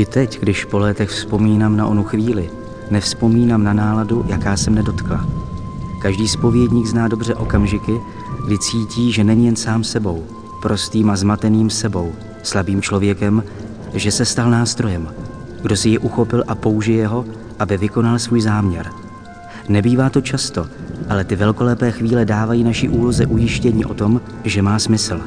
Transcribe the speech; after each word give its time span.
I 0.00 0.06
teď, 0.06 0.40
když 0.40 0.64
po 0.64 0.78
létech 0.78 1.10
vzpomínám 1.10 1.76
na 1.76 1.86
onu 1.86 2.04
chvíli, 2.04 2.50
nevzpomínám 2.90 3.64
na 3.64 3.72
náladu, 3.72 4.24
jaká 4.28 4.56
se 4.56 4.70
mne 4.70 4.82
dotkla. 4.82 5.26
Každý 6.02 6.28
spovědník 6.28 6.86
zná 6.86 7.08
dobře 7.08 7.34
okamžiky, 7.34 8.00
kdy 8.46 8.58
cítí, 8.58 9.12
že 9.12 9.24
není 9.24 9.46
jen 9.46 9.56
sám 9.56 9.84
sebou, 9.84 10.24
prostým 10.62 11.10
a 11.10 11.16
zmateným 11.16 11.70
sebou, 11.70 12.12
slabým 12.42 12.82
člověkem, 12.82 13.44
že 13.94 14.12
se 14.12 14.24
stal 14.24 14.50
nástrojem, 14.50 15.14
kdo 15.62 15.76
si 15.76 15.88
ji 15.88 15.98
uchopil 15.98 16.44
a 16.48 16.54
použije 16.54 17.06
ho, 17.06 17.24
aby 17.58 17.76
vykonal 17.76 18.18
svůj 18.18 18.40
záměr. 18.40 18.90
Nebývá 19.68 20.10
to 20.10 20.20
často, 20.20 20.66
ale 21.08 21.24
ty 21.24 21.36
velkolepé 21.36 21.90
chvíle 21.90 22.24
dávají 22.24 22.64
naší 22.64 22.88
úloze 22.88 23.26
ujištění 23.26 23.84
o 23.84 23.94
tom, 23.94 24.20
že 24.44 24.62
má 24.62 24.78
smysl. 24.78 25.20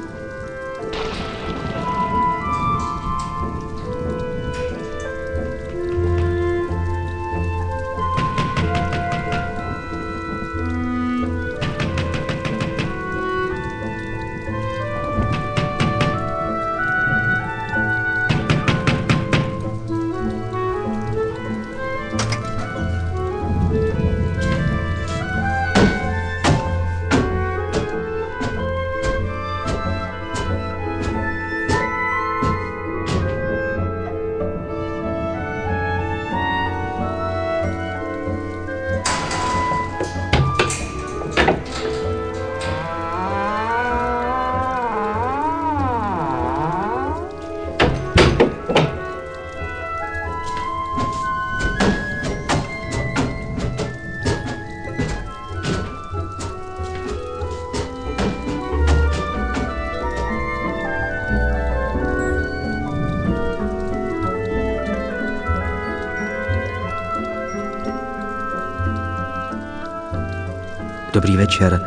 Večer. 71.53 71.81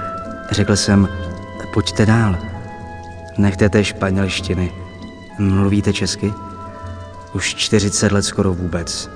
Řekl 0.50 0.76
jsem, 0.76 1.08
pojďte 1.74 2.06
dál. 2.06 2.36
Nechte 3.38 3.68
té 3.68 3.84
španělštiny. 3.84 4.72
Mluvíte 5.38 5.92
česky? 5.92 6.32
Už 7.34 7.54
40 7.54 8.12
let 8.12 8.22
skoro 8.22 8.54
vůbec. 8.54 9.10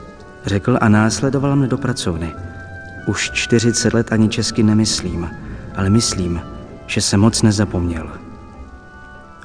Řekl 0.46 0.78
a 0.80 0.88
následoval 0.88 1.56
mne 1.56 1.66
do 1.66 1.78
pracovny. 1.78 2.32
Už 3.06 3.30
40 3.30 3.94
let 3.94 4.12
ani 4.12 4.28
česky 4.28 4.62
nemyslím, 4.62 5.30
ale 5.76 5.90
myslím, 5.90 6.40
že 6.86 7.00
se 7.00 7.16
moc 7.16 7.42
nezapomněl. 7.42 8.10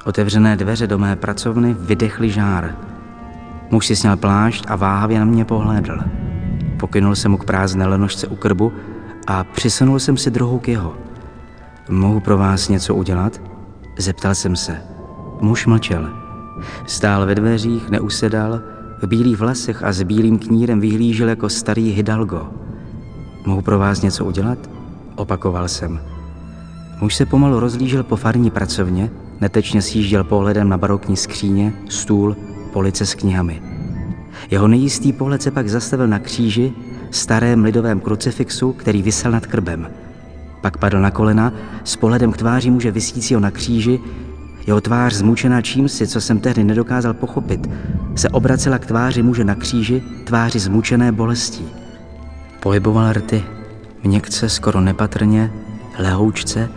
Otevřené 0.04 0.56
dveře 0.56 0.86
do 0.86 0.98
mé 0.98 1.16
pracovny 1.16 1.76
vydechly 1.78 2.30
žár. 2.30 2.76
Muž 3.70 3.86
si 3.86 3.96
sněl 3.96 4.16
plášť 4.16 4.64
a 4.68 4.76
váhavě 4.76 5.18
na 5.18 5.24
mě 5.24 5.44
pohlédl. 5.44 5.98
Pokynul 6.76 7.14
jsem 7.14 7.30
mu 7.30 7.36
k 7.36 7.44
prázdné 7.44 7.86
lenožce 7.86 8.26
u 8.26 8.36
krbu 8.36 8.72
a 9.26 9.44
přisunul 9.44 9.98
jsem 9.98 10.16
si 10.16 10.30
druhou 10.30 10.58
k 10.58 10.68
jeho. 10.68 10.94
Mohu 11.88 12.20
pro 12.20 12.38
vás 12.38 12.68
něco 12.68 12.94
udělat? 12.94 13.40
Zeptal 13.98 14.34
jsem 14.34 14.56
se. 14.56 14.82
Muž 15.40 15.66
mlčel. 15.66 16.08
Stál 16.86 17.26
ve 17.26 17.34
dveřích, 17.34 17.90
neusedal, 17.90 18.60
v 19.02 19.06
bílých 19.06 19.38
vlasech 19.38 19.84
a 19.84 19.92
s 19.92 20.02
bílým 20.02 20.38
knírem 20.38 20.80
vyhlížel 20.80 21.28
jako 21.28 21.48
starý 21.48 21.90
hidalgo. 21.90 22.48
Mohu 23.46 23.62
pro 23.62 23.78
vás 23.78 24.02
něco 24.02 24.24
udělat? 24.24 24.58
Opakoval 25.16 25.68
jsem. 25.68 26.00
Muž 27.00 27.14
se 27.14 27.26
pomalu 27.26 27.60
rozlížel 27.60 28.02
po 28.02 28.16
farní 28.16 28.50
pracovně, 28.50 29.10
netečně 29.40 29.82
sjížděl 29.82 30.24
pohledem 30.24 30.68
na 30.68 30.78
barokní 30.78 31.16
skříně, 31.16 31.72
stůl, 31.88 32.36
police 32.72 33.06
s 33.06 33.14
knihami. 33.14 33.62
Jeho 34.50 34.68
nejistý 34.68 35.12
pohled 35.12 35.42
se 35.42 35.50
pak 35.50 35.68
zastavil 35.68 36.06
na 36.06 36.18
kříži, 36.18 36.72
starém 37.16 37.64
lidovém 37.64 38.00
krucifixu, 38.00 38.72
který 38.72 39.02
vysel 39.02 39.30
nad 39.30 39.46
krbem. 39.46 39.90
Pak 40.60 40.76
padl 40.76 41.00
na 41.00 41.10
kolena, 41.10 41.52
s 41.84 41.96
pohledem 41.96 42.32
k 42.32 42.36
tváři 42.36 42.70
muže 42.70 42.90
vysícího 42.90 43.40
na 43.40 43.50
kříži, 43.50 44.00
jeho 44.66 44.80
tvář 44.80 45.14
zmučená 45.14 45.62
čímsi, 45.62 46.06
co 46.06 46.20
jsem 46.20 46.40
tehdy 46.40 46.64
nedokázal 46.64 47.14
pochopit, 47.14 47.70
se 48.14 48.28
obracela 48.28 48.78
k 48.78 48.86
tváři 48.86 49.22
muže 49.22 49.44
na 49.44 49.54
kříži, 49.54 50.02
tváři 50.24 50.58
zmučené 50.58 51.12
bolestí. 51.12 51.64
Pohyboval 52.60 53.12
rty, 53.12 53.44
měkce, 54.04 54.48
skoro 54.48 54.80
nepatrně, 54.80 55.52
lehoučce, 55.98 56.68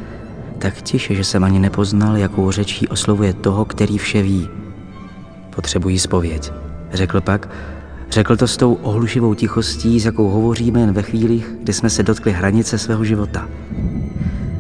tak 0.58 0.82
tiše, 0.82 1.16
že 1.16 1.24
jsem 1.24 1.44
ani 1.44 1.60
nepoznal, 1.60 2.18
jakou 2.18 2.52
řečí 2.52 2.88
oslovuje 2.88 3.34
toho, 3.34 3.66
který 3.66 3.98
vše 3.98 4.22
ví. 4.22 4.50
Potřebují 5.56 6.00
spověď, 6.00 6.54
řekl 6.94 7.22
pak 7.22 7.50
Řekl 8.12 8.38
to 8.38 8.48
s 8.48 8.58
tou 8.58 8.74
ohlušivou 8.74 9.34
tichostí, 9.34 10.00
s 10.00 10.06
jakou 10.06 10.30
hovoříme 10.30 10.80
jen 10.80 10.94
ve 10.94 11.02
chvílích, 11.02 11.56
kdy 11.64 11.74
jsme 11.74 11.90
se 11.90 12.04
dotkli 12.04 12.32
hranice 12.32 12.78
svého 12.78 13.04
života. 13.04 13.50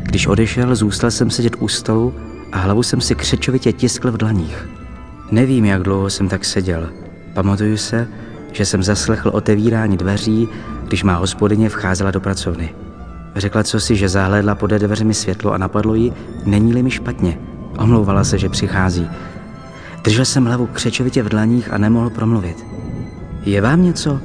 Když 0.03 0.27
odešel, 0.27 0.75
zůstal 0.75 1.11
jsem 1.11 1.29
sedět 1.29 1.55
u 1.59 1.67
stolu 1.67 2.13
a 2.51 2.57
hlavu 2.57 2.83
jsem 2.83 3.01
si 3.01 3.15
křečovitě 3.15 3.73
tiskl 3.73 4.11
v 4.11 4.17
dlaních. 4.17 4.69
Nevím, 5.31 5.65
jak 5.65 5.83
dlouho 5.83 6.09
jsem 6.09 6.29
tak 6.29 6.45
seděl. 6.45 6.89
Pamatuju 7.33 7.77
se, 7.77 8.07
že 8.51 8.65
jsem 8.65 8.83
zaslechl 8.83 9.29
otevírání 9.29 9.97
dveří, 9.97 10.47
když 10.87 11.03
má 11.03 11.15
hospodyně 11.15 11.69
vcházela 11.69 12.11
do 12.11 12.19
pracovny. 12.19 12.75
Řekla 13.35 13.63
co 13.63 13.79
si, 13.79 13.95
že 13.95 14.09
zahlédla 14.09 14.55
pode 14.55 14.79
dveřmi 14.79 15.13
světlo 15.13 15.53
a 15.53 15.57
napadlo 15.57 15.95
jí, 15.95 16.13
není-li 16.45 16.83
mi 16.83 16.91
špatně. 16.91 17.39
Omlouvala 17.77 18.23
se, 18.23 18.37
že 18.37 18.49
přichází. 18.49 19.09
Držel 20.03 20.25
jsem 20.25 20.45
hlavu 20.45 20.67
křečovitě 20.67 21.23
v 21.23 21.29
dlaních 21.29 21.73
a 21.73 21.77
nemohl 21.77 22.09
promluvit. 22.09 22.78
Je 23.41 23.61
vám 23.61 23.83
něco? 23.83 24.19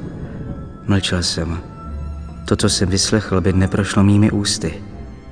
Mlčel 0.87 1.23
jsem. 1.23 1.57
To, 2.45 2.55
co 2.55 2.69
jsem 2.69 2.89
vyslechl, 2.89 3.41
by 3.41 3.53
neprošlo 3.53 4.03
mými 4.03 4.31
ústy, 4.31 4.73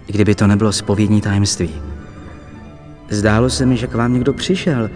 kdyby 0.05 0.35
to 0.35 0.47
nebylo 0.47 0.71
spovědní 0.71 1.21
tajemství. 1.21 1.69
Zdálo 3.09 3.49
se 3.49 3.65
mi, 3.65 3.77
že 3.77 3.87
k 3.87 3.95
vám 3.95 4.13
někdo 4.13 4.33
přišel, 4.33 4.89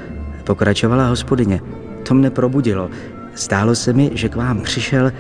pokračovala 0.44 1.10
hospodyně. 1.10 1.62
To 2.08 2.14
mne 2.14 2.30
probudilo. 2.30 2.90
Zdálo 3.36 3.76
se 3.76 3.94
mi, 3.94 4.12
že 4.14 4.30
k 4.30 4.36
vám 4.36 4.62
přišel, 4.62 5.12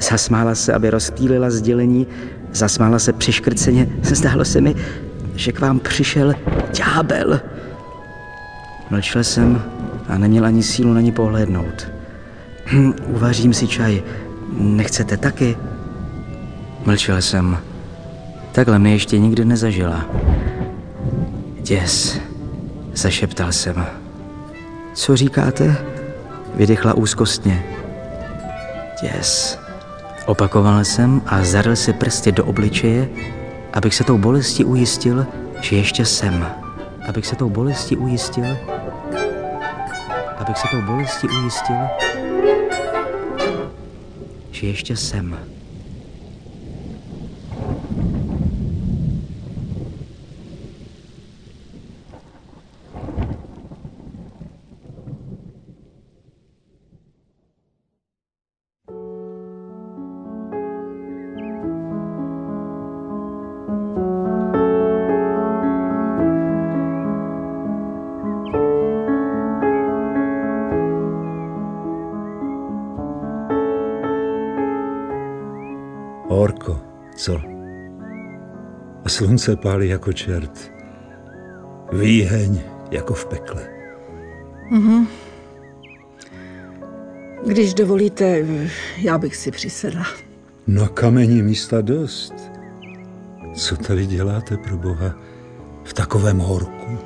zasmála 0.00 0.54
se, 0.54 0.72
aby 0.72 0.90
rozptýlila 0.90 1.50
sdělení, 1.50 2.06
zasmála 2.52 2.98
se 2.98 3.12
přiškrceně. 3.12 3.88
Zdálo 4.02 4.44
se 4.44 4.60
mi, 4.60 4.74
že 5.34 5.52
k 5.52 5.60
vám 5.60 5.80
přišel 5.80 6.34
ďábel. 6.72 7.40
Mlčel 8.90 9.24
jsem 9.24 9.62
a 10.08 10.18
neměl 10.18 10.44
ani 10.44 10.62
sílu 10.62 10.92
na 10.92 11.00
ní 11.00 11.12
pohlédnout. 11.12 11.97
Hm, 12.72 12.92
uvařím 13.06 13.54
si 13.54 13.68
čaj. 13.68 14.02
Nechcete 14.52 15.16
taky? 15.16 15.56
Mlčel 16.84 17.22
jsem. 17.22 17.58
Takhle 18.52 18.78
mě 18.78 18.92
ještě 18.92 19.18
nikdy 19.18 19.44
nezažila. 19.44 20.04
Děs, 21.60 22.20
zašeptal 22.94 23.52
jsem. 23.52 23.86
Co 24.94 25.16
říkáte? 25.16 25.76
Vydechla 26.54 26.94
úzkostně. 26.94 27.64
Děs. 29.02 29.58
Opakoval 30.26 30.84
jsem 30.84 31.22
a 31.26 31.44
zaril 31.44 31.76
si 31.76 31.92
prsty 31.92 32.32
do 32.32 32.44
obličeje, 32.44 33.08
abych 33.72 33.94
se 33.94 34.04
tou 34.04 34.18
bolestí 34.18 34.64
ujistil, 34.64 35.26
že 35.60 35.76
ještě 35.76 36.04
jsem. 36.04 36.46
Abych 37.08 37.26
se 37.26 37.36
tou 37.36 37.50
bolestí 37.50 37.96
ujistil, 37.96 38.56
abych 40.38 40.58
se 40.58 40.68
tou 40.70 40.82
bolestí 40.82 41.28
ujistil, 41.28 41.76
že 44.58 44.66
ještě 44.66 44.96
jsem. 44.96 45.57
Co? 77.18 77.40
A 79.04 79.08
slunce 79.08 79.56
pálí 79.56 79.88
jako 79.88 80.12
čert. 80.12 80.72
Výheň 81.92 82.60
jako 82.90 83.14
v 83.14 83.26
pekle. 83.26 83.66
Mhm. 84.70 85.06
Když 87.46 87.74
dovolíte, 87.74 88.44
já 88.96 89.18
bych 89.18 89.36
si 89.36 89.50
přisedla. 89.50 90.04
Na 90.66 90.88
kameni 90.88 91.42
místa 91.42 91.80
dost. 91.80 92.34
Co 93.54 93.76
tady 93.76 94.06
děláte 94.06 94.56
pro 94.56 94.76
boha 94.76 95.14
v 95.84 95.92
takovém 95.92 96.38
horku? 96.38 96.98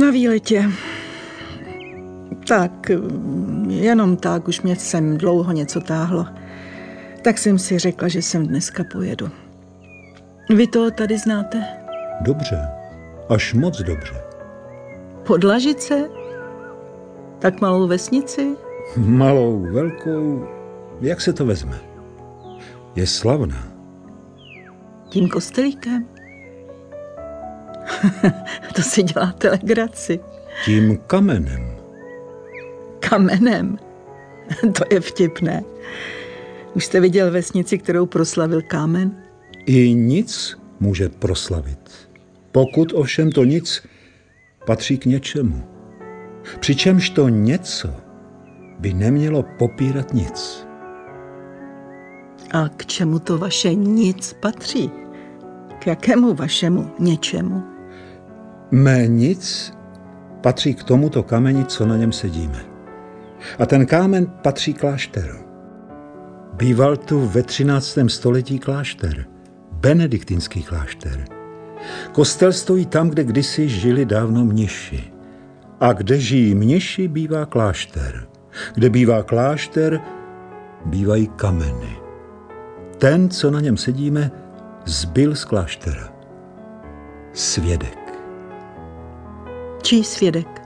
Na 0.00 0.10
výletě. 0.10 0.70
Tak, 2.48 2.90
jenom 3.68 4.16
tak, 4.16 4.48
už 4.48 4.60
mě 4.60 4.76
sem 4.76 5.18
dlouho 5.18 5.52
něco 5.52 5.80
táhlo. 5.80 6.26
Tak 7.22 7.38
jsem 7.38 7.58
si 7.58 7.78
řekla, 7.78 8.08
že 8.08 8.22
sem 8.22 8.46
dneska 8.46 8.84
pojedu. 8.92 9.30
Vy 10.56 10.66
to 10.66 10.90
tady 10.90 11.18
znáte? 11.18 11.64
Dobře, 12.20 12.68
až 13.28 13.54
moc 13.54 13.82
dobře. 13.82 14.14
Podlažice? 15.26 16.08
Tak 17.38 17.60
malou 17.60 17.86
vesnici? 17.86 18.56
Malou, 18.96 19.66
velkou, 19.72 20.48
jak 21.00 21.20
se 21.20 21.32
to 21.32 21.46
vezme? 21.46 21.78
Je 22.96 23.06
slavná. 23.06 23.68
Tím 25.08 25.28
kostelíkem? 25.28 26.06
to 28.74 28.82
si 28.82 29.02
děláte 29.02 29.50
legraci. 29.50 30.20
Tím 30.64 30.98
kamenem. 31.06 31.76
Kamenem? 33.00 33.78
to 34.60 34.84
je 34.90 35.00
vtipné. 35.00 35.62
Už 36.74 36.84
jste 36.84 37.00
viděl 37.00 37.30
vesnici, 37.30 37.78
kterou 37.78 38.06
proslavil 38.06 38.62
kámen? 38.62 39.16
I 39.66 39.94
nic 39.94 40.58
může 40.80 41.08
proslavit. 41.08 41.90
Pokud 42.52 42.92
ovšem 42.94 43.32
to 43.32 43.44
nic 43.44 43.82
patří 44.66 44.98
k 44.98 45.06
něčemu. 45.06 45.62
Přičemž 46.60 47.10
to 47.10 47.28
něco 47.28 47.88
by 48.78 48.94
nemělo 48.94 49.44
popírat 49.58 50.14
nic. 50.14 50.66
A 52.52 52.68
k 52.68 52.86
čemu 52.86 53.18
to 53.18 53.38
vaše 53.38 53.74
nic 53.74 54.32
patří? 54.40 54.90
K 55.78 55.86
jakému 55.86 56.34
vašemu 56.34 56.90
něčemu? 56.98 57.62
Mé 58.70 59.06
nic 59.06 59.72
patří 60.40 60.74
k 60.74 60.84
tomuto 60.84 61.22
kameni, 61.22 61.64
co 61.64 61.86
na 61.86 61.96
něm 61.96 62.12
sedíme. 62.12 62.64
A 63.58 63.66
ten 63.66 63.86
kámen 63.86 64.26
patří 64.26 64.74
klášteru. 64.74 65.49
Býval 66.60 66.96
tu 66.96 67.26
ve 67.26 67.42
13. 67.42 67.98
století 68.06 68.58
klášter, 68.58 69.26
benediktinský 69.72 70.62
klášter. 70.62 71.24
Kostel 72.12 72.52
stojí 72.52 72.86
tam, 72.86 73.10
kde 73.10 73.24
kdysi 73.24 73.68
žili 73.68 74.04
dávno 74.04 74.44
mniši. 74.44 75.12
A 75.80 75.92
kde 75.92 76.18
žijí 76.18 76.54
mniši, 76.54 77.08
bývá 77.08 77.46
klášter. 77.46 78.28
Kde 78.74 78.90
bývá 78.90 79.22
klášter, 79.22 80.00
bývají 80.84 81.26
kameny. 81.26 81.96
Ten, 82.98 83.30
co 83.30 83.50
na 83.50 83.60
něm 83.60 83.76
sedíme, 83.76 84.30
zbyl 84.84 85.34
z 85.34 85.44
kláštera. 85.44 86.12
Svědek. 87.32 88.20
Čí 89.82 90.04
svědek? 90.04 90.62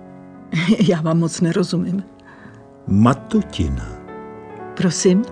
Já 0.88 1.00
vám 1.00 1.18
moc 1.18 1.40
nerozumím. 1.40 2.02
Matutina. 2.86 3.99
Prosím? 4.80 5.22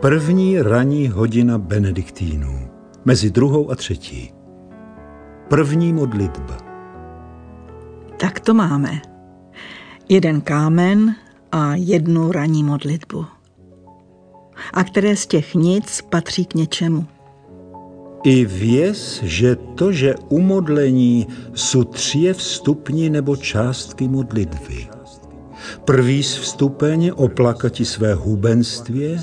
První 0.00 0.62
ranní 0.62 1.08
hodina 1.08 1.58
benediktínů. 1.58 2.68
Mezi 3.04 3.30
druhou 3.30 3.70
a 3.70 3.74
třetí. 3.74 4.32
První 5.48 5.92
modlitba. 5.92 6.56
Tak 8.20 8.40
to 8.40 8.54
máme. 8.54 8.90
Jeden 10.08 10.40
kámen 10.40 11.14
a 11.52 11.74
jednu 11.74 12.32
ranní 12.32 12.64
modlitbu. 12.64 13.26
A 14.72 14.84
které 14.84 15.16
z 15.16 15.26
těch 15.26 15.54
nic 15.54 16.02
patří 16.02 16.44
k 16.44 16.54
něčemu? 16.54 17.06
I 18.24 18.44
věz, 18.44 19.22
že 19.22 19.56
to, 19.56 19.92
že 19.92 20.14
umodlení 20.28 21.26
jsou 21.54 21.84
tři 21.84 22.32
vstupni 22.32 23.10
nebo 23.10 23.36
částky 23.36 24.08
modlitby. 24.08 24.97
Prvý 25.84 26.22
z 26.22 26.36
vstupeň 26.36 27.12
oplakati 27.14 27.84
své 27.84 28.14
hubenství, 28.14 29.20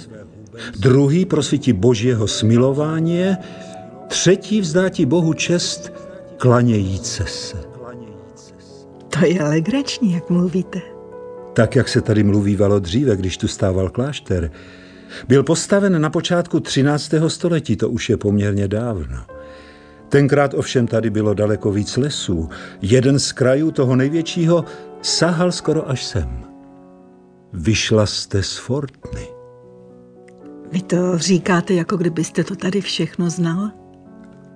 druhý 0.80 1.26
prosviti 1.26 1.74
Božího 1.74 2.28
smilování, 2.28 3.36
třetí 4.08 4.62
vzdáti 4.62 5.06
Bohu 5.06 5.34
čest 5.34 5.94
klanějíce 6.38 7.26
se. 7.28 7.58
To 9.20 9.26
je 9.26 9.44
legrační, 9.44 10.14
jak 10.14 10.30
mluvíte. 10.30 10.82
Tak, 11.54 11.76
jak 11.76 11.90
se 11.90 12.02
tady 12.02 12.24
mluvívalo 12.24 12.80
dříve, 12.80 13.16
když 13.16 13.38
tu 13.38 13.48
stával 13.48 13.90
klášter. 13.90 14.52
Byl 15.28 15.44
postaven 15.44 16.02
na 16.02 16.10
počátku 16.10 16.60
13. 16.60 17.14
století, 17.28 17.76
to 17.76 17.90
už 17.90 18.10
je 18.10 18.18
poměrně 18.18 18.68
dávno. 18.68 19.18
Tenkrát 20.10 20.54
ovšem 20.54 20.88
tady 20.88 21.10
bylo 21.10 21.34
daleko 21.34 21.72
víc 21.72 21.98
lesů. 21.98 22.50
Jeden 22.82 23.20
z 23.20 23.32
krajů 23.32 23.72
toho 23.72 23.96
největšího 23.96 24.66
sahal 25.06 25.52
skoro 25.52 25.90
až 25.90 26.04
sem. 26.06 26.30
Vyšla 27.54 28.06
jste 28.06 28.44
z 28.44 28.58
Fortny. 28.58 29.28
Vy 30.72 30.82
to 30.82 31.18
říkáte, 31.18 31.74
jako 31.74 31.98
kdybyste 31.98 32.44
to 32.44 32.56
tady 32.56 32.82
všechno 32.82 33.30
znal? 33.30 33.72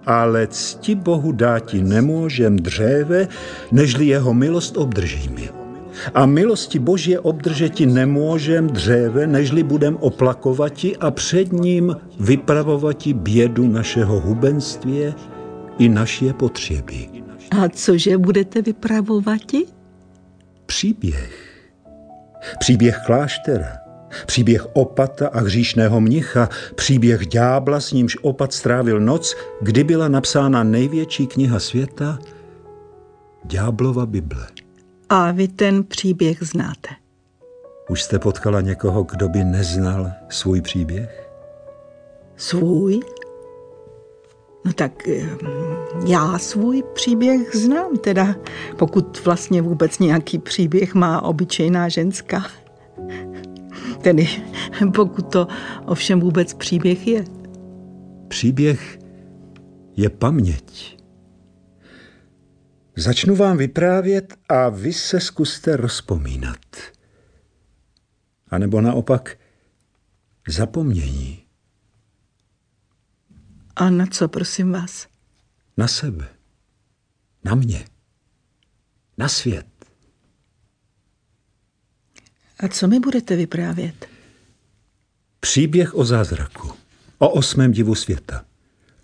Ale 0.05 0.47
cti 0.47 0.95
Bohu 0.95 1.31
dáti 1.31 1.83
nemůžem 1.83 2.57
dřeve, 2.57 3.27
nežli 3.71 4.05
jeho 4.05 4.33
milost 4.33 4.77
obdržíme. 4.77 5.41
A 6.13 6.25
milosti 6.25 6.79
Božie 6.79 7.19
obdržeti 7.19 7.85
nemůžem 7.85 8.67
dřeve, 8.67 9.27
nežli 9.27 9.63
budem 9.63 9.97
oplakovati 9.99 10.97
a 10.97 11.11
před 11.11 11.53
ním 11.53 11.95
vypravovati 12.19 13.13
bědu 13.13 13.67
našeho 13.67 14.19
hubenství 14.19 15.13
i 15.77 15.89
naše 15.89 16.33
potřeby. 16.33 17.09
A 17.51 17.69
cože 17.69 18.17
budete 18.17 18.61
vypravovati? 18.61 19.78
Příběh. 20.69 21.31
Příběh 22.59 22.99
kláštera. 23.05 23.77
Příběh 24.25 24.75
opata 24.75 25.27
a 25.27 25.39
hříšného 25.39 26.01
mnicha, 26.01 26.49
příběh 26.75 27.27
ďábla, 27.27 27.79
s 27.79 27.91
nímž 27.91 28.17
opat 28.21 28.53
strávil 28.53 28.99
noc, 28.99 29.35
kdy 29.61 29.83
byla 29.83 30.07
napsána 30.07 30.63
největší 30.63 31.27
kniha 31.27 31.59
světa, 31.59 32.19
Ďáblova 33.43 34.05
Bible. 34.05 34.47
A 35.09 35.31
vy 35.31 35.47
ten 35.47 35.83
příběh 35.83 36.43
znáte. 36.43 36.89
Už 37.89 38.03
jste 38.03 38.19
potkala 38.19 38.61
někoho, 38.61 39.03
kdo 39.03 39.29
by 39.29 39.43
neznal 39.43 40.11
svůj 40.29 40.61
příběh? 40.61 41.29
Svůj? 42.35 42.99
No 44.65 44.73
tak 44.73 45.07
eh, 45.07 45.29
já 46.07 46.37
svůj 46.39 46.83
příběh 46.93 47.55
znám, 47.55 47.97
teda 47.97 48.35
pokud 48.77 49.25
vlastně 49.25 49.61
vůbec 49.61 49.99
nějaký 49.99 50.39
příběh 50.39 50.95
má 50.95 51.21
obyčejná 51.21 51.89
ženská. 51.89 52.45
Tedy 54.01 54.27
pokud 54.95 55.31
to 55.31 55.47
ovšem 55.85 56.19
vůbec 56.19 56.53
příběh 56.53 57.07
je. 57.07 57.25
Příběh 58.27 58.99
je 59.97 60.09
paměť. 60.09 60.97
Začnu 62.95 63.35
vám 63.35 63.57
vyprávět 63.57 64.33
a 64.49 64.69
vy 64.69 64.93
se 64.93 65.19
zkuste 65.19 65.77
rozpomínat. 65.77 66.59
A 68.49 68.57
nebo 68.57 68.81
naopak 68.81 69.37
zapomnění. 70.47 71.48
A 73.79 73.89
na 73.89 74.05
co, 74.05 74.27
prosím 74.27 74.71
vás? 74.71 75.07
Na 75.77 75.87
sebe. 75.87 76.27
Na 77.43 77.55
mě. 77.55 77.85
Na 79.17 79.29
svět. 79.29 79.67
A 82.59 82.67
co 82.67 82.87
mi 82.87 82.99
budete 82.99 83.35
vyprávět? 83.35 84.07
Příběh 85.39 85.95
o 85.95 86.05
zázraku. 86.05 86.73
O 87.17 87.29
osmém 87.29 87.71
divu 87.71 87.95
světa. 87.95 88.45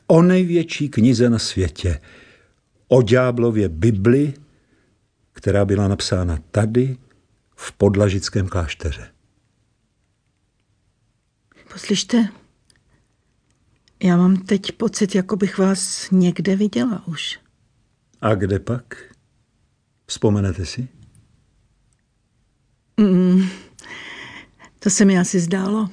O 0.07 0.21
největší 0.21 0.89
knize 0.89 1.29
na 1.29 1.39
světě. 1.39 2.01
O 2.87 3.01
ďáblově 3.01 3.69
Bibli, 3.69 4.33
která 5.31 5.65
byla 5.65 5.87
napsána 5.87 6.39
tady, 6.51 6.97
v 7.55 7.71
podlažickém 7.71 8.47
klášteře. 8.47 9.11
Poslyšte, 11.73 12.27
já 14.05 14.17
mám 14.17 14.37
teď 14.37 14.71
pocit, 14.71 15.15
jako 15.15 15.35
bych 15.35 15.57
vás 15.57 16.11
někde 16.11 16.55
viděla 16.55 17.07
už. 17.07 17.39
A 18.21 18.35
kde 18.35 18.59
pak? 18.59 19.15
Vzpomenete 20.05 20.65
si? 20.65 20.87
Mm, 22.97 23.47
to 24.79 24.89
se 24.89 25.05
mi 25.05 25.19
asi 25.19 25.39
zdálo. 25.39 25.89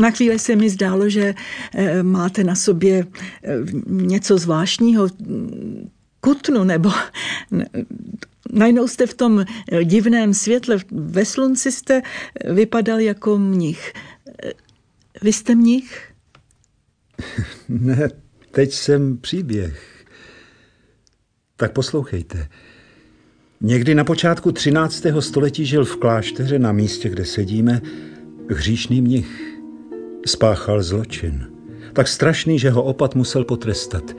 Na 0.00 0.10
chvíli 0.10 0.38
se 0.38 0.56
mi 0.56 0.70
zdálo, 0.70 1.08
že 1.08 1.34
eh, 1.74 2.02
máte 2.02 2.44
na 2.44 2.54
sobě 2.54 3.06
eh, 3.42 3.56
něco 3.86 4.38
zvláštního, 4.38 5.08
kutnu, 6.20 6.64
nebo 6.64 6.90
najednou 8.52 8.88
jste 8.88 9.06
v 9.06 9.14
tom 9.14 9.44
divném 9.84 10.34
světle, 10.34 10.76
ve 10.90 11.24
slunci 11.24 11.72
jste 11.72 12.02
vypadal 12.50 13.00
jako 13.00 13.38
mnich. 13.38 13.92
Vy 15.22 15.32
jste 15.32 15.54
mnich? 15.54 16.02
Ne, 17.68 18.08
teď 18.50 18.72
jsem 18.72 19.16
příběh. 19.16 20.04
Tak 21.56 21.72
poslouchejte. 21.72 22.48
Někdy 23.60 23.94
na 23.94 24.04
počátku 24.04 24.52
13. 24.52 25.06
století 25.20 25.66
žil 25.66 25.84
v 25.84 25.96
klášteře 25.96 26.58
na 26.58 26.72
místě, 26.72 27.08
kde 27.08 27.24
sedíme, 27.24 27.82
hříšný 28.50 29.02
mnich. 29.02 29.58
Spáchal 30.26 30.82
zločin. 30.82 31.46
Tak 31.92 32.08
strašný, 32.08 32.58
že 32.58 32.70
ho 32.70 32.82
opat 32.82 33.14
musel 33.14 33.44
potrestat. 33.44 34.16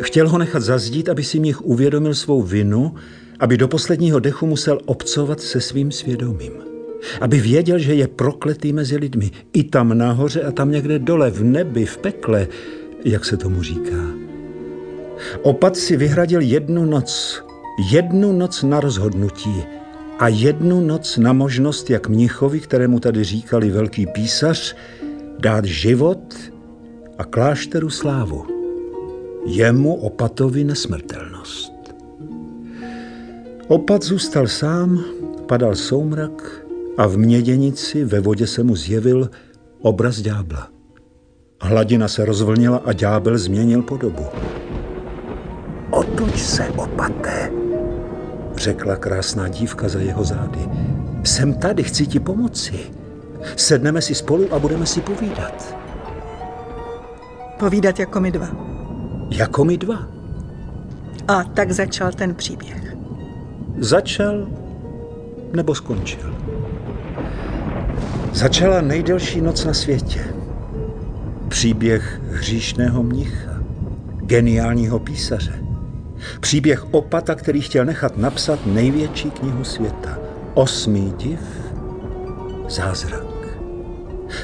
Chtěl 0.00 0.28
ho 0.28 0.38
nechat 0.38 0.62
zazdít, 0.62 1.08
aby 1.08 1.24
si 1.24 1.38
mnich 1.38 1.62
uvědomil 1.62 2.14
svou 2.14 2.42
vinu, 2.42 2.94
aby 3.40 3.56
do 3.56 3.68
posledního 3.68 4.20
dechu 4.20 4.46
musel 4.46 4.78
obcovat 4.84 5.40
se 5.40 5.60
svým 5.60 5.92
svědomím. 5.92 6.69
Aby 7.20 7.40
věděl, 7.40 7.78
že 7.78 7.94
je 7.94 8.08
prokletý 8.08 8.72
mezi 8.72 8.96
lidmi. 8.96 9.30
I 9.52 9.64
tam 9.64 9.98
nahoře 9.98 10.42
a 10.42 10.52
tam 10.52 10.70
někde 10.70 10.98
dole, 10.98 11.30
v 11.30 11.44
nebi, 11.44 11.86
v 11.86 11.98
pekle, 11.98 12.48
jak 13.04 13.24
se 13.24 13.36
tomu 13.36 13.62
říká. 13.62 14.30
Opat 15.42 15.76
si 15.76 15.96
vyhradil 15.96 16.40
jednu 16.40 16.84
noc, 16.84 17.42
jednu 17.90 18.32
noc 18.32 18.62
na 18.62 18.80
rozhodnutí 18.80 19.62
a 20.18 20.28
jednu 20.28 20.80
noc 20.80 21.16
na 21.16 21.32
možnost, 21.32 21.90
jak 21.90 22.08
mnichovi, 22.08 22.60
kterému 22.60 23.00
tady 23.00 23.24
říkali 23.24 23.70
velký 23.70 24.06
písař, 24.06 24.76
dát 25.38 25.64
život 25.64 26.34
a 27.18 27.24
klášteru 27.24 27.90
slávu. 27.90 28.46
Jemu 29.46 29.94
opatovi 29.94 30.64
nesmrtelnost. 30.64 31.72
Opat 33.68 34.02
zůstal 34.02 34.46
sám, 34.46 35.04
padal 35.46 35.74
soumrak 35.74 36.59
a 36.96 37.06
v 37.06 37.16
měděnici 37.16 38.04
ve 38.04 38.20
vodě 38.20 38.46
se 38.46 38.62
mu 38.62 38.76
zjevil 38.76 39.30
obraz 39.82 40.20
ďábla. 40.20 40.68
Hladina 41.62 42.08
se 42.08 42.24
rozvlnila 42.24 42.82
a 42.84 42.92
ďábel 42.92 43.38
změnil 43.38 43.82
podobu. 43.82 44.24
Otoč 45.90 46.42
se, 46.42 46.68
opaté, 46.68 47.52
řekla 48.56 48.96
krásná 48.96 49.48
dívka 49.48 49.88
za 49.88 49.98
jeho 49.98 50.24
zády. 50.24 50.60
Jsem 51.24 51.54
tady, 51.54 51.82
chci 51.82 52.06
ti 52.06 52.20
pomoci. 52.20 52.80
Sedneme 53.56 54.02
si 54.02 54.14
spolu 54.14 54.54
a 54.54 54.58
budeme 54.58 54.86
si 54.86 55.00
povídat. 55.00 55.76
Povídat 57.58 57.98
jako 57.98 58.20
my 58.20 58.30
dva. 58.30 58.48
Jako 59.30 59.64
my 59.64 59.78
dva. 59.78 60.08
A 61.28 61.44
tak 61.44 61.72
začal 61.72 62.12
ten 62.12 62.34
příběh. 62.34 62.96
Začal 63.78 64.48
nebo 65.52 65.74
skončil? 65.74 66.34
Začala 68.32 68.80
nejdelší 68.80 69.40
noc 69.40 69.64
na 69.64 69.74
světě. 69.74 70.20
Příběh 71.48 72.20
hříšného 72.30 73.02
mnicha, 73.02 73.62
geniálního 74.16 74.98
písaře. 74.98 75.64
Příběh 76.40 76.94
opata, 76.94 77.34
který 77.34 77.60
chtěl 77.60 77.84
nechat 77.84 78.18
napsat 78.18 78.66
největší 78.66 79.30
knihu 79.30 79.64
světa. 79.64 80.18
Osmý 80.54 81.14
div, 81.16 81.40
zázrak. 82.68 83.26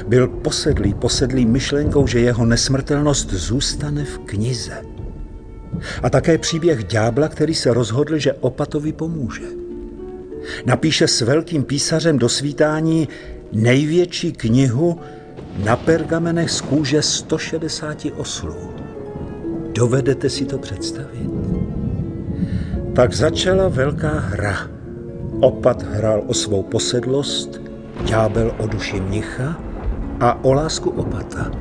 Byl 0.07 0.27
posedlý, 0.27 0.93
posedlý 0.93 1.45
myšlenkou, 1.45 2.07
že 2.07 2.19
jeho 2.19 2.45
nesmrtelnost 2.45 3.33
zůstane 3.33 4.05
v 4.05 4.17
knize. 4.17 4.81
A 6.03 6.09
také 6.09 6.37
příběh 6.37 6.83
ďábla, 6.83 7.27
který 7.27 7.55
se 7.55 7.73
rozhodl, 7.73 8.17
že 8.17 8.33
opatovi 8.33 8.93
pomůže. 8.93 9.43
Napíše 10.65 11.07
s 11.07 11.21
velkým 11.21 11.63
písařem 11.63 12.19
do 12.19 12.29
svítání 12.29 13.07
největší 13.53 14.31
knihu 14.31 14.99
na 15.63 15.75
pergamenech 15.75 16.51
z 16.51 16.61
kůže 16.61 17.01
160 17.01 18.05
oslů. 18.17 18.73
Dovedete 19.71 20.29
si 20.29 20.45
to 20.45 20.57
představit? 20.57 21.29
Tak 22.95 23.13
začala 23.13 23.67
velká 23.67 24.19
hra. 24.19 24.67
Opat 25.41 25.83
hrál 25.83 26.23
o 26.27 26.33
svou 26.33 26.63
posedlost, 26.63 27.61
ďábel 28.05 28.55
o 28.57 28.67
duši 28.67 28.99
mnicha 28.99 29.61
a 30.19 30.43
o 30.43 30.53
lásku 30.53 30.89
opata. 30.89 31.51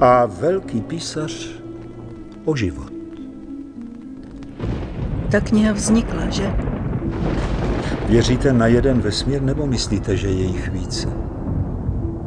A 0.00 0.26
velký 0.26 0.80
písař 0.80 1.48
o 2.44 2.56
život. 2.56 2.92
Ta 5.30 5.40
kniha 5.40 5.72
vznikla, 5.72 6.30
že? 6.30 6.50
Věříte 8.10 8.52
na 8.52 8.66
jeden 8.66 9.00
vesmír 9.00 9.42
nebo 9.42 9.66
myslíte, 9.66 10.16
že 10.16 10.28
je 10.28 10.44
jich 10.44 10.68
více? 10.68 11.08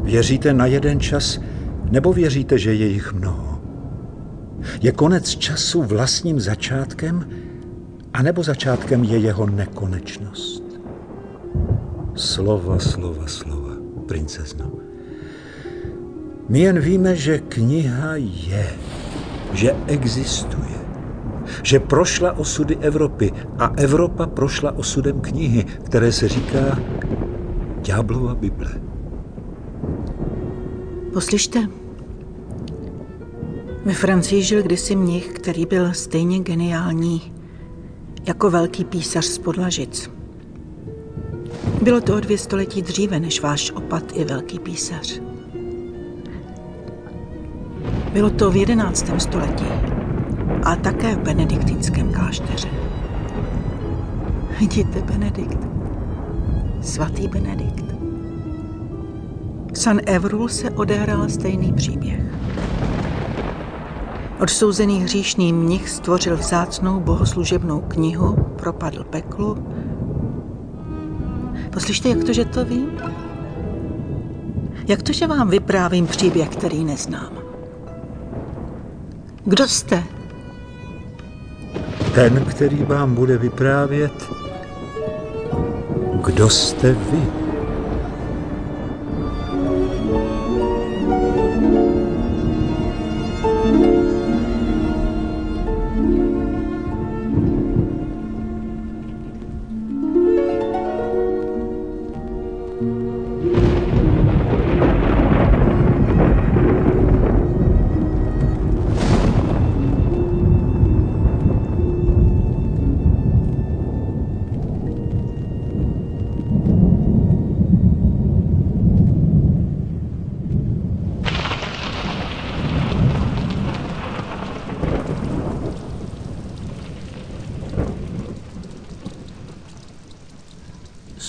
Věříte 0.02 0.54
na 0.54 0.66
jeden 0.66 1.00
čas 1.00 1.40
nebo 1.92 2.14
věříte, 2.14 2.58
že 2.58 2.74
je 2.74 2.88
jich 2.88 3.14
mnoho? 3.14 3.62
Je 4.82 4.92
konec 4.92 5.30
času 5.30 5.84
vlastním 5.84 6.40
začátkem, 6.40 7.30
anebo 8.14 8.44
začátkem 8.44 9.04
je 9.04 9.18
jeho 9.18 9.46
nekonečnost? 9.46 10.64
Slova, 12.16 12.80
slova, 12.80 13.28
slova, 13.28 13.74
princezno. 14.08 14.72
My 16.50 16.60
jen 16.60 16.80
víme, 16.80 17.16
že 17.16 17.40
kniha 17.40 18.16
je, 18.16 18.70
že 19.54 19.76
existuje, 19.88 20.83
že 21.64 21.80
prošla 21.80 22.38
osudy 22.38 22.78
Evropy 22.78 23.32
a 23.60 23.72
Evropa 23.78 24.28
prošla 24.28 24.72
osudem 24.72 25.20
knihy, 25.20 25.64
které 25.64 26.12
se 26.12 26.28
říká 26.28 26.80
Ďáblova 27.82 28.36
Bible. 28.36 28.72
Poslyšte, 31.14 31.60
ve 33.86 33.94
Francii 33.94 34.44
žil 34.44 34.64
kdysi 34.64 34.96
mnich, 34.96 35.28
který 35.28 35.66
byl 35.66 35.94
stejně 35.94 36.40
geniální 36.40 37.34
jako 38.28 38.50
velký 38.50 38.86
písař 38.86 39.26
z 39.26 39.38
Podlažic. 39.38 40.12
Bylo 41.82 42.02
to 42.02 42.16
o 42.16 42.20
dvě 42.20 42.38
století 42.38 42.82
dříve 42.82 43.20
než 43.20 43.42
váš 43.42 43.72
opat 43.72 44.04
i 44.14 44.24
velký 44.24 44.60
písař. 44.60 45.22
Bylo 48.14 48.30
to 48.30 48.52
v 48.52 48.56
jedenáctém 48.56 49.20
století 49.20 49.93
a 50.64 50.76
také 50.76 51.16
v 51.16 51.20
benediktinském 51.20 52.14
klášteře. 52.14 52.70
Vidíte, 54.60 55.02
Benedikt, 55.02 55.58
svatý 56.82 57.28
Benedikt. 57.28 57.86
V 59.74 59.78
San 59.78 60.00
Evrul 60.06 60.48
se 60.48 60.70
odehrál 60.70 61.30
stejný 61.30 61.74
příběh. 61.74 62.22
Odsouzený 64.42 65.02
hříšný 65.02 65.54
mnich 65.54 65.90
stvořil 65.90 66.38
vzácnou 66.38 67.00
bohoslužebnou 67.00 67.80
knihu, 67.80 68.34
propadl 68.56 69.04
peklu. 69.04 69.68
Poslyšte, 71.70 72.10
jak 72.10 72.24
to, 72.24 72.34
že 72.34 72.46
to 72.46 72.66
vím? 72.66 72.90
Jak 74.88 75.04
to, 75.04 75.14
že 75.14 75.28
vám 75.28 75.50
vyprávím 75.50 76.08
příběh, 76.08 76.50
který 76.50 76.84
neznám? 76.86 77.32
Kdo 79.46 79.68
jste? 79.68 80.04
Ten, 82.16 82.46
který 82.46 82.84
vám 82.84 83.16
bude 83.16 83.38
vyprávět, 83.38 84.14
kdo 86.26 86.50
jste 86.50 86.92
vy. 86.92 87.43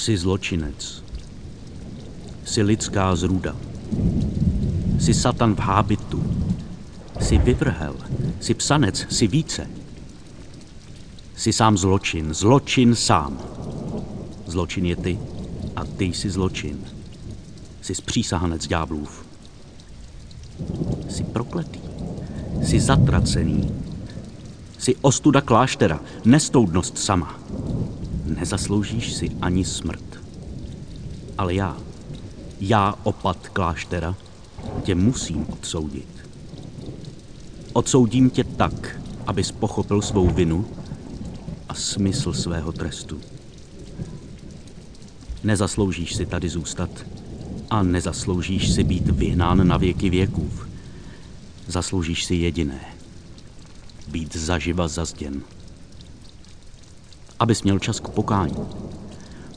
Jsi 0.04 0.16
zločinec. 0.16 1.04
Jsi 2.44 2.62
lidská 2.62 3.16
zrůda. 3.16 3.56
Jsi 4.98 5.14
satan 5.14 5.54
v 5.54 5.58
hábitu. 5.58 6.24
Jsi 7.20 7.38
vyvrhel. 7.38 7.96
Jsi 8.40 8.54
psanec. 8.54 9.06
Jsi 9.10 9.26
více. 9.26 9.70
Jsi 11.36 11.52
sám 11.52 11.78
zločin. 11.78 12.34
Zločin 12.34 12.94
sám. 12.94 13.38
Zločin 14.46 14.86
je 14.86 14.96
ty 14.96 15.18
a 15.76 15.84
ty 15.84 16.04
jsi 16.04 16.30
zločin. 16.30 16.84
Jsi 17.82 17.94
zpřísahanec 17.94 18.66
ďáblův. 18.66 19.26
Jsi 21.08 21.24
prokletý. 21.24 21.80
Jsi 22.62 22.80
zatracený. 22.80 23.74
Jsi 24.78 24.96
ostuda 25.00 25.40
kláštera, 25.40 26.00
nestoudnost 26.24 26.98
sama. 26.98 27.40
Nezasloužíš 28.24 29.12
si 29.12 29.30
ani 29.40 29.64
smrt. 29.64 30.24
Ale 31.38 31.54
já, 31.54 31.76
já 32.60 32.94
opat 33.02 33.48
kláštera, 33.48 34.14
tě 34.82 34.94
musím 34.94 35.46
odsoudit. 35.52 36.08
Odsoudím 37.72 38.30
tě 38.30 38.44
tak, 38.44 39.00
abys 39.26 39.52
pochopil 39.52 40.02
svou 40.02 40.30
vinu 40.30 40.66
a 41.68 41.74
smysl 41.74 42.32
svého 42.32 42.72
trestu. 42.72 43.20
Nezasloužíš 45.44 46.14
si 46.14 46.26
tady 46.26 46.48
zůstat 46.48 46.90
a 47.70 47.82
nezasloužíš 47.82 48.72
si 48.72 48.84
být 48.84 49.10
vyhnán 49.10 49.68
na 49.68 49.76
věky 49.76 50.10
věků. 50.10 50.50
Zasloužíš 51.66 52.24
si 52.24 52.34
jediné. 52.34 52.80
Být 54.08 54.36
zaživa 54.36 54.88
zazděn. 54.88 55.42
Abys 57.38 57.62
měl 57.62 57.78
čas 57.78 58.00
k 58.00 58.08
pokání. 58.08 58.56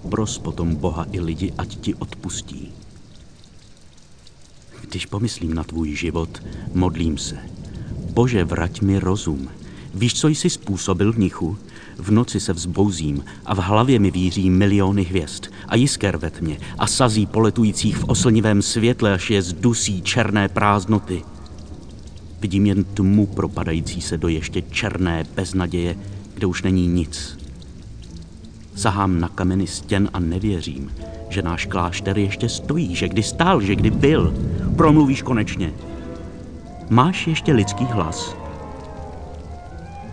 Pros 0.10 0.38
potom 0.38 0.76
Boha 0.76 1.06
i 1.12 1.20
lidi, 1.20 1.54
ať 1.58 1.76
ti 1.76 1.96
odpustí. 1.96 2.72
Když 4.82 5.06
pomyslím 5.06 5.54
na 5.54 5.64
tvůj 5.64 5.96
život, 5.96 6.44
modlím 6.74 7.18
se. 7.18 7.38
Bože, 8.14 8.44
vrať 8.44 8.82
mi 8.82 9.00
rozum. 9.00 9.50
Víš, 9.94 10.20
co 10.20 10.28
jsi 10.28 10.50
způsobil 10.50 11.14
v 11.14 11.20
nichu? 11.20 11.58
V 11.98 12.12
noci 12.12 12.40
se 12.40 12.54
vzbouzím 12.54 13.26
a 13.46 13.56
v 13.56 13.58
hlavě 13.58 14.00
mi 14.00 14.12
víří 14.12 14.50
miliony 14.50 15.04
hvězd 15.04 15.46
a 15.68 15.76
jisker 15.76 16.18
ve 16.18 16.32
tmě 16.32 16.58
a 16.78 16.88
sazí 16.88 17.26
poletujících 17.26 17.98
v 17.98 18.04
oslnivém 18.04 18.62
světle, 18.62 19.14
až 19.14 19.30
je 19.30 19.42
zdusí 19.42 20.02
černé 20.02 20.50
prázdnoty. 20.50 21.24
Vidím 22.40 22.66
jen 22.66 22.84
tmu 22.84 23.26
propadající 23.26 24.02
se 24.02 24.18
do 24.18 24.28
ještě 24.28 24.62
černé 24.62 25.26
beznaděje, 25.36 25.98
kde 26.34 26.48
už 26.48 26.64
není 26.64 26.88
nic. 26.88 27.37
Sahám 28.78 29.20
na 29.20 29.30
kameny 29.30 29.68
stěn 29.68 30.10
a 30.14 30.20
nevěřím, 30.20 30.92
že 31.30 31.42
náš 31.42 31.66
klášter 31.66 32.18
ještě 32.18 32.50
stojí, 32.50 32.96
že 32.96 33.08
kdy 33.08 33.24
stál, 33.24 33.62
že 33.62 33.76
kdy 33.76 33.92
byl. 33.92 34.34
Promluvíš 34.76 35.22
konečně. 35.22 35.74
Máš 36.90 37.28
ještě 37.28 37.54
lidský 37.54 37.86
hlas? 37.86 38.36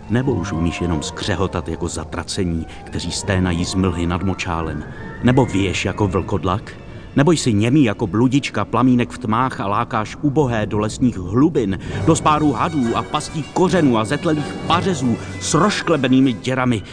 Nebo 0.09 0.33
už 0.33 0.51
umíš 0.51 0.81
jenom 0.81 1.03
skřehotat 1.03 1.67
jako 1.67 1.87
zatracení, 1.87 2.65
kteří 2.83 3.11
sténají 3.11 3.65
z 3.65 3.75
mlhy 3.75 4.07
nad 4.07 4.23
močálem? 4.23 4.83
Nebo 5.23 5.45
věš 5.45 5.85
jako 5.85 6.07
vlkodlak? 6.07 6.73
Nebo 7.15 7.31
jsi 7.31 7.53
němý 7.53 7.83
jako 7.83 8.07
bludička, 8.07 8.65
plamínek 8.65 9.11
v 9.11 9.17
tmách 9.17 9.59
a 9.59 9.67
lákáš 9.67 10.17
ubohé 10.21 10.65
do 10.65 10.79
lesních 10.79 11.17
hlubin, 11.17 11.79
do 12.05 12.15
spárů 12.15 12.51
hadů 12.51 12.97
a 12.97 13.03
pastí 13.03 13.43
kořenů 13.43 13.97
a 13.97 14.05
zetlelých 14.05 14.53
pařezů 14.67 15.17
s 15.41 15.53
rošklebenými 15.53 16.33
děrami, 16.33 16.83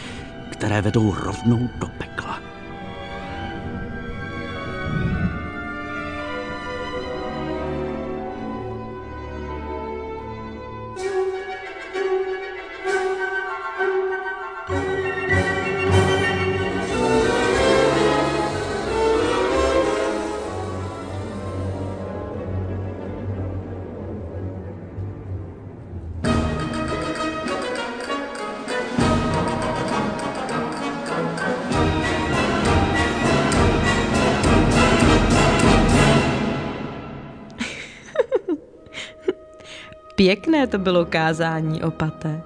které 0.53 0.81
vedou 0.81 1.15
rovnou 1.15 1.69
do 1.79 1.87
pekla. 1.87 2.52
Pěkné 40.23 40.67
to 40.67 40.77
bylo 40.77 41.05
kázání, 41.05 41.83
opate. 41.83 42.43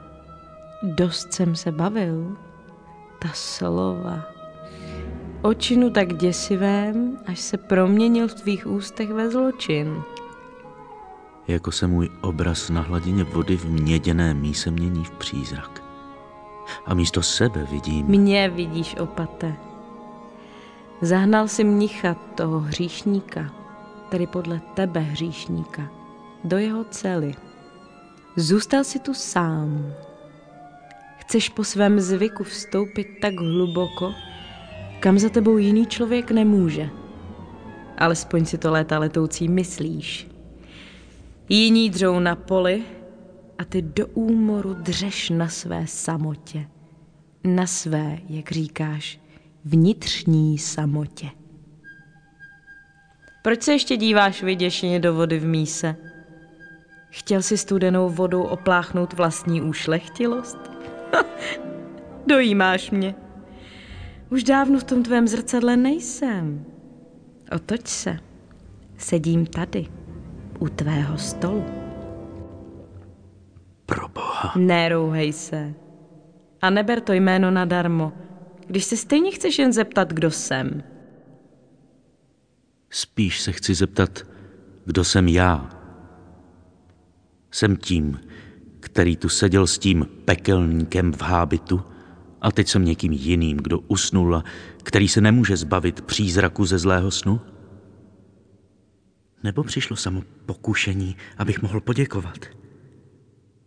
Dost 0.83 1.33
jsem 1.33 1.55
se 1.55 1.71
bavil. 1.71 2.37
Ta 3.19 3.29
slova. 3.33 4.21
Očinu 5.41 5.89
tak 5.89 6.13
děsivém, 6.13 7.17
až 7.27 7.39
se 7.39 7.57
proměnil 7.57 8.27
v 8.27 8.33
tvých 8.33 8.67
ústech 8.67 9.09
ve 9.09 9.29
zločin. 9.29 10.01
Jako 11.47 11.71
se 11.71 11.87
můj 11.87 12.09
obraz 12.21 12.69
na 12.69 12.81
hladině 12.81 13.23
vody 13.23 13.57
v 13.57 13.65
měděné 13.65 14.33
míse 14.33 14.71
mění 14.71 15.03
v 15.03 15.11
přízrak. 15.11 15.83
A 16.85 16.93
místo 16.93 17.21
sebe 17.21 17.67
vidím... 17.71 18.05
Mě 18.05 18.49
vidíš, 18.49 18.95
opate. 18.99 19.55
Zahnal 21.01 21.47
si 21.47 21.63
mnicha 21.63 22.13
toho 22.13 22.59
hříšníka, 22.59 23.53
tedy 24.09 24.27
podle 24.27 24.61
tebe 24.73 24.99
hříšníka, 24.99 25.81
do 26.43 26.57
jeho 26.57 26.83
cely. 26.83 27.35
Zůstal 28.39 28.84
si 28.84 29.00
tu 29.00 29.13
sám. 29.13 29.93
Chceš 31.17 31.50
po 31.50 31.63
svém 31.63 32.00
zvyku 32.00 32.43
vstoupit 32.43 33.08
tak 33.21 33.34
hluboko, 33.34 34.13
kam 35.00 35.19
za 35.19 35.30
tebou 35.30 35.58
jiný 35.58 35.86
člověk 35.86 36.32
nemůže. 36.32 36.89
Alespoň 37.97 38.45
si 38.45 38.58
to 38.58 38.71
léta 38.71 39.00
letoucí 39.00 39.47
myslíš. 39.47 40.28
Jiní 41.50 41.89
dřou 41.89 42.19
na 42.19 42.36
poli 42.36 42.84
a 43.58 43.65
ty 43.65 43.82
do 43.82 44.08
úmoru 44.08 44.73
dřeš 44.73 45.30
na 45.30 45.50
své 45.50 45.88
samotě. 45.88 46.67
Na 47.43 47.67
své, 47.67 48.17
jak 48.30 48.52
říkáš, 48.52 49.19
vnitřní 49.65 50.58
samotě. 50.58 51.30
Proč 53.41 53.63
se 53.63 53.71
ještě 53.71 53.97
díváš 53.97 54.43
vyděšeně 54.43 55.00
do 55.00 55.13
vody 55.13 55.39
v 55.39 55.45
míse? 55.45 55.95
Chtěl 57.09 57.41
si 57.41 57.57
studenou 57.57 58.09
vodou 58.09 58.41
opláchnout 58.43 59.13
vlastní 59.13 59.61
úšlechtilost? 59.61 60.57
Dojímáš 62.27 62.91
mě. 62.91 63.15
Už 64.29 64.43
dávno 64.43 64.79
v 64.79 64.83
tom 64.83 65.03
tvém 65.03 65.27
zrcadle 65.27 65.77
nejsem. 65.77 66.65
Otoč 67.55 67.87
se. 67.87 68.17
Sedím 68.97 69.45
tady, 69.45 69.87
u 70.59 70.69
tvého 70.69 71.17
stolu. 71.17 71.65
Pro 73.85 74.07
boha. 74.09 74.53
Nerouhej 74.55 75.33
se. 75.33 75.73
A 76.61 76.69
neber 76.69 77.01
to 77.01 77.13
jméno 77.13 77.51
nadarmo, 77.51 78.13
když 78.67 78.83
se 78.83 78.97
stejně 78.97 79.31
chceš 79.31 79.59
jen 79.59 79.73
zeptat, 79.73 80.13
kdo 80.13 80.31
jsem. 80.31 80.83
Spíš 82.89 83.41
se 83.41 83.51
chci 83.51 83.73
zeptat, 83.73 84.19
kdo 84.85 85.03
jsem 85.03 85.27
já. 85.27 85.76
Jsem 87.51 87.77
tím, 87.77 88.19
který 88.79 89.17
tu 89.17 89.29
seděl 89.29 89.67
s 89.67 89.79
tím 89.79 90.07
pekelníkem 90.25 91.13
v 91.13 91.21
hábitu 91.21 91.81
a 92.41 92.51
teď 92.51 92.67
jsem 92.67 92.86
někým 92.86 93.12
jiným, 93.12 93.57
kdo 93.57 93.79
usnul 93.79 94.36
a 94.36 94.43
který 94.83 95.07
se 95.07 95.21
nemůže 95.21 95.57
zbavit 95.57 96.01
přízraku 96.01 96.65
ze 96.65 96.77
zlého 96.77 97.12
snu? 97.12 97.41
Nebo 99.43 99.63
přišlo 99.63 99.95
samo 99.95 100.23
pokušení, 100.45 101.15
abych 101.38 101.62
mohl 101.62 101.81
poděkovat? 101.81 102.38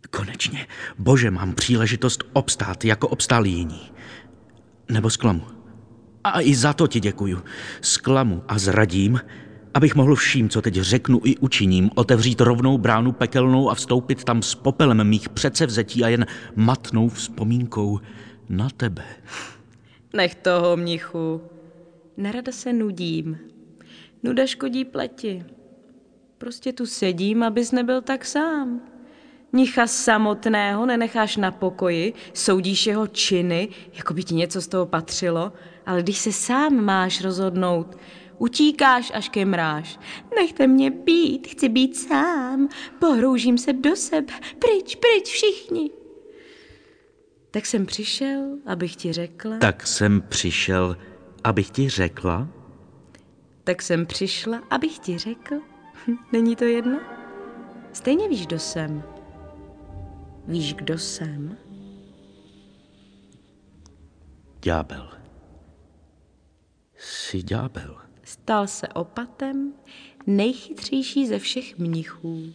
Konečně, 0.09 0.67
bože, 0.97 1.31
mám 1.31 1.53
příležitost 1.53 2.23
obstát, 2.33 2.85
jako 2.85 3.07
obstáli 3.07 3.49
jiní. 3.49 3.91
Nebo 4.91 5.09
zklamu. 5.09 5.41
A 6.23 6.41
i 6.41 6.55
za 6.55 6.73
to 6.73 6.87
ti 6.87 6.99
děkuju. 6.99 7.43
Zklamu 7.81 8.43
a 8.47 8.59
zradím, 8.59 9.19
abych 9.73 9.95
mohl 9.95 10.15
vším, 10.15 10.49
co 10.49 10.61
teď 10.61 10.73
řeknu 10.73 11.21
i 11.23 11.37
učiním, 11.37 11.89
otevřít 11.95 12.41
rovnou 12.41 12.77
bránu 12.77 13.11
pekelnou 13.11 13.69
a 13.69 13.75
vstoupit 13.75 14.23
tam 14.23 14.41
s 14.41 14.55
popelem 14.55 15.03
mých 15.03 15.29
předsevzetí 15.29 16.03
a 16.03 16.07
jen 16.07 16.25
matnou 16.55 17.09
vzpomínkou 17.09 17.99
na 18.49 18.69
tebe. 18.77 19.03
Nech 20.13 20.35
toho, 20.35 20.77
mnichu. 20.77 21.41
Nerada 22.17 22.51
se 22.51 22.73
nudím. 22.73 23.37
Nuda 24.23 24.45
škodí 24.45 24.85
pleti. 24.85 25.45
Prostě 26.37 26.73
tu 26.73 26.85
sedím, 26.85 27.43
abys 27.43 27.71
nebyl 27.71 28.01
tak 28.01 28.25
sám. 28.25 28.81
Mnicha 29.53 29.87
samotného 29.87 30.85
nenecháš 30.85 31.37
na 31.37 31.51
pokoji, 31.51 32.13
soudíš 32.33 32.87
jeho 32.87 33.07
činy, 33.07 33.69
jako 33.93 34.13
by 34.13 34.23
ti 34.23 34.35
něco 34.35 34.61
z 34.61 34.67
toho 34.67 34.85
patřilo, 34.85 35.53
ale 35.85 36.03
když 36.03 36.17
se 36.17 36.31
sám 36.31 36.85
máš 36.85 37.21
rozhodnout, 37.21 37.97
Utíkáš 38.41 39.11
až 39.13 39.29
ke 39.29 39.45
mráž. 39.45 39.99
Nechte 40.35 40.67
mě 40.67 40.91
být, 40.91 41.47
chci 41.47 41.69
být 41.69 41.97
sám. 41.97 42.69
Pohroužím 42.99 43.57
se 43.57 43.73
do 43.73 43.95
sebe. 43.95 44.33
Pryč, 44.59 44.95
pryč 44.95 45.29
všichni. 45.29 45.91
Tak 47.51 47.65
jsem 47.65 47.85
přišel, 47.85 48.57
abych 48.65 48.95
ti 48.95 49.13
řekla. 49.13 49.57
Tak 49.57 49.87
jsem 49.87 50.21
přišel, 50.21 50.97
abych 51.43 51.69
ti 51.69 51.89
řekla. 51.89 52.47
Tak 53.63 53.81
jsem 53.81 54.05
přišla, 54.05 54.63
abych 54.69 54.99
ti 54.99 55.17
řekl. 55.17 55.55
Není 56.31 56.55
to 56.55 56.63
jedno? 56.63 56.99
Stejně 57.93 58.29
víš, 58.29 58.45
kdo 58.47 58.59
jsem. 58.59 59.03
Víš, 60.47 60.73
kdo 60.73 60.97
jsem? 60.97 61.57
Ďábel. 64.61 65.09
Jsi 66.97 67.43
ďábel. 67.43 68.00
Stal 68.31 68.67
se 68.67 68.87
opatem, 68.87 69.73
nejchytřejší 70.27 71.27
ze 71.27 71.39
všech 71.39 71.77
mnichů. 71.77 72.53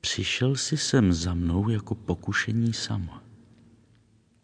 Přišel 0.00 0.56
si 0.56 0.76
sem 0.76 1.12
za 1.12 1.34
mnou 1.34 1.68
jako 1.68 1.94
pokušení 1.94 2.72
sama. 2.72 3.22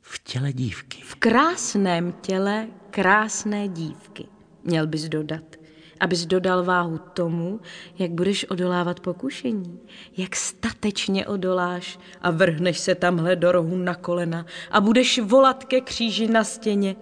V 0.00 0.18
těle 0.18 0.52
dívky. 0.52 1.02
V 1.04 1.14
krásném 1.14 2.12
těle 2.12 2.68
krásné 2.90 3.68
dívky, 3.68 4.26
měl 4.64 4.86
bys 4.86 5.08
dodat. 5.08 5.56
Abys 6.00 6.26
dodal 6.26 6.64
váhu 6.64 6.98
tomu, 6.98 7.60
jak 7.98 8.10
budeš 8.10 8.50
odolávat 8.50 9.00
pokušení, 9.00 9.80
jak 10.16 10.36
statečně 10.36 11.26
odoláš 11.26 11.98
a 12.20 12.30
vrhneš 12.30 12.78
se 12.78 12.94
tamhle 12.94 13.36
do 13.36 13.52
rohu 13.52 13.76
na 13.76 13.94
kolena 13.94 14.46
a 14.70 14.80
budeš 14.80 15.18
volat 15.18 15.64
ke 15.64 15.80
kříži 15.80 16.28
na 16.28 16.44
stěně. 16.44 16.96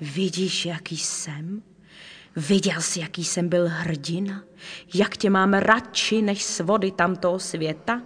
Vidíš, 0.00 0.66
jaký 0.66 0.96
jsem? 0.96 1.62
Viděl 2.36 2.80
jsi, 2.80 3.00
jaký 3.00 3.24
jsem 3.24 3.48
byl 3.48 3.68
hrdina? 3.68 4.42
Jak 4.94 5.16
tě 5.16 5.30
mám 5.30 5.54
radši 5.54 6.22
než 6.22 6.44
svody 6.44 6.90
tamtoho 6.90 7.38
světa? 7.38 8.02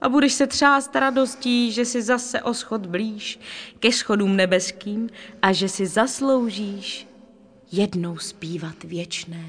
A 0.00 0.08
budeš 0.08 0.32
se 0.32 0.46
třást 0.46 0.96
radostí, 0.96 1.72
že 1.72 1.84
si 1.84 2.02
zase 2.02 2.42
o 2.42 2.54
schod 2.54 2.86
blíž 2.86 3.40
ke 3.80 3.92
schodům 3.92 4.36
nebeským 4.36 5.08
a 5.42 5.52
že 5.52 5.68
si 5.68 5.86
zasloužíš 5.86 7.08
jednou 7.72 8.18
zpívat 8.18 8.84
věčné. 8.84 9.44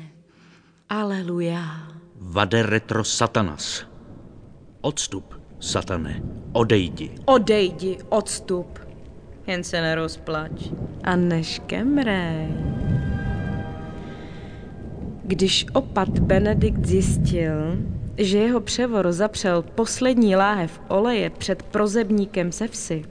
Aleluja. 0.89 1.63
Vade 2.15 2.63
retro 2.63 3.03
satanas. 3.03 3.85
Odstup, 4.81 5.33
satane, 5.59 6.21
odejdi. 6.53 7.15
Odejdi, 7.25 7.97
odstup. 8.09 8.79
Jen 9.47 9.63
se 9.63 9.81
nerozplač 9.81 10.51
a 11.03 11.15
neškemrej. 11.15 12.98
Když 15.29 15.65
opat 15.73 16.19
Benedikt 16.19 16.85
zjistil, 16.85 17.77
že 18.17 18.37
jeho 18.37 18.61
převor 18.61 19.11
zapřel 19.11 19.61
poslední 19.61 20.35
láhev 20.35 20.81
oleje 20.87 21.29
před 21.29 21.63
prozebníkem 21.63 22.51
se 22.51 22.67
vsi, 22.67 23.05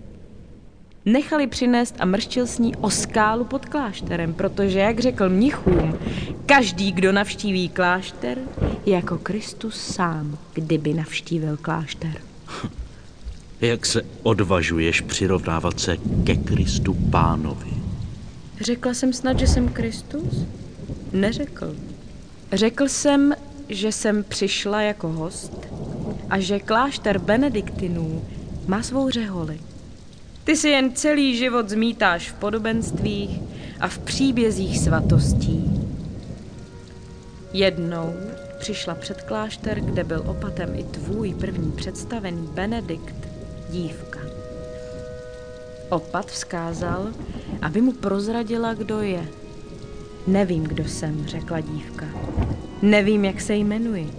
nechali 1.04 1.46
přinést 1.46 1.94
a 1.98 2.04
mrštil 2.04 2.46
s 2.46 2.58
ní 2.58 2.76
o 2.76 2.90
skálu 2.90 3.44
pod 3.44 3.66
klášterem, 3.66 4.34
protože, 4.34 4.78
jak 4.78 5.00
řekl 5.00 5.28
mnichům, 5.28 5.98
každý, 6.46 6.92
kdo 6.92 7.12
navštíví 7.12 7.68
klášter, 7.68 8.38
je 8.86 8.94
jako 8.94 9.18
Kristus 9.18 9.76
sám, 9.76 10.38
kdyby 10.52 10.94
navštívil 10.94 11.56
klášter. 11.56 12.14
Jak 13.60 13.86
se 13.86 14.02
odvažuješ 14.22 15.00
přirovnávat 15.00 15.80
se 15.80 15.96
ke 16.24 16.36
Kristu 16.36 16.94
pánovi? 16.94 17.72
Řekla 18.60 18.94
jsem 18.94 19.12
snad, 19.12 19.38
že 19.38 19.46
jsem 19.46 19.68
Kristus? 19.68 20.46
Neřekl. 21.12 21.74
Řekl 22.52 22.88
jsem, 22.88 23.34
že 23.68 23.92
jsem 23.92 24.24
přišla 24.24 24.82
jako 24.82 25.08
host 25.08 25.68
a 26.30 26.40
že 26.40 26.60
klášter 26.60 27.18
benediktinů 27.18 28.24
má 28.66 28.82
svou 28.82 29.10
řeholi. 29.10 29.60
Ty 30.44 30.56
si 30.56 30.68
jen 30.68 30.92
celý 30.94 31.36
život 31.36 31.68
zmítáš 31.68 32.30
v 32.30 32.34
podobenstvích 32.34 33.40
a 33.80 33.88
v 33.88 33.98
příbězích 33.98 34.78
svatostí. 34.78 35.70
Jednou 37.52 38.14
přišla 38.58 38.94
před 38.94 39.22
klášter, 39.22 39.80
kde 39.80 40.04
byl 40.04 40.22
opatem 40.26 40.74
i 40.74 40.84
tvůj 40.84 41.34
první 41.34 41.72
představený 41.72 42.48
Benedikt, 42.52 43.28
dívka. 43.70 44.20
Opat 45.88 46.26
vzkázal, 46.26 47.08
aby 47.62 47.80
mu 47.80 47.92
prozradila, 47.92 48.74
kdo 48.74 49.00
je. 49.00 49.28
Nevím, 50.28 50.64
kdo 50.64 50.84
jsem, 50.84 51.26
řekla 51.26 51.60
dívka. 51.60 52.06
Nevím, 52.82 53.24
jak 53.24 53.40
se 53.40 53.54
jmenuji. 53.54 54.10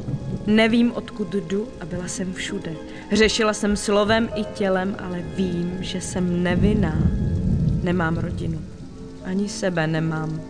Nevím, 0.47 0.91
odkud 0.91 1.35
jdu 1.35 1.67
a 1.81 1.85
byla 1.85 2.07
jsem 2.07 2.33
všude. 2.33 2.75
Řešila 3.11 3.53
jsem 3.53 3.75
slovem 3.75 4.29
i 4.35 4.43
tělem, 4.43 4.95
ale 4.99 5.21
vím, 5.35 5.77
že 5.79 6.01
jsem 6.01 6.43
nevinná. 6.43 6.97
Nemám 7.83 8.17
rodinu. 8.17 8.61
Ani 9.23 9.49
sebe 9.49 9.87
nemám. 9.87 10.41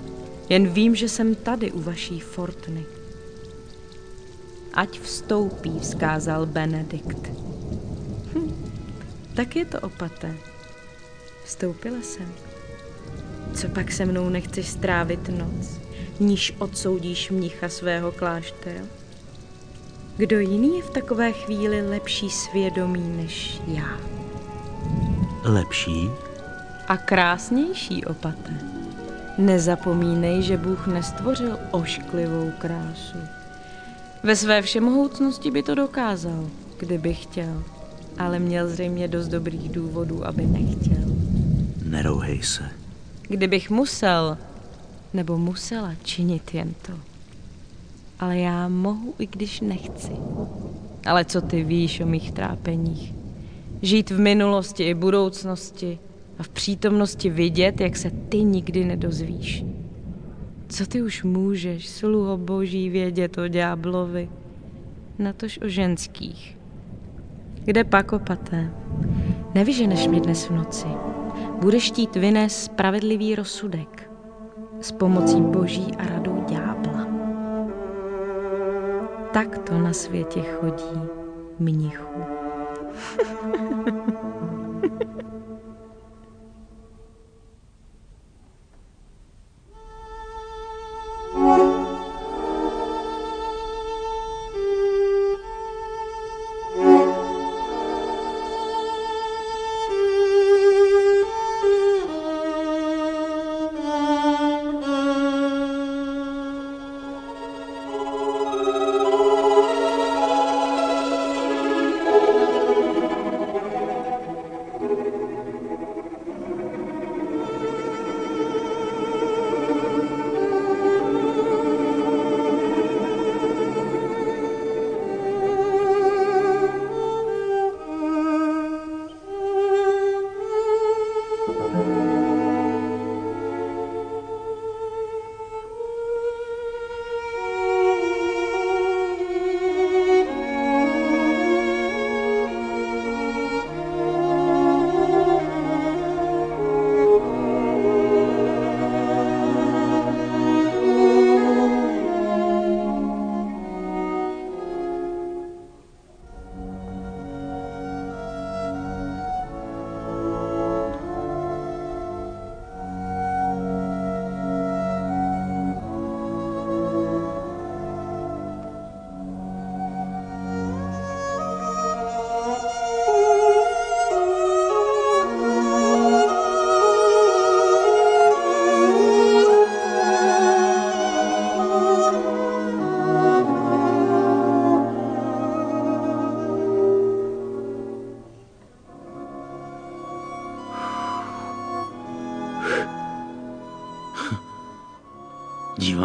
Jen 0.49 0.67
vím, 0.67 0.95
že 0.95 1.09
jsem 1.09 1.35
tady 1.35 1.71
u 1.71 1.81
vaší 1.81 2.19
Fortny. 2.19 2.85
Ať 4.73 4.99
vstoupí, 4.99 5.79
vzkázal 5.79 6.45
Benedikt. 6.45 7.31
Hm, 8.33 8.71
tak 9.33 9.55
je 9.55 9.65
to 9.65 9.79
opaté. 9.79 10.35
Vstoupila 11.43 12.01
jsem. 12.01 12.48
Co 13.53 13.69
pak 13.69 13.91
se 13.91 14.05
mnou 14.05 14.29
nechceš 14.29 14.67
strávit 14.67 15.29
noc, 15.29 15.79
níž 16.19 16.55
odsoudíš 16.59 17.31
mnicha 17.31 17.69
svého 17.69 18.11
kláštera? 18.11 18.81
Kdo 20.17 20.39
jiný 20.39 20.77
je 20.77 20.83
v 20.83 20.89
takové 20.89 21.31
chvíli 21.31 21.89
lepší 21.89 22.29
svědomí 22.29 23.17
než 23.17 23.61
já? 23.67 23.97
Lepší? 25.43 26.09
A 26.87 26.97
krásnější 26.97 28.05
opaté. 28.05 28.57
Nezapomínej, 29.37 30.41
že 30.41 30.57
Bůh 30.57 30.87
nestvořil 30.87 31.59
ošklivou 31.71 32.51
krásu. 32.57 33.17
Ve 34.23 34.35
své 34.35 34.61
všemohoucnosti 34.61 35.51
by 35.51 35.63
to 35.63 35.75
dokázal, 35.75 36.49
kdyby 36.77 37.13
chtěl, 37.13 37.63
ale 38.17 38.39
měl 38.39 38.67
zřejmě 38.67 39.07
dost 39.07 39.27
dobrých 39.27 39.69
důvodů, 39.69 40.27
aby 40.27 40.45
nechtěl. 40.45 41.15
Nerouhej 41.83 42.43
se. 42.43 42.78
Kdybych 43.29 43.69
musel, 43.69 44.37
nebo 45.13 45.37
musela 45.37 45.95
činit 46.03 46.53
jen 46.53 46.73
to. 46.81 46.93
Ale 48.19 48.37
já 48.37 48.67
mohu, 48.67 49.13
i 49.19 49.27
když 49.27 49.61
nechci. 49.61 50.11
Ale 51.05 51.25
co 51.25 51.41
ty 51.41 51.63
víš 51.63 51.99
o 51.99 52.05
mých 52.05 52.31
trápeních? 52.31 53.13
Žít 53.81 54.11
v 54.11 54.19
minulosti 54.19 54.83
i 54.83 54.93
budoucnosti 54.93 55.99
a 56.39 56.43
v 56.43 56.49
přítomnosti 56.49 57.29
vidět, 57.29 57.81
jak 57.81 57.97
se 57.97 58.11
ty 58.11 58.43
nikdy 58.43 58.85
nedozvíš. 58.85 59.65
Co 60.69 60.85
ty 60.85 61.01
už 61.01 61.23
můžeš, 61.23 61.89
sluho 61.89 62.37
boží, 62.37 62.89
vědět 62.89 63.37
o 63.37 63.47
ďáblovi, 63.47 64.29
natož 65.19 65.59
o 65.65 65.67
ženských? 65.67 66.57
Kde 67.65 67.83
pak 67.83 68.13
opaté? 68.13 68.71
Nevyženeš 69.55 70.07
mě 70.07 70.21
dnes 70.21 70.49
v 70.49 70.51
noci. 70.51 70.87
Budeš 71.59 71.83
štít 71.83 72.15
vynést 72.15 72.63
spravedlivý 72.63 73.35
rozsudek 73.35 74.11
s 74.81 74.91
pomocí 74.91 75.41
boží 75.41 75.87
a 75.97 76.05
radou 76.07 76.43
ďábla. 76.49 77.07
Tak 79.33 79.57
to 79.57 79.79
na 79.79 79.93
světě 79.93 80.41
chodí 80.41 80.99
mnichu. 81.59 82.23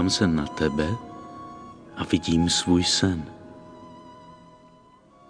Dívám 0.04 0.10
se 0.10 0.26
na 0.26 0.46
tebe 0.46 0.96
a 1.96 2.04
vidím 2.04 2.50
svůj 2.50 2.84
sen. 2.84 3.24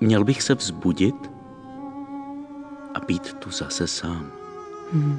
Měl 0.00 0.24
bych 0.24 0.42
se 0.42 0.54
vzbudit 0.54 1.30
a 2.94 3.00
být 3.00 3.32
tu 3.32 3.50
zase 3.50 3.86
sám. 3.86 4.32
Hmm. 4.92 5.18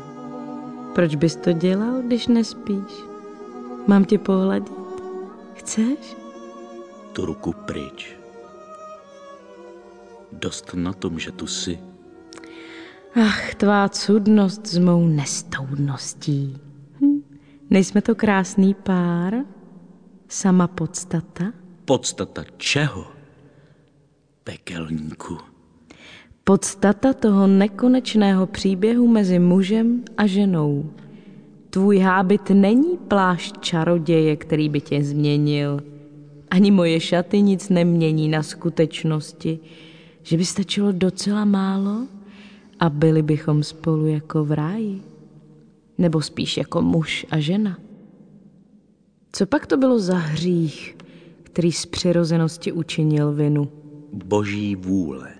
Proč 0.95 1.15
bys 1.15 1.35
to 1.35 1.51
dělal, 1.51 2.01
když 2.01 2.27
nespíš? 2.27 2.93
Mám 3.87 4.05
tě 4.05 4.19
pohladit? 4.19 4.71
Chceš? 5.53 6.17
Tu 7.13 7.25
ruku 7.25 7.53
pryč. 7.53 8.17
Dost 10.31 10.73
na 10.73 10.93
tom, 10.93 11.19
že 11.19 11.31
tu 11.31 11.47
jsi. 11.47 11.79
Ach, 13.21 13.55
tvá 13.55 13.89
cudnost 13.89 14.67
s 14.67 14.77
mou 14.77 15.07
nestoudností. 15.07 16.64
Nejsme 17.75 18.01
to 18.01 18.15
krásný 18.15 18.71
pár? 18.73 19.43
Sama 20.31 20.67
podstata? 20.67 21.51
Podstata 21.85 22.43
čeho? 22.57 23.03
Pekelníku. 24.43 25.37
Podstata 26.43 27.13
toho 27.13 27.47
nekonečného 27.47 28.47
příběhu 28.47 29.07
mezi 29.07 29.39
mužem 29.39 30.03
a 30.17 30.27
ženou. 30.27 30.89
Tvůj 31.69 31.99
hábit 31.99 32.49
není 32.49 32.97
plášť 32.97 33.59
čaroděje, 33.59 34.35
který 34.35 34.69
by 34.69 34.81
tě 34.81 35.03
změnil. 35.03 35.79
Ani 36.51 36.71
moje 36.71 36.99
šaty 36.99 37.41
nic 37.41 37.69
nemění 37.69 38.29
na 38.29 38.43
skutečnosti, 38.43 39.59
že 40.23 40.37
by 40.37 40.45
stačilo 40.45 40.91
docela 40.91 41.45
málo 41.45 42.07
a 42.79 42.89
byli 42.89 43.21
bychom 43.21 43.63
spolu 43.63 44.07
jako 44.07 44.45
v 44.45 44.51
ráji. 44.51 45.14
Nebo 45.97 46.21
spíš 46.21 46.57
jako 46.57 46.81
muž 46.81 47.25
a 47.31 47.39
žena. 47.39 47.77
Co 49.31 49.45
pak 49.45 49.67
to 49.67 49.77
bylo 49.77 49.99
za 49.99 50.15
hřích, 50.17 50.97
který 51.43 51.71
z 51.71 51.85
přirozenosti 51.85 52.71
učinil 52.71 53.31
vinu? 53.31 53.71
Boží 54.13 54.75
vůle. 54.75 55.33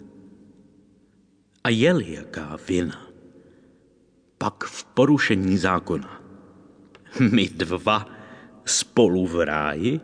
A 1.64 1.70
je-li 1.70 2.14
jaká 2.14 2.58
vina, 2.68 3.08
pak 4.38 4.64
v 4.64 4.84
porušení 4.84 5.58
zákona. 5.58 6.22
My 7.32 7.50
dva 7.50 8.06
spolu 8.66 9.28
v 9.28 9.46
ráji? 9.46 10.00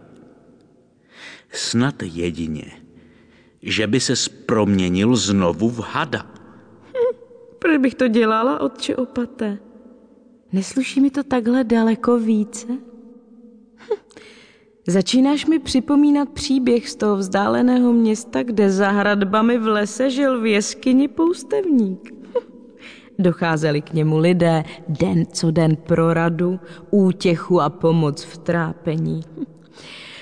Snad 1.52 2.04
jedině, 2.04 2.72
že 3.62 3.88
by 3.88 4.00
se 4.00 4.14
proměnil 4.46 5.16
znovu 5.16 5.70
v 5.70 5.80
hada. 5.80 6.32
Hm, 6.88 7.18
proč 7.60 7.78
bych 7.78 7.96
to 7.96 8.08
dělala, 8.08 8.60
otče 8.60 8.96
opaté? 8.96 9.58
Nesluší 10.54 11.02
mi 11.02 11.10
to 11.10 11.24
takhle 11.24 11.64
daleko 11.64 12.20
více? 12.20 12.68
Hm. 12.68 13.96
Začínáš 14.88 15.46
mi 15.46 15.60
připomínat 15.60 16.30
příběh 16.30 16.90
z 16.90 16.96
toho 16.96 17.16
vzdáleného 17.16 17.94
města, 17.94 18.44
kde 18.44 18.72
za 18.72 18.90
hradbami 18.90 19.58
v 19.58 19.68
lese 19.68 20.10
žil 20.10 20.42
v 20.42 20.46
jeskyni 20.46 21.08
poustevník. 21.08 22.14
Docházeli 23.20 23.82
k 23.82 23.94
němu 23.94 24.18
lidé 24.18 24.64
den 24.88 25.26
co 25.26 25.52
den 25.52 25.76
pro 25.76 26.14
radu, 26.14 26.60
útěchu 26.90 27.62
a 27.62 27.70
pomoc 27.70 28.24
v 28.24 28.38
trápení. 28.38 29.22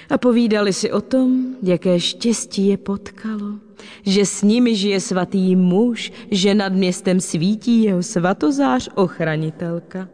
A 0.09 0.17
povídali 0.17 0.73
si 0.73 0.91
o 0.91 1.01
tom, 1.01 1.55
jaké 1.63 1.99
štěstí 1.99 2.67
je 2.67 2.77
potkalo, 2.77 3.59
že 4.01 4.25
s 4.25 4.43
nimi 4.43 4.75
žije 4.75 4.99
svatý 4.99 5.55
muž, 5.55 6.11
že 6.31 6.55
nad 6.55 6.73
městem 6.73 7.19
svítí 7.19 7.83
jeho 7.83 8.03
svatozář 8.03 8.89
ochranitelka, 8.95 10.07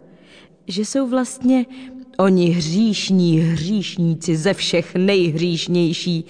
že 0.68 0.86
jsou 0.86 1.08
vlastně 1.08 1.66
oni 2.18 2.50
hříšní 2.50 3.40
hříšníci 3.40 4.38
ze 4.38 4.54
všech 4.54 4.96
nejhříšnější, 4.96 6.26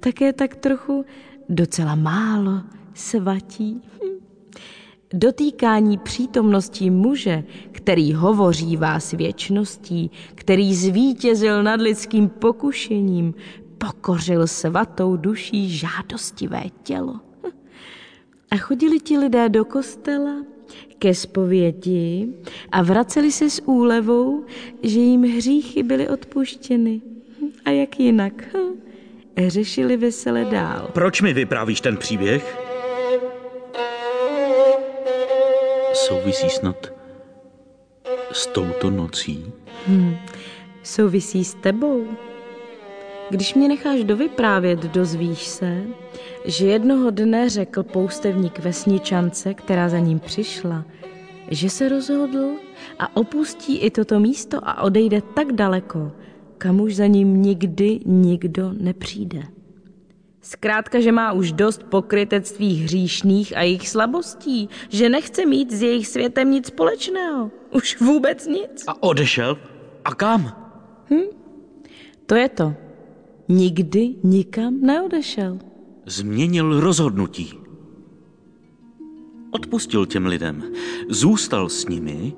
také 0.00 0.32
tak 0.32 0.56
trochu 0.56 1.04
docela 1.48 1.94
málo 1.94 2.60
svatí. 2.94 3.82
Dotýkání 5.14 5.98
přítomností 5.98 6.90
muže, 6.90 7.44
který 7.72 8.14
hovoří 8.14 8.76
vás 8.76 9.12
věčností, 9.12 10.10
který 10.34 10.74
zvítězil 10.74 11.62
nad 11.62 11.80
lidským 11.80 12.28
pokušením, 12.28 13.34
pokořil 13.78 14.46
svatou 14.46 15.16
duší 15.16 15.70
žádostivé 15.70 16.62
tělo. 16.82 17.20
A 18.50 18.56
chodili 18.56 19.00
ti 19.00 19.18
lidé 19.18 19.48
do 19.48 19.64
kostela 19.64 20.44
ke 20.98 21.14
zpovědi 21.14 22.28
a 22.72 22.82
vraceli 22.82 23.32
se 23.32 23.50
s 23.50 23.62
úlevou, 23.64 24.44
že 24.82 24.98
jim 24.98 25.22
hříchy 25.22 25.82
byly 25.82 26.08
odpuštěny. 26.08 27.00
A 27.64 27.70
jak 27.70 28.00
jinak? 28.00 28.56
Řešili 29.46 29.96
vesele 29.96 30.44
dál. 30.44 30.90
Proč 30.92 31.20
mi 31.20 31.32
vyprávíš 31.32 31.80
ten 31.80 31.96
příběh? 31.96 32.68
souvisí 36.08 36.50
snad 36.50 36.92
s 38.32 38.46
touto 38.46 38.90
nocí? 38.90 39.52
Hmm, 39.86 40.16
souvisí 40.82 41.44
s 41.44 41.54
tebou. 41.54 42.06
Když 43.30 43.54
mě 43.54 43.68
necháš 43.68 44.04
dovyprávět, 44.04 44.78
dozvíš 44.78 45.46
se, 45.46 45.82
že 46.44 46.66
jednoho 46.66 47.10
dne 47.10 47.48
řekl 47.48 47.82
poustevník 47.82 48.58
vesničance, 48.58 49.54
která 49.54 49.88
za 49.88 49.98
ním 49.98 50.18
přišla, 50.18 50.84
že 51.50 51.70
se 51.70 51.88
rozhodl 51.88 52.50
a 52.98 53.16
opustí 53.16 53.78
i 53.78 53.90
toto 53.90 54.20
místo 54.20 54.58
a 54.62 54.82
odejde 54.82 55.22
tak 55.34 55.52
daleko, 55.52 56.12
kam 56.58 56.80
už 56.80 56.96
za 56.96 57.06
ním 57.06 57.42
nikdy 57.42 58.00
nikdo 58.06 58.72
nepřijde. 58.72 59.42
Zkrátka, 60.42 61.00
že 61.00 61.12
má 61.12 61.32
už 61.32 61.52
dost 61.52 61.82
pokrytectví 61.82 62.82
hříšných 62.82 63.56
a 63.56 63.62
jejich 63.62 63.88
slabostí, 63.88 64.68
že 64.88 65.08
nechce 65.08 65.46
mít 65.46 65.70
s 65.70 65.82
jejich 65.82 66.06
světem 66.08 66.50
nic 66.50 66.66
společného. 66.66 67.50
Už 67.74 68.00
vůbec 68.00 68.46
nic. 68.46 68.84
A 68.86 69.02
odešel? 69.02 69.58
A 70.04 70.14
kam? 70.14 70.52
Hm? 71.10 71.28
To 72.26 72.34
je 72.34 72.48
to. 72.48 72.87
Nikdy 73.48 74.14
nikam 74.24 74.80
neodešel. 74.80 75.58
Změnil 76.06 76.80
rozhodnutí. 76.80 77.52
Odpustil 79.50 80.06
těm 80.06 80.26
lidem, 80.26 80.62
zůstal 81.08 81.68
s 81.68 81.88
nimi 81.88 82.32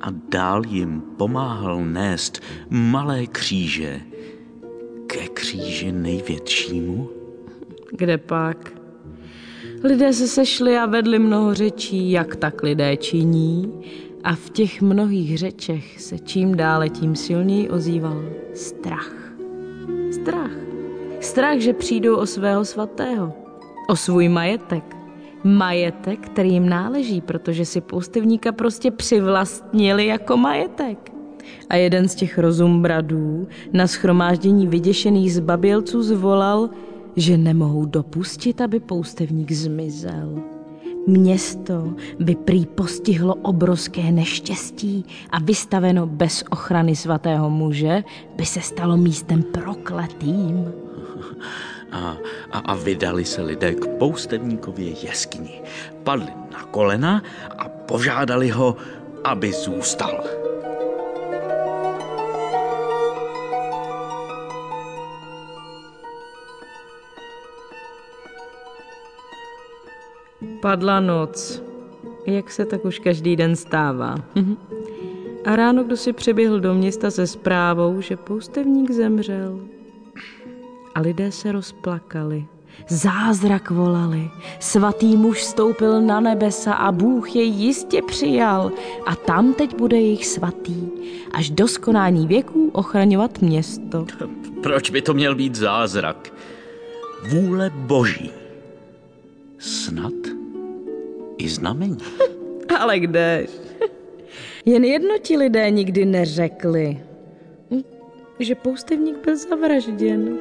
a 0.00 0.06
dál 0.28 0.62
jim 0.68 1.02
pomáhal 1.16 1.84
nést 1.84 2.40
malé 2.70 3.26
kříže, 3.26 4.00
ke 5.06 5.28
kříži 5.28 5.92
největšímu? 5.92 7.08
Kde 7.90 8.18
pak? 8.18 8.72
Lidé 9.84 10.12
se 10.12 10.28
sešli 10.28 10.76
a 10.76 10.86
vedli 10.86 11.18
mnoho 11.18 11.54
řečí, 11.54 12.10
jak 12.10 12.36
tak 12.36 12.62
lidé 12.62 12.96
činí, 12.96 13.72
a 14.24 14.34
v 14.34 14.50
těch 14.50 14.82
mnohých 14.82 15.38
řečech 15.38 16.00
se 16.00 16.18
čím 16.18 16.56
dále 16.56 16.88
tím 16.88 17.16
silněji 17.16 17.70
ozýval 17.70 18.22
strach. 18.54 19.21
Strach. 20.12 20.50
Strach, 21.20 21.58
že 21.58 21.72
přijdou 21.72 22.16
o 22.16 22.26
svého 22.26 22.64
svatého, 22.64 23.32
o 23.88 23.96
svůj 23.96 24.28
majetek. 24.28 24.96
Majetek, 25.44 26.20
který 26.20 26.52
jim 26.52 26.68
náleží, 26.68 27.20
protože 27.20 27.64
si 27.64 27.80
poustevníka 27.80 28.52
prostě 28.52 28.90
přivlastnili 28.90 30.06
jako 30.06 30.36
majetek. 30.36 31.12
A 31.68 31.76
jeden 31.76 32.08
z 32.08 32.14
těch 32.14 32.38
rozumbradů 32.38 33.48
na 33.72 33.86
schromáždění 33.86 34.66
vyděšených 34.66 35.34
zbabělců 35.34 36.02
zvolal, 36.02 36.70
že 37.16 37.36
nemohou 37.36 37.84
dopustit, 37.84 38.60
aby 38.60 38.80
poustevník 38.80 39.52
zmizel. 39.52 40.51
Město 41.06 41.94
by 42.18 42.34
prý 42.34 42.66
postihlo 42.66 43.34
obrovské 43.34 44.12
neštěstí 44.12 45.06
a 45.30 45.38
vystaveno 45.38 46.06
bez 46.06 46.44
ochrany 46.50 46.96
svatého 46.96 47.50
muže 47.50 48.04
by 48.36 48.46
se 48.46 48.60
stalo 48.60 48.96
místem 48.96 49.42
prokletým. 49.42 50.72
A, 51.92 52.16
a, 52.52 52.58
a 52.58 52.74
vydali 52.74 53.24
se 53.24 53.42
lidé 53.42 53.74
k 53.74 53.86
poustevníkově 53.86 54.90
jeskyni. 55.02 55.62
Padli 56.02 56.32
na 56.52 56.62
kolena 56.70 57.22
a 57.58 57.68
požádali 57.68 58.50
ho, 58.50 58.76
aby 59.24 59.52
zůstal. 59.52 60.41
Padla 70.60 71.00
noc, 71.00 71.62
jak 72.26 72.50
se 72.50 72.64
tak 72.64 72.84
už 72.84 72.98
každý 72.98 73.36
den 73.36 73.56
stává. 73.56 74.14
A 75.44 75.56
ráno 75.56 75.84
kdo 75.84 75.96
si 75.96 76.12
přeběhl 76.12 76.60
do 76.60 76.74
města 76.74 77.10
se 77.10 77.26
zprávou, 77.26 78.00
že 78.00 78.16
poustevník 78.16 78.90
zemřel. 78.90 79.60
A 80.94 81.00
lidé 81.00 81.32
se 81.32 81.52
rozplakali 81.52 82.46
Zázrak 82.88 83.70
volali, 83.70 84.30
svatý 84.60 85.16
muž 85.16 85.42
stoupil 85.42 86.00
na 86.00 86.20
nebesa 86.20 86.74
a 86.74 86.92
Bůh 86.92 87.36
je 87.36 87.42
jistě 87.42 88.02
přijal 88.02 88.72
a 89.06 89.16
tam 89.16 89.54
teď 89.54 89.76
bude 89.76 89.96
jejich 89.96 90.26
svatý, 90.26 90.88
až 91.32 91.50
do 91.50 91.68
skonání 91.68 92.26
věků 92.26 92.70
ochraňovat 92.72 93.38
město. 93.42 94.06
Proč 94.62 94.90
by 94.90 95.02
to 95.02 95.14
měl 95.14 95.34
být 95.34 95.54
zázrak? 95.54 96.32
Vůle 97.28 97.70
boží. 97.74 98.41
Snad 99.62 100.12
i 101.38 101.48
znamení. 101.48 101.96
Ale 102.78 102.98
kdež? 102.98 103.50
Jen 104.66 104.84
jedno 104.84 105.18
ti 105.18 105.36
lidé 105.36 105.70
nikdy 105.70 106.04
neřekli, 106.04 107.00
že 108.38 108.54
poustevník 108.54 109.16
byl 109.24 109.36
zavražděn. 109.36 110.38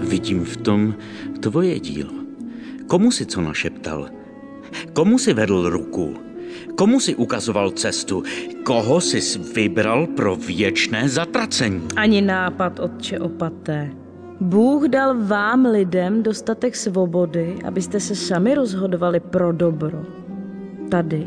Vidím 0.00 0.44
v 0.44 0.56
tom 0.56 0.94
tvoje 1.40 1.80
dílo. 1.80 2.12
Komu 2.86 3.10
si 3.10 3.26
co 3.26 3.40
našeptal? 3.40 4.21
Komu 4.92 5.18
si 5.18 5.34
vedl 5.34 5.70
ruku? 5.70 6.14
Komu 6.76 7.00
si 7.00 7.14
ukazoval 7.14 7.70
cestu? 7.70 8.22
Koho 8.64 9.00
jsi 9.00 9.38
vybral 9.38 10.06
pro 10.06 10.36
věčné 10.36 11.08
zatracení? 11.08 11.82
Ani 11.96 12.22
nápad, 12.22 12.80
otče 12.80 13.18
opaté. 13.18 13.90
Bůh 14.40 14.88
dal 14.88 15.26
vám 15.26 15.66
lidem 15.66 16.22
dostatek 16.22 16.76
svobody, 16.76 17.56
abyste 17.64 18.00
se 18.00 18.14
sami 18.14 18.54
rozhodovali 18.54 19.20
pro 19.20 19.52
dobro. 19.52 20.02
Tady 20.90 21.26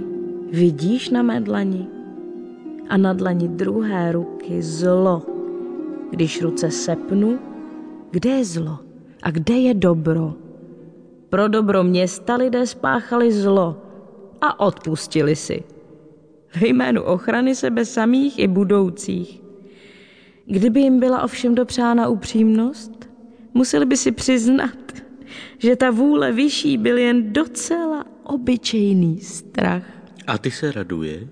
vidíš 0.51 1.09
na 1.09 1.21
mé 1.23 1.41
dlani 1.41 1.87
a 2.89 2.97
na 2.97 3.13
dlani 3.13 3.47
druhé 3.47 4.11
ruky 4.11 4.61
zlo. 4.61 5.21
Když 6.09 6.41
ruce 6.41 6.71
sepnu, 6.71 7.39
kde 8.11 8.29
je 8.29 8.45
zlo 8.45 8.79
a 9.23 9.31
kde 9.31 9.53
je 9.53 9.73
dobro? 9.73 10.33
Pro 11.29 11.47
dobro 11.47 11.83
města 11.83 12.35
lidé 12.35 12.67
spáchali 12.67 13.31
zlo 13.31 13.81
a 14.41 14.59
odpustili 14.59 15.35
si. 15.35 15.63
Ve 16.61 16.67
jménu 16.67 17.03
ochrany 17.03 17.55
sebe 17.55 17.85
samých 17.85 18.39
i 18.39 18.47
budoucích. 18.47 19.41
Kdyby 20.45 20.79
jim 20.79 20.99
byla 20.99 21.23
ovšem 21.23 21.55
dopřána 21.55 22.07
upřímnost, 22.07 23.09
museli 23.53 23.85
by 23.85 23.97
si 23.97 24.11
přiznat, 24.11 24.77
že 25.57 25.75
ta 25.75 25.91
vůle 25.91 26.31
vyšší 26.31 26.77
byl 26.77 26.97
jen 26.97 27.33
docela 27.33 28.05
obyčejný 28.23 29.19
strach. 29.19 29.83
A 30.27 30.37
ty 30.37 30.51
se 30.51 30.71
raduješ? 30.71 31.29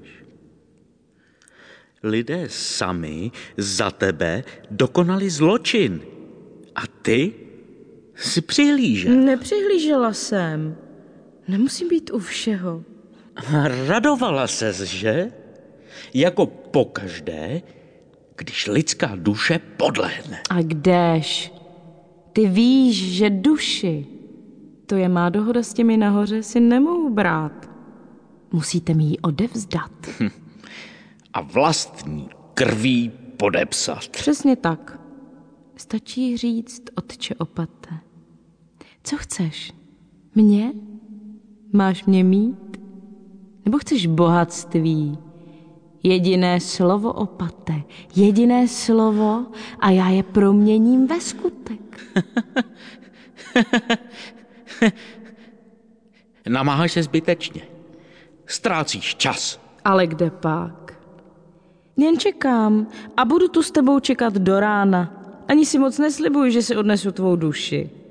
Lidé 2.03 2.45
sami 2.49 3.31
za 3.57 3.91
tebe 3.91 4.43
dokonali 4.71 5.29
zločin. 5.29 6.01
A 6.75 6.81
ty 7.01 7.42
si 8.15 8.41
přihlížel. 8.41 9.15
Nepřihlížela 9.15 10.13
jsem. 10.13 10.75
Nemusím 11.47 11.89
být 11.89 12.11
u 12.13 12.19
všeho. 12.19 12.83
Radovala 13.87 14.47
ses, 14.47 14.81
že? 14.81 15.31
Jako 16.13 16.45
pokaždé, 16.45 17.61
když 18.35 18.67
lidská 18.67 19.11
duše 19.15 19.59
podlehne. 19.77 20.41
A 20.49 20.61
kdež? 20.61 21.53
Ty 22.33 22.47
víš, 22.47 23.15
že 23.15 23.29
duši, 23.29 24.07
to 24.85 24.95
je 24.95 25.09
má 25.09 25.29
dohoda 25.29 25.63
s 25.63 25.73
těmi 25.73 25.97
nahoře, 25.97 26.43
si 26.43 26.59
nemohu 26.59 27.13
brát. 27.13 27.69
Musíte 28.51 28.93
mi 28.93 29.03
ji 29.03 29.17
odevzdat. 29.19 29.91
A 31.33 31.41
vlastní 31.41 32.29
krví 32.53 33.11
podepsat. 33.37 34.07
Přesně 34.07 34.55
tak. 34.55 34.99
Stačí 35.77 36.37
říct, 36.37 36.81
otče 36.95 37.35
opate. 37.35 37.89
Co 39.03 39.17
chceš? 39.17 39.73
Mě? 40.35 40.73
Máš 41.73 42.05
mě 42.05 42.23
mít? 42.23 42.77
Nebo 43.65 43.77
chceš 43.77 44.07
bohatství? 44.07 45.17
Jediné 46.03 46.59
slovo 46.59 47.13
opate, 47.13 47.83
jediné 48.15 48.67
slovo 48.67 49.45
a 49.79 49.89
já 49.89 50.09
je 50.09 50.23
proměním 50.23 51.07
ve 51.07 51.21
skutek. 51.21 51.99
Namáháš 56.49 56.91
se 56.91 57.03
zbytečně. 57.03 57.61
Ztrácíš 58.45 59.15
čas. 59.15 59.59
Ale 59.83 60.07
kde 60.07 60.29
pak? 60.29 60.93
Jen 61.97 62.19
čekám 62.19 62.87
a 63.17 63.25
budu 63.25 63.47
tu 63.47 63.63
s 63.63 63.71
tebou 63.71 63.99
čekat 63.99 64.33
do 64.33 64.59
rána. 64.59 65.23
Ani 65.47 65.65
si 65.65 65.79
moc 65.79 65.99
neslibuji, 65.99 66.51
že 66.51 66.61
si 66.61 66.75
odnesu 66.75 67.11
tvou 67.11 67.35
duši. 67.35 68.02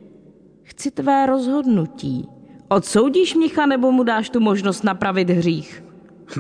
Chci 0.62 0.90
tvé 0.90 1.26
rozhodnutí. 1.26 2.28
Odsoudíš 2.68 3.34
mnicha 3.34 3.66
nebo 3.66 3.92
mu 3.92 4.02
dáš 4.02 4.30
tu 4.30 4.40
možnost 4.40 4.84
napravit 4.84 5.30
hřích? 5.30 5.84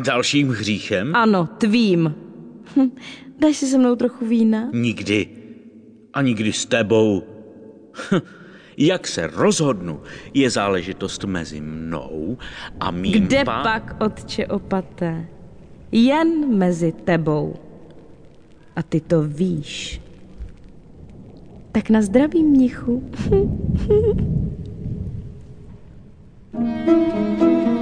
Dalším 0.04 0.48
hříchem? 0.48 1.16
Ano, 1.16 1.48
tvým. 1.58 2.14
Hm, 2.76 2.90
dáš 3.38 3.56
si 3.56 3.66
se 3.66 3.78
mnou 3.78 3.96
trochu 3.96 4.26
vína? 4.26 4.68
Nikdy. 4.72 5.26
A 6.14 6.22
nikdy 6.22 6.52
s 6.52 6.66
tebou. 6.66 7.22
Hm, 8.10 8.20
Jak 8.78 9.06
se 9.06 9.26
rozhodnu, 9.26 10.00
je 10.34 10.50
záležitost 10.50 11.24
mezi 11.24 11.60
mnou 11.60 12.38
a 12.80 12.90
mým 12.90 13.12
Kde 13.12 13.42
pá- 13.42 13.62
pak, 13.62 13.96
otče 14.00 14.46
opaté? 14.46 15.26
Jen 15.92 16.56
mezi 16.58 16.92
tebou. 16.92 17.54
A 18.76 18.82
ty 18.82 19.00
to 19.00 19.22
víš. 19.22 20.00
Tak 21.72 21.90
na 21.90 22.02
zdraví, 22.02 22.44
mnichu. 22.44 23.02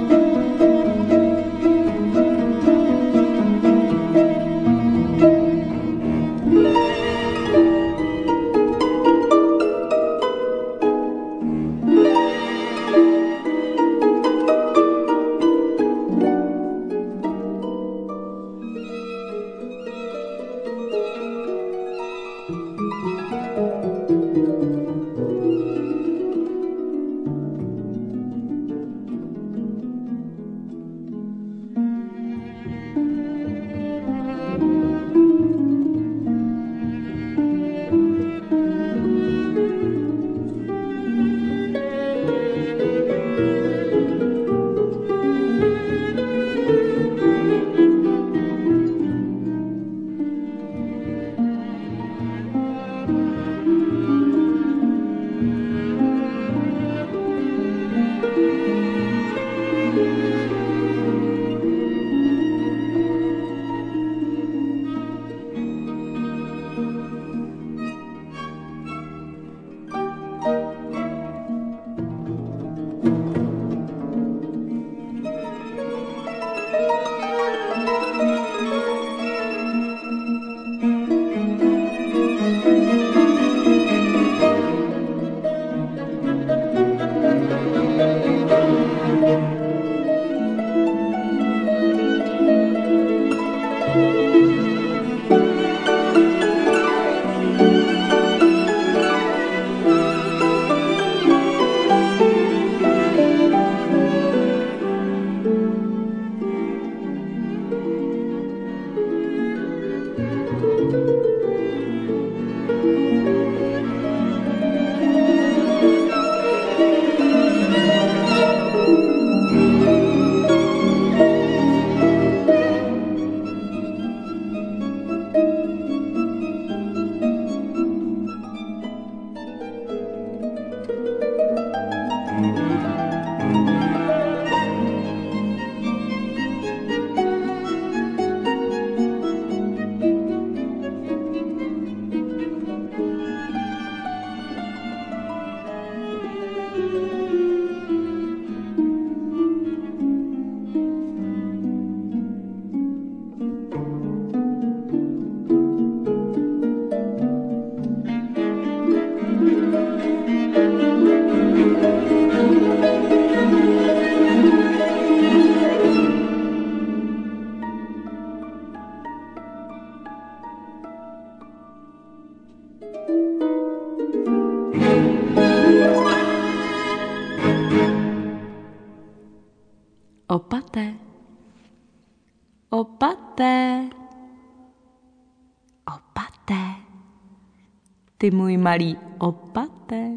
malý 188.61 188.97
opaté. 189.17 190.11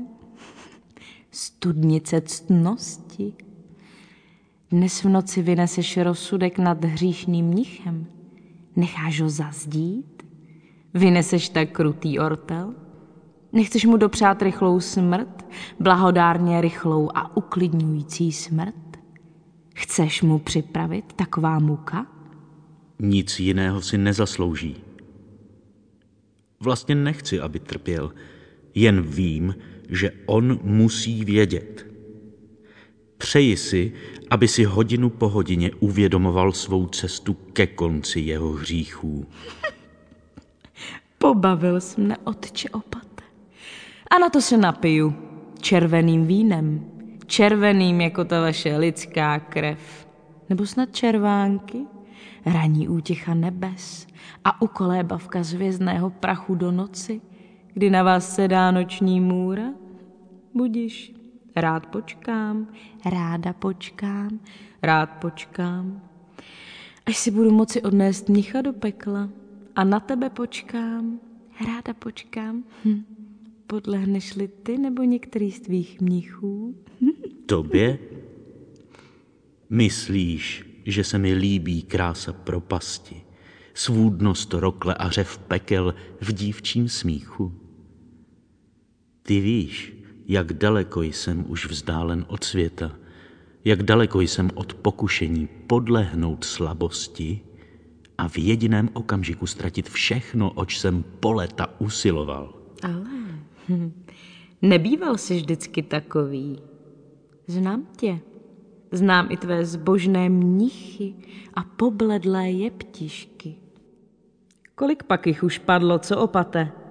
Studnice 1.30 2.20
ctnosti. 2.20 3.32
Dnes 4.70 5.04
v 5.04 5.08
noci 5.08 5.42
vyneseš 5.42 5.96
rozsudek 5.96 6.58
nad 6.58 6.84
hříšným 6.84 7.46
mnichem. 7.46 8.06
Necháš 8.76 9.20
ho 9.20 9.28
zazdít? 9.28 10.22
Vyneseš 10.94 11.48
tak 11.48 11.70
krutý 11.70 12.18
ortel? 12.18 12.74
Nechceš 13.52 13.84
mu 13.84 13.96
dopřát 13.96 14.42
rychlou 14.42 14.80
smrt, 14.80 15.46
blahodárně 15.80 16.60
rychlou 16.60 17.10
a 17.14 17.36
uklidňující 17.36 18.32
smrt? 18.32 18.96
Chceš 19.74 20.22
mu 20.22 20.38
připravit 20.38 21.12
taková 21.12 21.58
muka? 21.58 22.06
Nic 22.98 23.40
jiného 23.40 23.82
si 23.82 23.98
nezaslouží. 23.98 24.76
Vlastně 26.60 26.94
nechci, 26.94 27.40
aby 27.40 27.58
trpěl, 27.58 28.12
jen 28.74 29.02
vím, 29.02 29.54
že 29.88 30.12
on 30.26 30.58
musí 30.62 31.24
vědět. 31.24 31.86
Přeji 33.18 33.56
si, 33.56 33.92
aby 34.30 34.48
si 34.48 34.64
hodinu 34.64 35.10
po 35.10 35.28
hodině 35.28 35.70
uvědomoval 35.80 36.52
svou 36.52 36.86
cestu 36.86 37.34
ke 37.34 37.66
konci 37.66 38.20
jeho 38.20 38.52
hříchů. 38.52 39.26
Pobavil 41.18 41.80
jsi 41.80 42.00
mne, 42.00 42.16
otče 42.24 42.68
opate. 42.68 43.24
A 44.10 44.18
na 44.18 44.30
to 44.30 44.40
se 44.40 44.56
napiju 44.56 45.14
červeným 45.60 46.26
vínem. 46.26 46.84
Červeným 47.26 48.00
jako 48.00 48.24
ta 48.24 48.40
vaše 48.40 48.76
lidská 48.76 49.38
krev. 49.38 50.06
Nebo 50.48 50.66
snad 50.66 50.96
červánky? 50.96 51.78
Raní 52.46 52.88
útěcha 52.88 53.34
nebes 53.34 54.06
a 54.44 54.62
ukolébavka 54.62 55.42
z 55.42 55.52
hvězdného 55.52 56.10
prachu 56.10 56.54
do 56.54 56.72
noci, 56.72 57.20
kdy 57.74 57.90
na 57.90 58.02
vás 58.02 58.34
sedá 58.34 58.70
noční 58.70 59.20
můra? 59.20 59.72
Budiš, 60.54 61.14
rád 61.56 61.86
počkám, 61.86 62.68
ráda 63.04 63.52
počkám, 63.52 64.40
rád 64.82 65.06
počkám, 65.06 66.02
až 67.06 67.16
si 67.16 67.30
budu 67.30 67.50
moci 67.50 67.82
odnést 67.82 68.28
mnicha 68.28 68.60
do 68.60 68.72
pekla 68.72 69.28
a 69.76 69.84
na 69.84 70.00
tebe 70.00 70.30
počkám, 70.30 71.20
ráda 71.66 71.94
počkám. 71.94 72.64
Hm. 72.84 73.04
Podlehneš-li 73.66 74.48
ty 74.48 74.78
nebo 74.78 75.02
některý 75.02 75.50
z 75.52 75.60
tvých 75.60 76.00
mnichů? 76.00 76.74
Tobě? 77.46 77.98
Myslíš, 79.70 80.64
že 80.86 81.04
se 81.04 81.18
mi 81.18 81.34
líbí 81.34 81.82
krása 81.82 82.32
propasti, 82.32 83.22
svůdnost 83.74 84.54
rokle 84.54 84.94
a 84.94 85.10
řev 85.10 85.38
pekel 85.38 85.94
v 86.20 86.32
dívčím 86.32 86.88
smíchu? 86.88 87.63
Ty 89.26 89.40
víš, 89.40 89.96
jak 90.28 90.52
daleko 90.52 91.02
jsem 91.02 91.44
už 91.48 91.66
vzdálen 91.66 92.24
od 92.28 92.44
světa, 92.44 92.92
jak 93.64 93.82
daleko 93.82 94.20
jsem 94.20 94.50
od 94.54 94.74
pokušení 94.74 95.48
podlehnout 95.66 96.44
slabosti 96.44 97.40
a 98.18 98.28
v 98.28 98.38
jediném 98.38 98.90
okamžiku 98.92 99.46
ztratit 99.46 99.88
všechno, 99.88 100.50
oč 100.50 100.78
jsem 100.78 101.04
po 101.20 101.32
leta 101.32 101.80
usiloval. 101.80 102.54
Ale 102.82 103.04
hm, 103.68 104.02
nebýval 104.62 105.18
jsi 105.18 105.36
vždycky 105.36 105.82
takový. 105.82 106.58
Znám 107.46 107.86
tě. 107.96 108.20
Znám 108.92 109.26
i 109.30 109.36
tvé 109.36 109.64
zbožné 109.66 110.28
mnichy 110.28 111.14
a 111.54 111.64
pobledlé 111.64 112.50
jeptišky. 112.50 113.54
Kolik 114.74 115.02
pak 115.02 115.26
jich 115.26 115.42
už 115.42 115.58
padlo, 115.58 115.98
co 115.98 116.18
opate? 116.18 116.83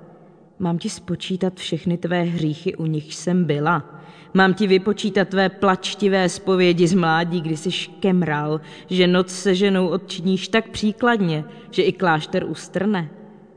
Mám 0.63 0.77
ti 0.77 0.89
spočítat 0.89 1.53
všechny 1.55 1.97
tvé 1.97 2.21
hříchy, 2.21 2.75
u 2.75 2.85
nich 2.85 3.15
jsem 3.15 3.45
byla. 3.45 4.01
Mám 4.33 4.53
ti 4.53 4.67
vypočítat 4.67 5.29
tvé 5.29 5.49
plačtivé 5.49 6.29
zpovědi 6.29 6.87
z 6.87 6.93
mládí, 6.93 7.41
kdy 7.41 7.57
jsi 7.57 7.71
škemral, 7.71 8.61
že 8.89 9.07
noc 9.07 9.29
se 9.29 9.55
ženou 9.55 9.87
odčiníš 9.87 10.47
tak 10.47 10.69
příkladně, 10.69 11.45
že 11.71 11.83
i 11.83 11.91
klášter 11.91 12.45
ustrne. 12.45 13.09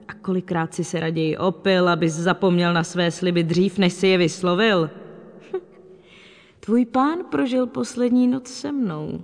A 0.08 0.14
kolikrát 0.14 0.74
si 0.74 0.84
se 0.84 1.00
raději 1.00 1.36
opil, 1.36 1.88
abys 1.88 2.12
zapomněl 2.12 2.72
na 2.72 2.84
své 2.84 3.10
sliby 3.10 3.42
dřív, 3.42 3.78
než 3.78 3.92
si 3.92 4.06
je 4.06 4.18
vyslovil. 4.18 4.90
Tvůj 6.60 6.84
pán 6.84 7.18
prožil 7.30 7.66
poslední 7.66 8.26
noc 8.26 8.48
se 8.48 8.72
mnou. 8.72 9.20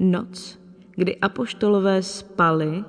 Noc, 0.00 0.58
kdy 0.96 1.16
apoštolové 1.16 2.02
spali, 2.02 2.84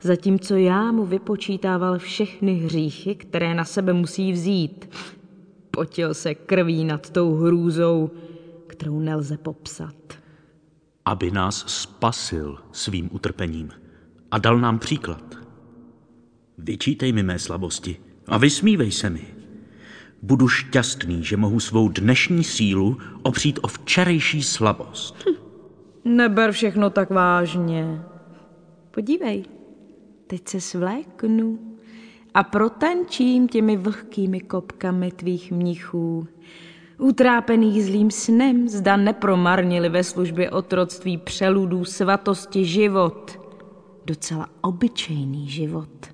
zatímco 0.00 0.56
já 0.56 0.92
mu 0.92 1.06
vypočítával 1.06 1.98
všechny 1.98 2.54
hříchy, 2.54 3.14
které 3.14 3.54
na 3.54 3.64
sebe 3.64 3.92
musí 3.92 4.32
vzít. 4.32 4.90
Potil 5.70 6.14
se 6.14 6.34
krví 6.34 6.84
nad 6.84 7.10
tou 7.10 7.34
hrůzou, 7.34 8.10
kterou 8.66 9.00
nelze 9.00 9.36
popsat. 9.36 9.94
Aby 11.04 11.30
nás 11.30 11.64
spasil 11.66 12.58
svým 12.72 13.08
utrpením 13.12 13.70
a 14.30 14.38
dal 14.38 14.58
nám 14.58 14.78
příklad. 14.78 15.38
Vyčítej 16.58 17.12
mi 17.12 17.22
mé 17.22 17.38
slabosti 17.38 17.96
a 18.26 18.38
vysmívej 18.38 18.92
se 18.92 19.10
mi. 19.10 19.26
Budu 20.22 20.48
šťastný, 20.48 21.24
že 21.24 21.36
mohu 21.36 21.60
svou 21.60 21.88
dnešní 21.88 22.44
sílu 22.44 22.98
opřít 23.22 23.58
o 23.62 23.68
včerejší 23.68 24.42
slabost. 24.42 25.24
Neber 26.04 26.52
všechno 26.52 26.90
tak 26.90 27.10
vážně. 27.10 28.02
Podívej, 28.90 29.44
teď 30.28 30.48
se 30.48 30.60
svléknu 30.60 31.58
a 32.34 32.42
protančím 32.42 33.48
těmi 33.48 33.76
vlhkými 33.76 34.40
kopkami 34.40 35.10
tvých 35.10 35.52
mnichů, 35.52 36.26
utrápených 36.98 37.84
zlým 37.84 38.10
snem, 38.10 38.68
zda 38.68 38.96
nepromarnili 38.96 39.88
ve 39.88 40.04
službě 40.04 40.50
otroctví 40.50 41.18
přeludů 41.18 41.84
svatosti 41.84 42.64
život, 42.64 43.40
docela 44.04 44.48
obyčejný 44.60 45.48
život. 45.48 46.06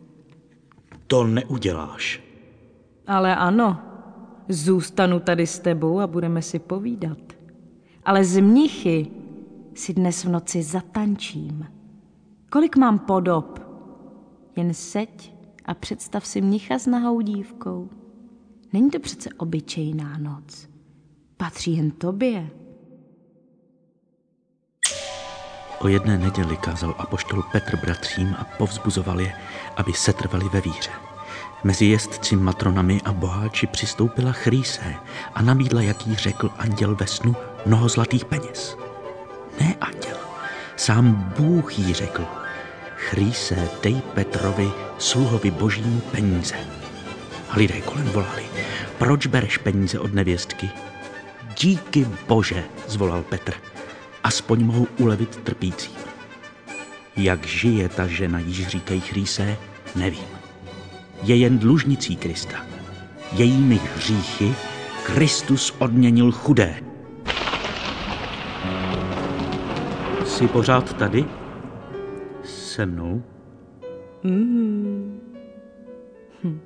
To 1.06 1.24
neuděláš. 1.24 2.22
Ale 3.06 3.36
ano, 3.36 3.78
zůstanu 4.48 5.20
tady 5.20 5.46
s 5.46 5.58
tebou 5.58 6.00
a 6.00 6.06
budeme 6.06 6.42
si 6.42 6.58
povídat. 6.58 7.18
Ale 8.04 8.24
z 8.24 8.40
mnichy 8.40 9.06
si 9.74 9.94
dnes 9.94 10.24
v 10.24 10.28
noci 10.28 10.62
zatančím. 10.62 11.66
Kolik 12.50 12.76
mám 12.76 12.98
podob? 12.98 13.63
Jen 14.56 14.74
seď 14.74 15.34
a 15.64 15.74
představ 15.74 16.26
si 16.26 16.40
mnicha 16.40 16.78
s 16.78 16.86
nahou 16.86 17.20
dívkou. 17.20 17.90
Není 18.72 18.90
to 18.90 19.00
přece 19.00 19.30
obyčejná 19.36 20.18
noc. 20.18 20.68
Patří 21.36 21.76
jen 21.76 21.90
tobě. 21.90 22.50
O 25.80 25.88
jedné 25.88 26.18
neděli 26.18 26.56
kázal 26.56 26.94
apoštol 26.98 27.42
Petr 27.52 27.76
bratřím 27.76 28.34
a 28.38 28.44
povzbuzoval 28.44 29.20
je, 29.20 29.32
aby 29.76 29.92
setrvali 29.92 30.48
ve 30.48 30.60
víře. 30.60 30.90
Mezi 31.64 31.84
jezdci 31.84 32.36
matronami 32.36 33.00
a 33.04 33.12
boháči 33.12 33.66
přistoupila 33.66 34.32
Chrýse 34.32 34.94
a 35.34 35.42
nabídla, 35.42 35.82
jak 35.82 36.06
jí 36.06 36.16
řekl 36.16 36.50
anděl 36.58 36.94
ve 36.94 37.06
snu, 37.06 37.36
mnoho 37.66 37.88
zlatých 37.88 38.24
peněz. 38.24 38.76
Ne 39.60 39.74
anděl, 39.80 40.16
sám 40.76 41.32
Bůh 41.36 41.78
jí 41.78 41.94
řekl, 41.94 42.26
Chrýse, 43.04 43.68
dej 43.82 44.00
Petrovi, 44.14 44.70
sluhovi 44.98 45.50
božím 45.50 46.02
peníze. 46.10 46.54
A 47.50 47.56
lidé 47.56 47.80
kolem 47.80 48.08
volali, 48.08 48.44
proč 48.98 49.26
bereš 49.26 49.58
peníze 49.58 49.98
od 49.98 50.14
nevěstky? 50.14 50.70
Díky 51.60 52.06
Bože, 52.28 52.64
zvolal 52.88 53.22
Petr, 53.22 53.54
aspoň 54.24 54.64
mohu 54.64 54.88
ulevit 54.98 55.36
trpícím. 55.36 55.92
Jak 57.16 57.46
žije 57.46 57.88
ta 57.88 58.06
žena, 58.06 58.38
již 58.38 58.68
říkají 58.68 59.00
Chrýse, 59.00 59.56
nevím. 59.96 60.28
Je 61.22 61.36
jen 61.36 61.58
dlužnicí 61.58 62.16
Krista. 62.16 62.66
Jejími 63.32 63.80
hříchy 63.96 64.54
Kristus 65.02 65.74
odměnil 65.78 66.32
chudé. 66.32 66.80
Jsi 70.24 70.48
pořád 70.48 70.96
tady? 70.96 71.43
Se 72.74 72.86
mnou? 72.86 73.22
Mm. 74.22 75.20
Hm. 76.44 76.60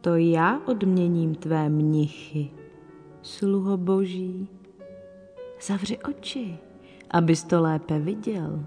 To 0.00 0.16
já 0.16 0.60
odměním 0.66 1.34
tvé 1.34 1.68
mnichy, 1.68 2.50
sluho 3.22 3.76
boží. 3.76 4.48
Zavři 5.62 5.98
oči, 5.98 6.58
abys 7.10 7.44
to 7.44 7.62
lépe 7.62 7.98
viděl. 7.98 8.64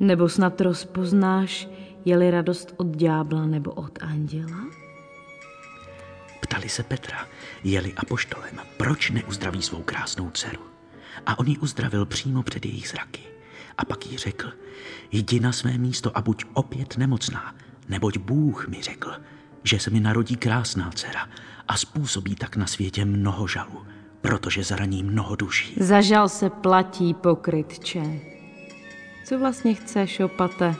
Nebo 0.00 0.28
snad 0.28 0.60
rozpoznáš, 0.60 1.68
je-li 2.04 2.30
radost 2.30 2.74
od 2.76 2.96
ďábla 2.96 3.46
nebo 3.46 3.72
od 3.72 3.98
anděla? 4.02 4.64
Ptali 6.40 6.68
se 6.68 6.82
Petra, 6.82 7.26
jeli 7.64 7.94
apoštolem, 7.94 8.60
proč 8.76 9.10
neuzdraví 9.10 9.62
svou 9.62 9.82
krásnou 9.82 10.30
dceru. 10.30 10.62
a 11.26 11.38
on 11.38 11.46
ji 11.46 11.58
uzdravil 11.58 12.06
přímo 12.06 12.42
před 12.42 12.64
jejich 12.64 12.88
zraky. 12.88 13.31
A 13.78 13.84
pak 13.84 14.06
jí 14.06 14.18
řekl, 14.18 14.52
jdi 15.12 15.40
na 15.40 15.52
své 15.52 15.78
místo 15.78 16.18
a 16.18 16.22
buď 16.22 16.44
opět 16.54 16.96
nemocná, 16.96 17.54
neboť 17.88 18.18
Bůh 18.18 18.68
mi 18.68 18.82
řekl, 18.82 19.12
že 19.64 19.78
se 19.78 19.90
mi 19.90 20.00
narodí 20.00 20.36
krásná 20.36 20.90
dcera 20.90 21.28
a 21.68 21.76
způsobí 21.76 22.34
tak 22.34 22.56
na 22.56 22.66
světě 22.66 23.04
mnoho 23.04 23.46
žalu, 23.46 23.86
protože 24.20 24.64
zraní 24.64 25.02
mnoho 25.02 25.36
duší. 25.36 25.74
Zažal 25.80 26.28
se 26.28 26.50
platí 26.50 27.14
pokrytče. 27.14 28.20
Co 29.24 29.38
vlastně 29.38 29.74
chceš, 29.74 30.20
opate? 30.20 30.74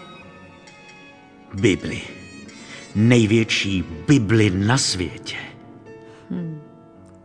Bibli. 1.55 2.01
Největší 2.95 3.84
Bibli 4.09 4.51
na 4.51 4.78
světě. 4.78 5.36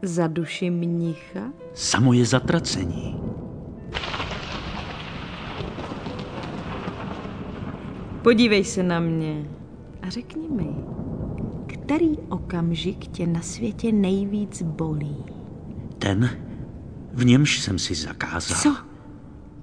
Za 0.01 0.27
duši 0.27 0.69
mnicha? 0.69 1.51
Samo 1.73 2.13
je 2.13 2.25
zatracení. 2.25 3.19
Podívej 8.27 8.63
se 8.63 8.83
na 8.83 8.99
mě 8.99 9.49
a 10.01 10.09
řekni 10.09 10.49
mi, 10.49 10.67
který 11.67 12.17
okamžik 12.29 13.07
tě 13.07 13.27
na 13.27 13.41
světě 13.41 13.91
nejvíc 13.91 14.61
bolí? 14.61 15.25
Ten, 15.99 16.39
v 17.13 17.25
němž 17.25 17.59
jsem 17.59 17.79
si 17.79 17.95
zakázal. 17.95 18.57
Co? 18.57 18.77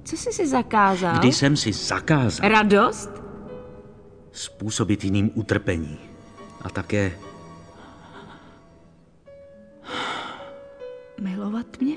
Co 0.05 0.17
jsi 0.17 0.33
si 0.33 0.49
zakázal? 0.49 1.19
Kdy 1.19 1.33
jsem 1.33 1.57
si 1.57 1.73
zakázal 1.73 2.49
Radost? 2.49 3.11
způsobit 4.33 5.05
jiným 5.05 5.31
utrpení. 5.35 5.99
A 6.63 6.71
také 6.71 7.19
Milovat 11.21 11.81
mě? 11.81 11.97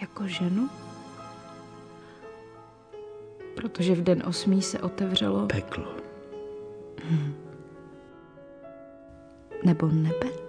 Jako 0.00 0.26
ženu? 0.26 0.70
Protože 3.54 3.94
v 3.94 4.02
den 4.02 4.22
osmý 4.26 4.62
se 4.62 4.78
otevřelo 4.80 5.46
peklo. 5.46 5.84
nebo 9.64 9.88
nebe? 9.88 10.41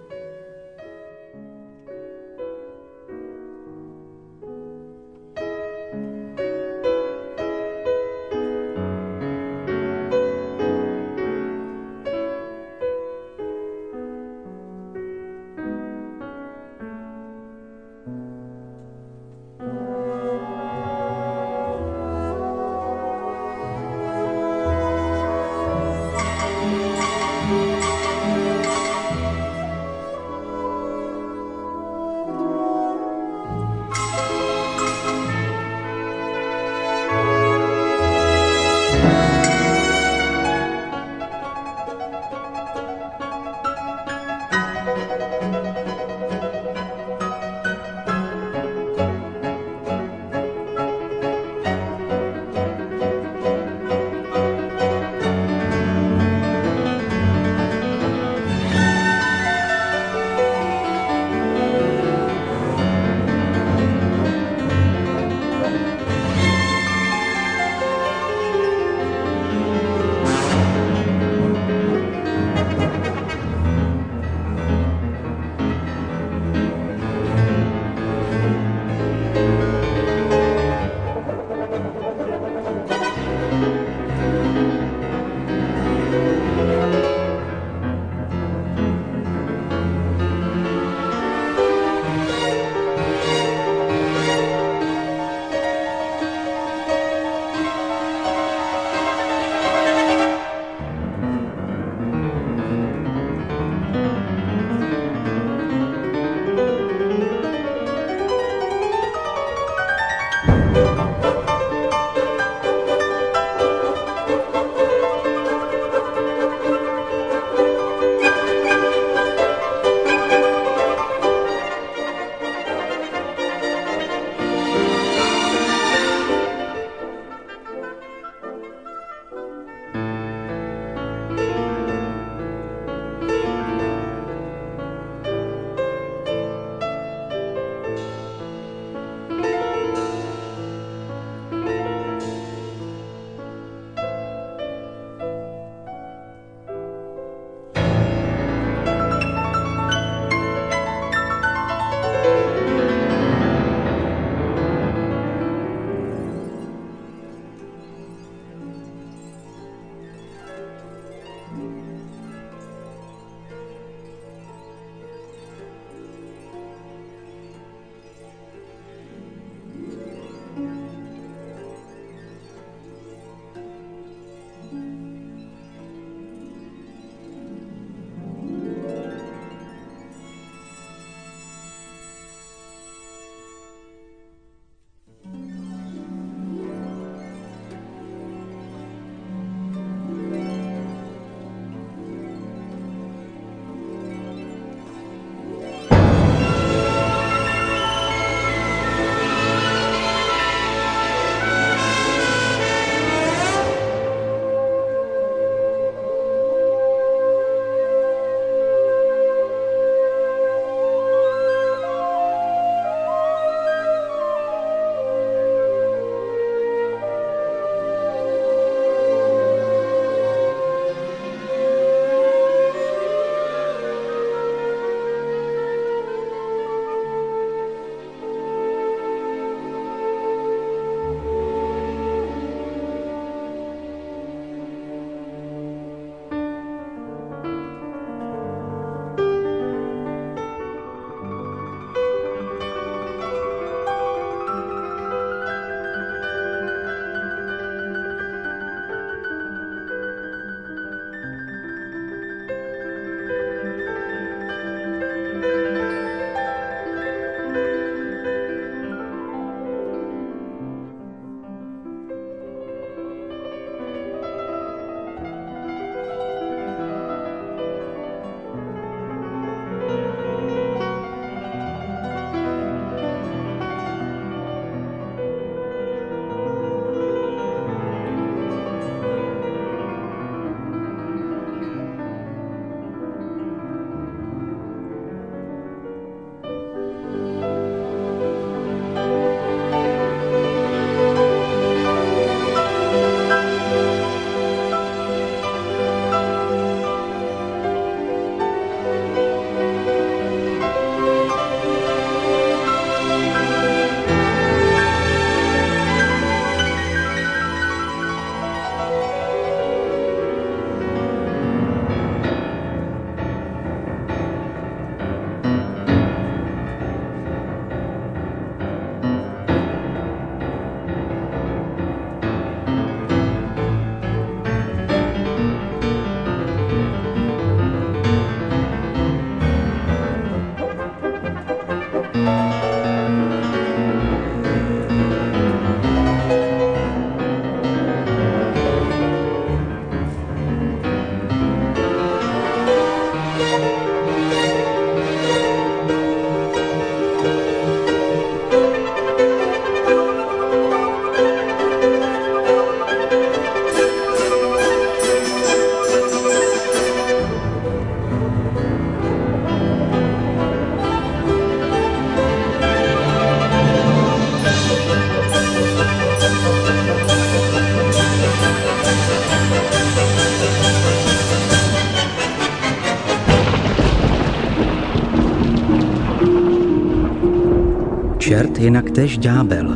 Jinak 378.64 378.90
tež 378.90 379.18
ďábel. 379.18 379.74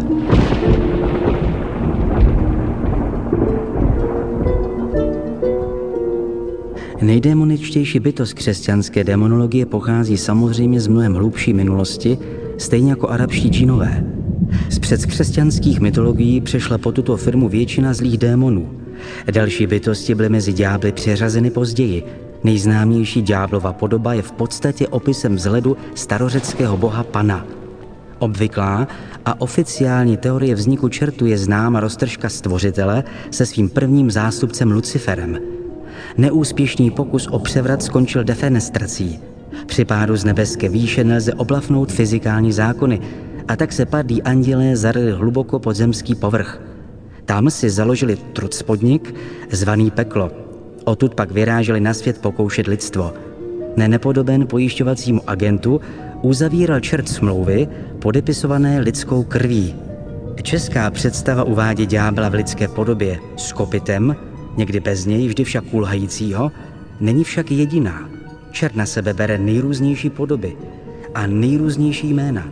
Nejdémoničtější 7.03 8.01
bytost 8.01 8.34
křesťanské 8.34 9.05
demonologie 9.05 9.66
pochází 9.66 10.16
samozřejmě 10.16 10.80
z 10.80 10.86
mnohem 10.86 11.14
hlubší 11.14 11.53
minulosti, 11.53 12.18
stejně 12.59 12.91
jako 12.91 13.09
arabští 13.09 13.49
džinové. 13.49 14.05
Z 14.70 14.78
předkřesťanských 14.78 15.80
mytologií 15.80 16.41
přešla 16.41 16.78
po 16.78 16.93
tuto 16.93 17.16
firmu 17.16 17.49
většina 17.49 17.95
zlých 17.95 18.18
démonů. 18.18 18.70
Další 19.30 19.66
bytosti 19.66 20.14
byly 20.14 20.28
mezi 20.28 20.53
ďábly 20.53 20.93
přeřazeny 20.93 21.51
později. 21.51 22.03
Nejznámější 22.45 23.22
ďáblova 23.22 23.72
podoba 23.72 24.14
je 24.14 24.22
v 24.22 24.32
podstatě 24.32 24.89
opisem 24.89 25.36
vzhledu 25.36 25.76
starořeckého 25.95 26.76
boha 26.76 27.03
Pana. 27.05 27.47
Obvyklá 28.19 28.89
a 29.25 29.41
oficiální 29.41 30.16
teorie 30.16 30.55
vzniku 30.55 30.89
čertu 30.89 31.27
je 31.27 31.39
známa 31.39 31.81
roztržka 31.81 32.29
stvořitele 32.29 33.05
se 33.31 33.47
svým 33.47 33.69
prvním 33.69 34.11
zástupcem 34.11 34.73
Luciferem– 34.73 35.39
Neúspěšný 36.16 36.91
pokus 36.91 37.27
o 37.27 37.39
převrat 37.39 37.83
skončil 37.83 38.25
defenestrací. 38.25 39.21
Při 39.66 39.85
pádu 39.85 40.16
z 40.16 40.25
nebeské 40.25 40.69
výše 40.69 41.05
nelze 41.05 41.35
oblafnout 41.35 41.93
fyzikální 41.93 42.53
zákony 42.53 43.01
a 43.49 43.57
tak 43.57 43.73
se 43.73 43.87
padlí 43.87 44.23
andělé 44.23 44.77
zarili 44.77 45.12
hluboko 45.12 45.59
pod 45.59 45.77
zemský 45.77 46.14
povrch. 46.14 46.61
Tam 47.25 47.51
si 47.51 47.71
založili 47.71 48.16
trucpodnik, 48.33 49.14
zvaný 49.51 49.91
peklo. 49.91 50.31
Odtud 50.85 51.14
pak 51.14 51.31
vyráželi 51.31 51.81
na 51.81 51.95
svět 51.95 52.19
pokoušet 52.19 52.66
lidstvo. 52.66 53.14
Nenepodoben 53.77 54.47
pojišťovacímu 54.47 55.21
agentu 55.27 55.81
uzavíral 56.23 56.81
čert 56.81 57.09
smlouvy 57.09 57.69
podepisované 57.99 58.80
lidskou 58.80 59.22
krví. 59.22 59.74
Česká 60.42 60.90
představa 60.90 61.44
uvádí 61.44 61.86
ďábla 61.86 62.28
v 62.28 62.34
lidské 62.34 62.68
podobě 62.68 63.18
s 63.36 63.53
kopitem, 63.53 64.16
někdy 64.57 64.80
bez 64.80 65.07
něj, 65.07 65.28
vždy 65.28 65.44
však 65.44 65.64
kulhajícího, 65.64 66.53
není 67.01 67.24
však 67.24 67.51
jediná. 67.51 68.11
Čert 68.51 68.76
na 68.76 68.86
sebe 68.86 69.14
bere 69.14 69.38
nejrůznější 69.38 70.11
podoby 70.11 70.57
a 71.14 71.26
nejrůznější 71.26 72.14
jména. 72.14 72.49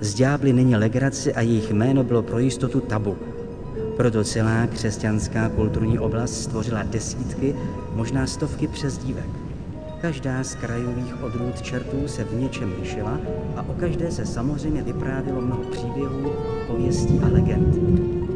Z 0.00 0.14
ďábly 0.14 0.52
není 0.52 0.76
legrace 0.76 1.32
a 1.32 1.40
jejich 1.40 1.70
jméno 1.70 2.04
bylo 2.04 2.22
pro 2.22 2.38
jistotu 2.38 2.80
tabu. 2.80 3.16
Proto 3.96 4.24
celá 4.24 4.66
křesťanská 4.66 5.48
kulturní 5.48 5.98
oblast 5.98 6.42
stvořila 6.42 6.82
desítky, 6.82 7.54
možná 7.94 8.26
stovky 8.26 8.66
přezdívek. 8.66 9.41
Každá 10.02 10.44
z 10.44 10.54
krajových 10.54 11.22
odrůd 11.22 11.62
čertů 11.62 12.08
se 12.08 12.24
v 12.24 12.34
něčem 12.34 12.74
lišila 12.80 13.20
a 13.56 13.62
o 13.62 13.74
každé 13.74 14.10
se 14.10 14.26
samozřejmě 14.26 14.82
vyprávělo 14.82 15.40
mnoho 15.40 15.64
příběhů, 15.64 16.32
pověstí 16.66 17.20
a 17.24 17.28
legend. 17.28 18.31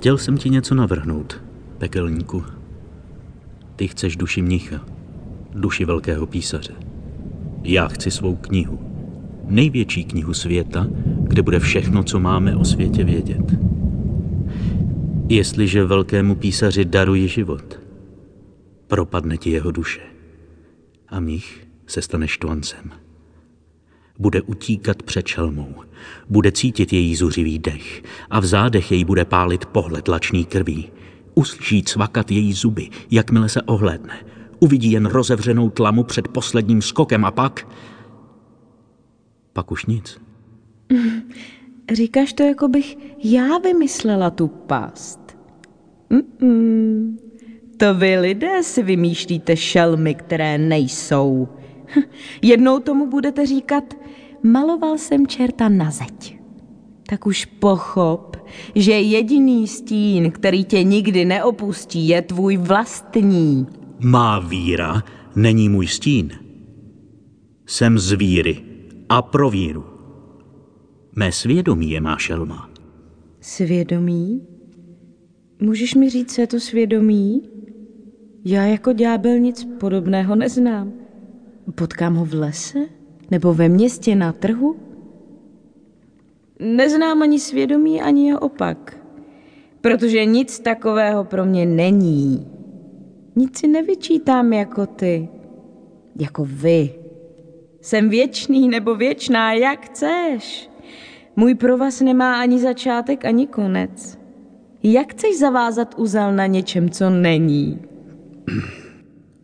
Chtěl 0.00 0.18
jsem 0.18 0.38
ti 0.38 0.50
něco 0.50 0.74
navrhnout, 0.74 1.42
pekelníku. 1.78 2.44
Ty 3.76 3.88
chceš 3.88 4.16
duši 4.16 4.42
mnicha, 4.42 4.86
duši 5.54 5.84
velkého 5.84 6.26
písaře. 6.26 6.72
Já 7.62 7.88
chci 7.88 8.10
svou 8.10 8.36
knihu. 8.36 8.80
Největší 9.44 10.04
knihu 10.04 10.34
světa, 10.34 10.86
kde 11.22 11.42
bude 11.42 11.58
všechno, 11.58 12.04
co 12.04 12.20
máme 12.20 12.56
o 12.56 12.64
světě 12.64 13.04
vědět. 13.04 13.58
Jestliže 15.28 15.84
velkému 15.84 16.34
písaři 16.34 16.84
daruji 16.84 17.28
život, 17.28 17.80
propadne 18.86 19.36
ti 19.36 19.50
jeho 19.50 19.70
duše 19.70 20.00
a 21.08 21.20
mých 21.20 21.68
se 21.86 22.02
stane 22.02 22.28
štvancem. 22.28 22.90
Bude 24.18 24.42
utíkat 24.42 25.02
před 25.02 25.22
čelmou, 25.22 25.74
bude 26.28 26.52
cítit 26.52 26.92
její 26.92 27.16
zuřivý 27.16 27.58
dech 27.58 28.02
a 28.30 28.40
v 28.40 28.46
zádech 28.46 28.92
jej 28.92 29.04
bude 29.04 29.24
pálit 29.24 29.66
pohled 29.66 30.08
lačný 30.08 30.44
krví. 30.44 30.90
Uslyší 31.34 31.82
cvakat 31.82 32.30
její 32.30 32.52
zuby, 32.52 32.88
jakmile 33.10 33.48
se 33.48 33.62
ohlédne. 33.62 34.14
Uvidí 34.60 34.92
jen 34.92 35.06
rozevřenou 35.06 35.70
tlamu 35.70 36.04
před 36.04 36.28
posledním 36.28 36.82
skokem 36.82 37.24
a 37.24 37.30
pak... 37.30 37.68
Pak 39.52 39.72
už 39.72 39.86
nic. 39.86 40.20
Říkáš 41.92 42.32
to, 42.32 42.42
jako 42.42 42.68
bych 42.68 42.96
já 43.24 43.58
vymyslela 43.58 44.30
tu 44.30 44.48
past. 44.48 45.20
Mm-mm. 46.10 47.16
To 47.76 47.94
vy 47.94 48.18
lidé 48.18 48.62
si 48.62 48.82
vymýšlíte 48.82 49.56
šelmy, 49.56 50.14
které 50.14 50.58
nejsou. 50.58 51.48
Jednou 52.42 52.78
tomu 52.78 53.06
budete 53.06 53.46
říkat, 53.46 53.94
maloval 54.42 54.98
jsem 54.98 55.26
čerta 55.26 55.68
na 55.68 55.90
zeď. 55.90 56.38
Tak 57.06 57.26
už 57.26 57.44
pochop, 57.44 58.36
že 58.74 58.92
jediný 58.92 59.66
stín, 59.66 60.30
který 60.30 60.64
tě 60.64 60.84
nikdy 60.84 61.24
neopustí, 61.24 62.08
je 62.08 62.22
tvůj 62.22 62.56
vlastní. 62.56 63.66
Má 64.00 64.38
víra 64.38 65.02
není 65.36 65.68
můj 65.68 65.86
stín. 65.86 66.30
Jsem 67.66 67.98
z 67.98 68.12
víry 68.12 68.62
a 69.08 69.22
pro 69.22 69.50
víru. 69.50 69.84
Mé 71.16 71.32
svědomí 71.32 71.90
je 71.90 72.00
má 72.00 72.18
šelma. 72.18 72.70
Svědomí? 73.40 74.42
Můžeš 75.62 75.94
mi 75.94 76.10
říct, 76.10 76.34
co 76.34 76.40
je 76.40 76.46
to 76.46 76.60
svědomí? 76.60 77.42
Já 78.44 78.62
jako 78.62 78.92
ďábel 78.92 79.38
nic 79.38 79.68
podobného 79.80 80.36
neznám. 80.36 80.92
Potkám 81.74 82.14
ho 82.14 82.24
v 82.24 82.34
lese? 82.34 82.78
Nebo 83.30 83.54
ve 83.54 83.68
městě 83.68 84.16
na 84.16 84.32
trhu? 84.32 84.76
Neznám 86.60 87.22
ani 87.22 87.40
svědomí, 87.40 88.02
ani 88.02 88.26
jeho 88.26 88.40
opak. 88.40 88.96
Protože 89.80 90.24
nic 90.24 90.60
takového 90.60 91.24
pro 91.24 91.44
mě 91.44 91.66
není. 91.66 92.46
Nic 93.36 93.58
si 93.58 93.68
nevyčítám 93.68 94.52
jako 94.52 94.86
ty. 94.86 95.28
Jako 96.20 96.44
vy. 96.44 96.94
Jsem 97.80 98.08
věčný 98.08 98.68
nebo 98.68 98.94
věčná, 98.94 99.52
jak 99.52 99.86
chceš. 99.86 100.70
Můj 101.36 101.54
provaz 101.54 102.00
nemá 102.00 102.40
ani 102.40 102.58
začátek, 102.58 103.24
ani 103.24 103.46
konec. 103.46 104.18
Jak 104.82 105.12
chceš 105.12 105.38
zavázat 105.38 105.94
uzel 105.98 106.32
na 106.32 106.46
něčem, 106.46 106.90
co 106.90 107.10
není? 107.10 107.82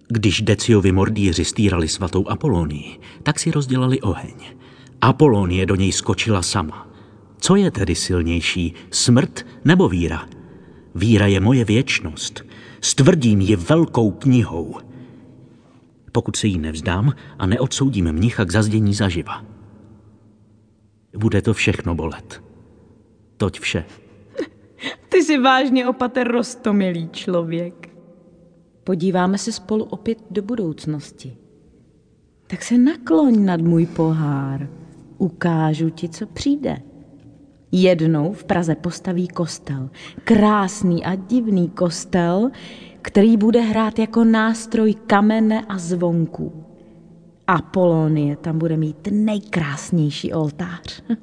Když 0.08 0.40
Deciovi 0.40 0.92
mordíři 0.92 1.44
stírali 1.44 1.88
svatou 1.88 2.28
Apolonii, 2.28 3.00
tak 3.22 3.38
si 3.38 3.50
rozdělali 3.50 4.00
oheň. 4.00 4.34
Apolonie 5.00 5.66
do 5.66 5.74
něj 5.74 5.92
skočila 5.92 6.42
sama. 6.42 6.88
Co 7.40 7.56
je 7.56 7.70
tedy 7.70 7.94
silnější, 7.94 8.74
smrt 8.90 9.46
nebo 9.64 9.88
víra? 9.88 10.28
Víra 10.94 11.26
je 11.26 11.40
moje 11.40 11.64
věčnost. 11.64 12.44
Stvrdím 12.80 13.40
ji 13.40 13.56
velkou 13.56 14.10
knihou. 14.10 14.74
Pokud 16.12 16.36
se 16.36 16.46
jí 16.46 16.58
nevzdám 16.58 17.14
a 17.38 17.46
neodsoudím 17.46 18.12
mnicha 18.12 18.44
k 18.44 18.52
zazdění 18.52 18.94
zaživa. 18.94 19.44
Bude 21.16 21.42
to 21.42 21.54
všechno 21.54 21.94
bolet. 21.94 22.42
Toť 23.36 23.60
vše. 23.60 23.84
Ty 25.08 25.22
jsi 25.22 25.38
vážně 25.38 25.86
opater 25.86 26.28
rostomilý 26.28 27.08
člověk. 27.08 27.95
Podíváme 28.86 29.38
se 29.38 29.52
spolu 29.52 29.84
opět 29.84 30.18
do 30.30 30.42
budoucnosti. 30.42 31.36
Tak 32.46 32.62
se 32.62 32.78
nakloň 32.78 33.44
nad 33.44 33.60
můj 33.60 33.86
pohár. 33.86 34.68
Ukážu 35.18 35.90
ti, 35.90 36.08
co 36.08 36.26
přijde. 36.26 36.76
Jednou 37.72 38.32
v 38.32 38.44
Praze 38.44 38.74
postaví 38.74 39.28
kostel. 39.28 39.90
Krásný 40.24 41.04
a 41.04 41.14
divný 41.14 41.68
kostel, 41.68 42.50
který 43.02 43.36
bude 43.36 43.60
hrát 43.60 43.98
jako 43.98 44.24
nástroj 44.24 44.94
kamene 44.94 45.60
a 45.68 45.78
zvonků. 45.78 46.64
Apolonie 47.46 48.36
tam 48.36 48.58
bude 48.58 48.76
mít 48.76 49.08
nejkrásnější 49.10 50.32
oltář. 50.32 51.02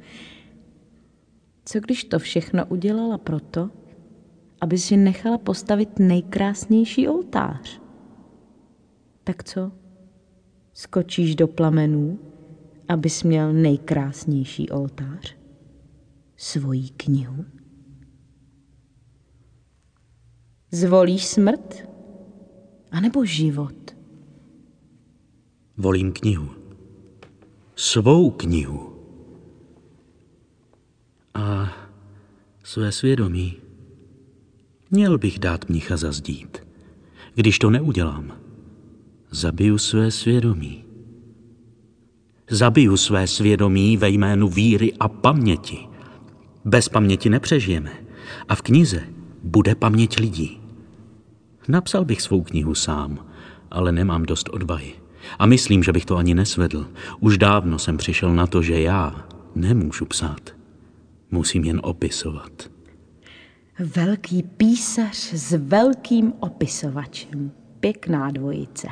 Co 1.66 1.80
když 1.80 2.04
to 2.04 2.20
všechno 2.20 2.66
udělala 2.66 3.18
proto, 3.18 3.70
aby 4.64 4.78
si 4.78 4.98
nechala 4.98 5.38
postavit 5.38 6.00
nejkrásnější 6.00 7.08
oltář? 7.08 7.82
Tak 9.24 9.44
co? 9.44 9.72
Skočíš 10.74 11.36
do 11.36 11.48
plamenů, 11.48 12.20
abys 12.88 13.24
měl 13.24 13.54
nejkrásnější 13.54 14.70
oltář? 14.70 15.36
Svojí 16.38 16.90
knihu? 16.90 17.46
Zvolíš 20.72 21.26
smrt? 21.26 21.88
A 22.92 23.00
nebo 23.00 23.26
život? 23.26 23.96
Volím 25.78 26.14
knihu. 26.14 26.50
Svou 27.76 28.32
knihu. 28.32 28.96
A 31.34 31.74
své 32.64 32.92
svědomí. 32.92 33.63
Měl 34.96 35.18
bych 35.18 35.40
dát 35.40 35.70
mnicha 35.70 35.98
zazdít. 35.98 36.58
Když 37.36 37.60
to 37.60 37.70
neudělám, 37.70 38.34
zabiju 39.32 39.78
své 39.78 40.12
svědomí. 40.12 40.86
Zabiju 42.50 42.98
své 42.98 43.28
svědomí 43.28 43.98
ve 43.98 44.10
jménu 44.10 44.48
víry 44.48 44.94
a 45.00 45.08
paměti. 45.08 45.78
Bez 46.66 46.90
paměti 46.90 47.30
nepřežijeme. 47.30 47.92
A 48.50 48.56
v 48.56 48.62
knize 48.62 49.04
bude 49.44 49.76
paměť 49.76 50.20
lidí. 50.20 50.62
Napsal 51.68 52.06
bych 52.06 52.22
svou 52.22 52.42
knihu 52.42 52.76
sám, 52.76 53.26
ale 53.72 53.92
nemám 53.92 54.24
dost 54.24 54.50
odvahy. 54.50 54.94
A 55.40 55.46
myslím, 55.46 55.84
že 55.84 55.92
bych 55.94 56.06
to 56.06 56.18
ani 56.18 56.36
nesvedl. 56.36 56.88
Už 57.20 57.38
dávno 57.38 57.80
jsem 57.80 57.98
přišel 57.98 58.36
na 58.36 58.48
to, 58.48 58.62
že 58.62 58.82
já 58.82 59.28
nemůžu 59.56 60.06
psát. 60.06 60.56
Musím 61.32 61.64
jen 61.64 61.80
opisovat. 61.84 62.73
Velký 63.80 64.44
písař 64.44 65.16
s 65.34 65.52
velkým 65.52 66.34
opisovačem. 66.40 67.52
Pěkná 67.80 68.32
dvojice. 68.32 68.88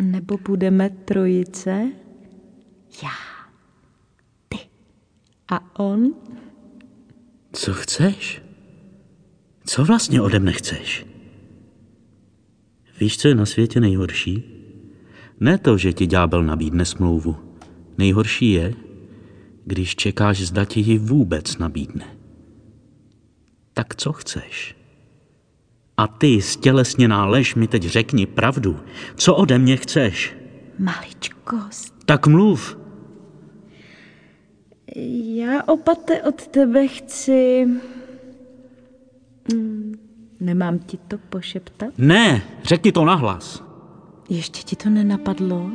Nebo 0.00 0.38
budeme 0.38 0.90
trojice? 0.90 1.92
Já, 3.02 3.10
ty 4.48 4.58
a 5.48 5.78
on? 5.78 6.14
Co 7.52 7.74
chceš? 7.74 8.42
Co 9.64 9.84
vlastně 9.84 10.20
ode 10.20 10.38
mne 10.38 10.52
chceš? 10.52 11.06
Víš, 13.00 13.18
co 13.18 13.28
je 13.28 13.34
na 13.34 13.46
světě 13.46 13.80
nejhorší? 13.80 14.44
Ne 15.40 15.58
to, 15.58 15.78
že 15.78 15.92
ti 15.92 16.06
ďábel 16.06 16.42
nabídne 16.42 16.84
smlouvu. 16.84 17.36
Nejhorší 17.98 18.52
je, 18.52 18.74
když 19.64 19.96
čekáš, 19.96 20.40
zda 20.40 20.64
ti 20.64 20.80
ji 20.80 20.98
vůbec 20.98 21.58
nabídne. 21.58 22.19
Tak 23.74 23.94
co 23.94 24.12
chceš? 24.12 24.76
A 25.96 26.06
ty, 26.06 26.42
stělesněná 26.42 27.26
lež, 27.26 27.54
mi 27.54 27.68
teď 27.68 27.82
řekni 27.82 28.26
pravdu. 28.26 28.80
Co 29.16 29.34
ode 29.34 29.58
mě 29.58 29.76
chceš? 29.76 30.36
Maličkost. 30.78 31.94
Tak 32.04 32.26
mluv. 32.26 32.78
Já, 35.36 35.62
opate, 35.66 36.22
od 36.22 36.46
tebe 36.46 36.88
chci... 36.88 37.66
Hmm, 39.52 39.94
nemám 40.40 40.78
ti 40.78 40.96
to 41.08 41.18
pošeptat? 41.18 41.88
Ne, 41.98 42.42
řekni 42.64 42.92
to 42.92 43.04
nahlas. 43.04 43.62
Ještě 44.28 44.62
ti 44.62 44.76
to 44.76 44.90
nenapadlo? 44.90 45.70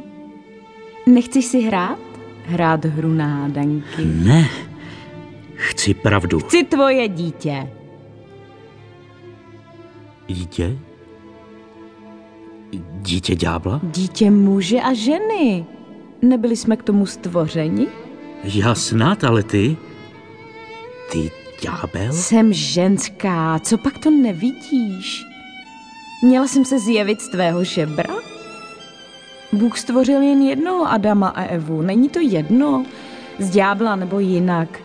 Nechceš 1.08 1.46
si 1.46 1.62
hrát? 1.62 2.00
Hrát 2.46 2.86
hru 2.86 3.14
na 3.14 3.28
hádanky. 3.28 4.06
Ne, 4.06 4.50
chci 5.56 5.94
pravdu. 5.94 6.40
Chci 6.40 6.64
tvoje 6.64 7.08
dítě. 7.08 7.68
Dítě? 10.28 10.78
Dítě 13.02 13.36
ďábla? 13.36 13.80
Dítě 13.84 14.32
muže 14.32 14.82
a 14.82 14.94
ženy. 14.94 15.66
Nebyli 16.22 16.56
jsme 16.56 16.78
k 16.78 16.84
tomu 16.84 17.06
stvořeni? 17.06 17.88
Já 18.44 18.76
snad, 18.76 19.24
ale 19.24 19.44
ty... 19.44 19.78
Ty 21.12 21.32
ďábel? 21.62 22.14
Jsem 22.14 22.54
ženská, 22.54 23.60
co 23.60 23.78
pak 23.78 23.98
to 23.98 24.12
nevidíš? 24.12 25.24
Měla 26.24 26.48
jsem 26.48 26.66
se 26.66 26.80
zjevit 26.80 27.22
z 27.22 27.30
tvého 27.30 27.64
žebra? 27.64 28.16
Bůh 29.54 29.78
stvořil 29.78 30.22
jen 30.22 30.42
jednoho 30.42 30.92
Adama 30.92 31.28
a 31.28 31.44
Evu, 31.44 31.82
není 31.82 32.10
to 32.10 32.20
jedno, 32.20 32.86
z 33.40 33.50
ďábla 33.50 33.96
nebo 33.96 34.20
jinak. 34.20 34.80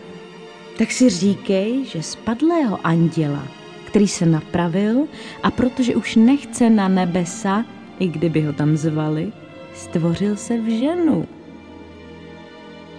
Tak 0.77 0.91
si 0.91 1.09
říkej, 1.09 1.85
že 1.85 2.03
spadlého 2.03 2.79
anděla, 2.83 3.47
který 3.91 4.07
se 4.07 4.25
napravil 4.25 5.07
a 5.43 5.51
protože 5.51 5.95
už 5.95 6.15
nechce 6.15 6.69
na 6.69 6.87
nebesa, 6.87 7.65
i 7.99 8.07
kdyby 8.07 8.41
ho 8.41 8.53
tam 8.53 8.77
zvali, 8.77 9.31
stvořil 9.75 10.35
se 10.35 10.57
v 10.57 10.79
ženu. 10.79 11.27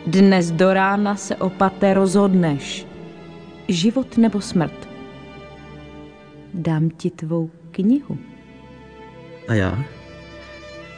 Dnes 0.07 0.51
do 0.51 0.73
rána 0.73 1.17
se 1.17 1.37
opate 1.37 1.95
rozhodneš. 1.95 2.87
Život 3.69 4.17
nebo 4.17 4.41
smrt. 4.41 4.89
Dám 6.55 6.91
ti 6.91 7.11
tvou 7.11 7.51
knihu. 7.71 8.19
A 9.49 9.55
já? 9.55 9.85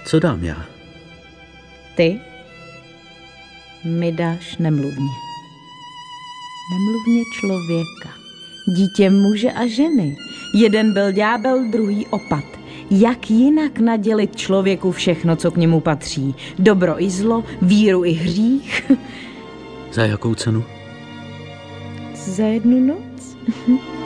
Co 0.06 0.20
dám 0.20 0.44
já? 0.44 0.66
Ty 1.96 2.20
mi 3.84 4.12
dáš 4.12 4.56
nemluvně. 4.58 5.14
Nemluvně 6.72 7.22
člověka. 7.40 8.23
Dítě 8.66 9.10
muže 9.10 9.52
a 9.52 9.66
ženy. 9.66 10.16
Jeden 10.54 10.92
byl 10.92 11.12
ďábel, 11.12 11.64
druhý 11.70 12.06
opat. 12.06 12.44
Jak 12.90 13.30
jinak 13.30 13.78
nadělit 13.78 14.36
člověku 14.36 14.92
všechno, 14.92 15.36
co 15.36 15.50
k 15.50 15.56
němu 15.56 15.80
patří? 15.80 16.34
Dobro 16.58 17.02
i 17.02 17.10
zlo, 17.10 17.44
víru 17.62 18.04
i 18.04 18.12
hřích? 18.12 18.92
Za 19.92 20.04
jakou 20.04 20.34
cenu? 20.34 20.64
Za 22.14 22.44
jednu 22.44 22.80
noc? 22.80 23.36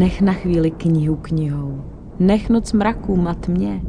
Nech 0.00 0.20
na 0.20 0.32
chvíli 0.32 0.70
knihu 0.70 1.16
knihou, 1.16 1.84
nech 2.18 2.50
noc 2.50 2.72
mrakům 2.72 3.28
a 3.28 3.34
tmě, 3.34 3.82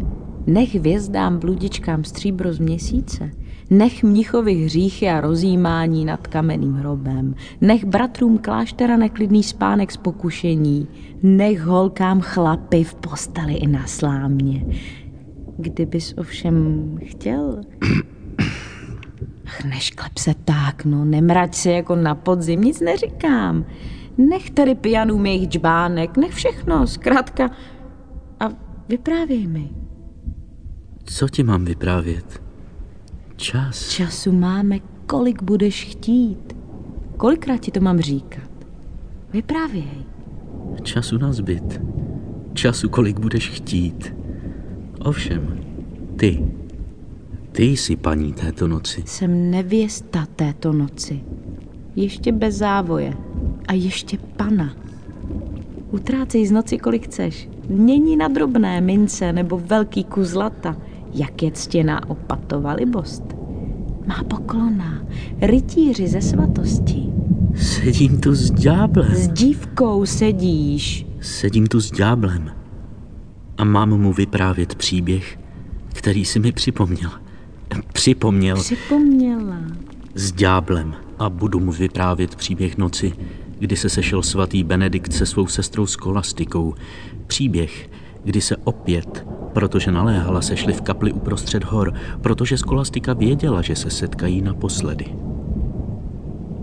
nech 0.47 0.75
hvězdám 0.75 1.39
bludičkám 1.39 2.03
stříbro 2.03 2.53
z 2.53 2.59
měsíce, 2.59 3.31
nech 3.69 4.03
mnichovi 4.03 4.53
hříchy 4.53 5.09
a 5.09 5.21
rozjímání 5.21 6.05
nad 6.05 6.27
kamenným 6.27 6.73
hrobem, 6.73 7.35
nech 7.61 7.85
bratrům 7.85 8.37
kláštera 8.37 8.97
neklidný 8.97 9.43
spánek 9.43 9.91
z 9.91 9.97
pokušení, 9.97 10.87
nech 11.23 11.61
holkám 11.61 12.21
chlapy 12.21 12.83
v 12.83 12.95
posteli 12.95 13.53
i 13.53 13.67
na 13.67 13.87
slámě. 13.87 14.65
Kdybys 15.57 16.13
ovšem 16.17 16.97
chtěl... 17.05 17.61
Ach, 19.45 19.65
nešklep 19.65 20.17
se 20.17 20.33
tak, 20.45 20.85
no, 20.85 21.05
nemrať 21.05 21.55
se 21.55 21.71
jako 21.71 21.95
na 21.95 22.15
podzim, 22.15 22.61
nic 22.61 22.79
neříkám. 22.79 23.65
Nech 24.17 24.49
tady 24.49 24.75
pianům 24.75 25.25
jejich 25.25 25.49
džbánek, 25.49 26.17
nech 26.17 26.33
všechno, 26.33 26.87
zkrátka. 26.87 27.49
A 28.39 28.49
Vyprávěj 28.91 29.47
mi. 29.47 29.69
Co 31.03 31.29
ti 31.29 31.43
mám 31.43 31.65
vyprávět? 31.65 32.43
Čas. 33.35 33.89
Času 33.89 34.31
máme, 34.31 34.79
kolik 35.05 35.43
budeš 35.43 35.85
chtít. 35.85 36.57
Kolikrát 37.17 37.57
ti 37.57 37.71
to 37.71 37.79
mám 37.79 37.99
říkat? 37.99 38.49
Vyprávěj. 39.33 40.05
Času 40.83 41.17
na 41.17 41.33
zbyt. 41.33 41.81
Času, 42.53 42.89
kolik 42.89 43.19
budeš 43.19 43.49
chtít. 43.49 44.15
Ovšem, 44.99 45.59
ty. 46.15 46.45
Ty 47.51 47.63
jsi 47.63 47.95
paní 47.95 48.33
této 48.33 48.67
noci. 48.67 49.03
Jsem 49.05 49.51
nevěsta 49.51 50.25
této 50.35 50.73
noci. 50.73 51.23
Ještě 51.95 52.31
bez 52.31 52.55
závoje. 52.55 53.13
A 53.71 53.73
ještě 53.73 54.17
pana. 54.37 54.73
Utrácej 55.91 56.47
z 56.47 56.51
noci, 56.51 56.77
kolik 56.77 57.05
chceš. 57.05 57.49
Mění 57.69 58.17
na 58.17 58.27
drobné 58.27 58.81
mince 58.81 59.33
nebo 59.33 59.61
velký 59.65 60.03
kus 60.03 60.27
zlata, 60.27 60.77
jak 61.13 61.43
je 61.43 61.51
ctěná 61.51 62.09
opatova 62.09 62.73
libost. 62.73 63.23
Má 64.05 64.23
poklona, 64.23 65.05
rytíři 65.41 66.07
ze 66.07 66.21
svatosti. 66.21 67.03
Sedím 67.55 68.21
tu 68.21 68.35
s 68.35 68.51
ďáblem. 68.51 69.15
S 69.15 69.27
dívkou 69.27 70.05
sedíš. 70.05 71.05
Sedím 71.21 71.67
tu 71.67 71.81
s 71.81 71.91
ďáblem. 71.91 72.51
A 73.57 73.63
mám 73.63 73.89
mu 73.89 74.13
vyprávět 74.13 74.75
příběh, 74.75 75.39
který 75.93 76.25
si 76.25 76.39
mi 76.39 76.51
připomněl. 76.51 77.11
Připomněl. 77.93 78.57
Připomněla. 78.57 79.61
S 80.15 80.31
ďáblem. 80.31 80.95
A 81.19 81.29
budu 81.29 81.59
mu 81.59 81.71
vyprávět 81.71 82.35
příběh 82.35 82.77
noci, 82.77 83.13
kdy 83.61 83.75
se 83.75 83.89
sešel 83.89 84.23
svatý 84.23 84.63
Benedikt 84.63 85.13
se 85.13 85.25
svou 85.25 85.47
sestrou 85.47 85.85
Skolastikou. 85.85 86.73
Příběh, 87.27 87.89
kdy 88.23 88.41
se 88.41 88.57
opět, 88.57 89.27
protože 89.53 89.91
naléhala, 89.91 90.41
sešli 90.41 90.73
v 90.73 90.81
kapli 90.81 91.13
uprostřed 91.13 91.63
hor, 91.63 91.93
protože 92.21 92.57
Skolastika 92.57 93.13
věděla, 93.13 93.61
že 93.61 93.75
se 93.75 93.89
setkají 93.89 94.41
naposledy. 94.41 95.05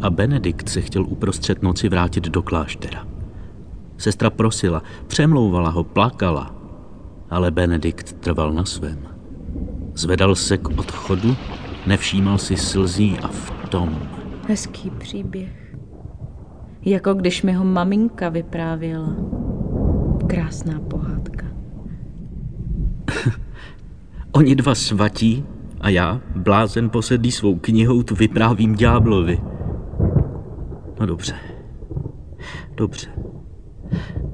A 0.01 0.11
Benedikt 0.11 0.69
se 0.69 0.81
chtěl 0.81 1.05
uprostřed 1.05 1.63
noci 1.63 1.89
vrátit 1.89 2.25
do 2.25 2.43
kláštera. 2.43 3.07
Sestra 3.99 4.31
prosila, 4.31 4.83
přemlouvala 5.07 5.71
ho, 5.71 5.85
plakala, 5.85 6.55
ale 7.31 7.51
Benedikt 7.51 8.13
trval 8.13 8.53
na 8.53 8.65
svém. 8.65 8.99
Zvedal 9.95 10.35
se 10.35 10.59
k 10.59 10.69
odchodu, 10.79 11.37
nevšímal 11.87 12.39
si 12.39 12.57
slzí 12.57 13.19
a 13.23 13.29
v 13.29 13.69
tom... 13.69 13.99
Hezký 14.49 14.91
příběh. 14.91 15.68
Jako 16.85 17.15
když 17.15 17.43
mi 17.43 17.53
ho 17.53 17.65
maminka 17.65 18.29
vyprávěla. 18.29 19.17
Krásná 20.27 20.81
pohádka. 20.81 21.47
Oni 24.33 24.55
dva 24.55 24.75
svatí 24.75 25.45
a 25.81 25.89
já, 25.89 26.21
blázen 26.37 26.91
posedlý 26.91 27.33
svou 27.33 27.59
knihou, 27.59 28.03
tu 28.03 28.15
vyprávím 28.15 28.75
ďáblovi. 28.75 29.41
No 31.01 31.07
dobře. 31.07 31.35
Dobře. 32.77 33.09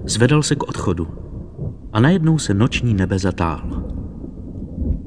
Zvedal 0.05 0.43
se 0.43 0.57
k 0.57 0.63
odchodu 0.63 1.09
a 1.93 2.01
najednou 2.01 2.39
se 2.39 2.55
noční 2.55 2.95
nebe 2.95 3.19
zatáhlo. 3.19 3.83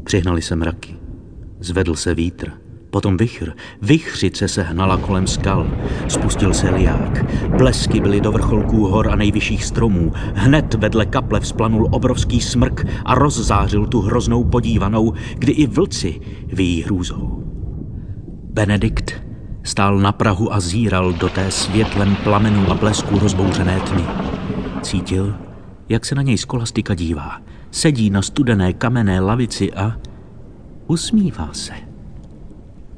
Přihnali 0.04 0.42
se 0.42 0.56
mraky. 0.56 0.96
Zvedl 1.60 1.96
se 1.96 2.16
vítr. 2.16 2.52
Potom 2.90 3.18
vychr. 3.18 3.54
Vychřice 3.82 4.48
se 4.48 4.64
hnala 4.64 4.98
kolem 4.98 5.28
skal. 5.28 5.68
Spustil 6.08 6.54
se 6.54 6.70
liák. 6.70 7.26
Blesky 7.58 8.00
byly 8.00 8.22
do 8.22 8.32
vrcholků 8.32 8.88
hor 8.88 9.10
a 9.10 9.16
nejvyšších 9.16 9.66
stromů. 9.66 10.12
Hned 10.34 10.74
vedle 10.74 11.06
kaple 11.06 11.40
vzplanul 11.40 11.90
obrovský 11.92 12.42
smrk 12.42 12.86
a 13.06 13.16
rozzářil 13.16 13.86
tu 13.86 14.02
hroznou 14.02 14.44
podívanou, 14.44 15.14
kdy 15.36 15.52
i 15.52 15.68
vlci 15.68 16.22
vyjí 16.48 16.84
hrůzou. 16.84 17.44
Benedikt 18.54 19.24
stál 19.64 19.98
na 19.98 20.12
Prahu 20.12 20.54
a 20.54 20.60
zíral 20.60 21.14
do 21.14 21.30
té 21.30 21.52
světlem 21.52 22.16
plamenů 22.16 22.72
a 22.72 22.74
blesku 22.76 23.20
rozbouřené 23.20 23.80
tmy. 23.80 24.04
Cítil, 24.82 25.36
jak 25.90 26.06
se 26.06 26.16
na 26.16 26.22
něj 26.22 26.38
skolastika 26.38 26.94
dívá. 26.96 27.42
Sedí 27.72 28.10
na 28.10 28.22
studené 28.22 28.74
kamenné 28.74 29.20
lavici 29.20 29.74
a 29.74 29.96
usmívá 30.88 31.50
se. 31.54 31.87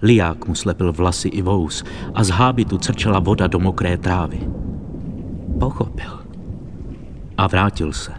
Liák 0.01 0.47
mu 0.47 0.55
slepil 0.55 0.93
vlasy 0.93 1.27
i 1.27 1.41
vous 1.41 1.83
a 2.13 2.23
z 2.23 2.29
hábitu 2.29 2.77
crčela 2.77 3.19
voda 3.19 3.47
do 3.47 3.59
mokré 3.59 3.97
trávy. 3.97 4.39
Pochopil. 5.59 6.19
A 7.37 7.47
vrátil 7.47 7.93
se. 7.93 8.11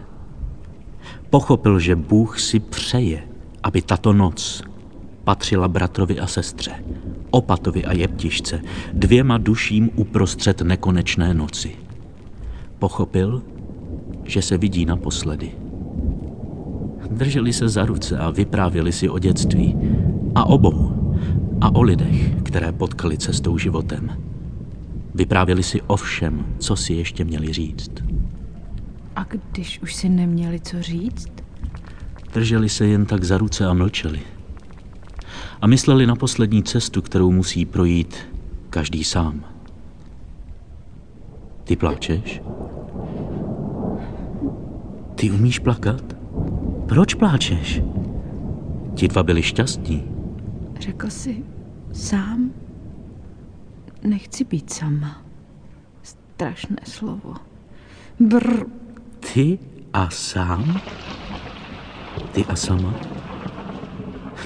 Pochopil, 1.29 1.79
že 1.79 1.95
Bůh 1.95 2.39
si 2.39 2.59
přeje, 2.59 3.23
aby 3.63 3.81
tato 3.81 4.13
noc 4.13 4.63
patřila 5.23 5.67
bratrovi 5.67 6.19
a 6.19 6.27
sestře, 6.27 6.71
opatovi 7.31 7.85
a 7.85 7.93
jeptišce, 7.93 8.61
dvěma 8.93 9.37
duším 9.37 9.89
uprostřed 9.95 10.61
nekonečné 10.61 11.33
noci. 11.33 11.75
Pochopil, 12.79 13.41
že 14.23 14.41
se 14.41 14.57
vidí 14.57 14.85
naposledy. 14.85 15.51
Drželi 17.11 17.53
se 17.53 17.69
za 17.69 17.85
ruce 17.85 18.17
a 18.17 18.29
vyprávěli 18.29 18.91
si 18.91 19.09
o 19.09 19.19
dětství 19.19 19.77
a 20.35 20.45
obou 20.45 21.00
a 21.61 21.75
o 21.75 21.81
lidech, 21.81 22.43
které 22.43 22.71
potkali 22.71 23.17
cestou 23.17 23.57
životem. 23.57 24.17
Vyprávěli 25.15 25.63
si 25.63 25.81
o 25.81 25.95
všem, 25.95 26.45
co 26.59 26.75
si 26.75 26.93
ještě 26.93 27.23
měli 27.23 27.53
říct. 27.53 27.91
A 29.15 29.23
když 29.23 29.81
už 29.81 29.95
si 29.95 30.09
neměli 30.09 30.59
co 30.59 30.81
říct? 30.81 31.31
Drželi 32.33 32.69
se 32.69 32.85
jen 32.85 33.05
tak 33.05 33.23
za 33.23 33.37
ruce 33.37 33.65
a 33.65 33.73
mlčeli. 33.73 34.19
A 35.61 35.67
mysleli 35.67 36.07
na 36.07 36.15
poslední 36.15 36.63
cestu, 36.63 37.01
kterou 37.01 37.31
musí 37.31 37.65
projít 37.65 38.17
každý 38.69 39.03
sám. 39.03 39.43
Ty 41.63 41.75
pláčeš? 41.75 42.41
Ty 45.15 45.31
umíš 45.31 45.59
plakat? 45.59 46.17
Proč 46.85 47.13
pláčeš? 47.13 47.81
Ti 48.95 49.07
dva 49.07 49.23
byli 49.23 49.43
šťastní. 49.43 50.03
Řekl 50.79 51.09
jsi 51.09 51.43
sám? 51.93 52.51
Nechci 54.03 54.43
být 54.43 54.73
sama. 54.73 55.21
Strašné 56.03 56.77
slovo. 56.83 57.33
Brr. 58.19 58.65
Ty 59.33 59.59
a 59.93 60.09
sám? 60.09 60.81
Ty 62.31 62.45
a 62.45 62.55
sama? 62.55 62.95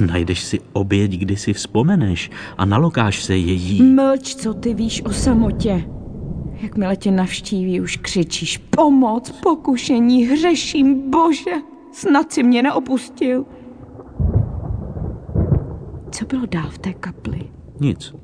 Najdeš 0.05 0.43
si 0.43 0.59
oběť, 0.73 1.11
kdy 1.11 1.37
si 1.37 1.53
vzpomeneš 1.53 2.31
a 2.57 2.65
nalokáš 2.65 3.23
se 3.23 3.37
její. 3.37 3.81
Mlč, 3.83 4.35
co 4.35 4.53
ty 4.53 4.73
víš 4.73 5.01
o 5.05 5.11
samotě. 5.11 5.85
Jakmile 6.61 6.95
tě 6.95 7.11
navštíví, 7.11 7.81
už 7.81 7.97
křičíš 7.97 8.57
pomoc, 8.57 9.31
pokušení, 9.31 10.25
hřeším, 10.25 11.11
bože, 11.11 11.51
snad 11.91 12.33
si 12.33 12.43
mě 12.43 12.63
neopustil. 12.63 13.45
Co 16.15 16.25
bylo 16.25 16.45
dál 16.45 16.69
v 16.69 16.77
té 16.77 16.93
kapli? 16.93 17.41
Nic. 17.79 18.15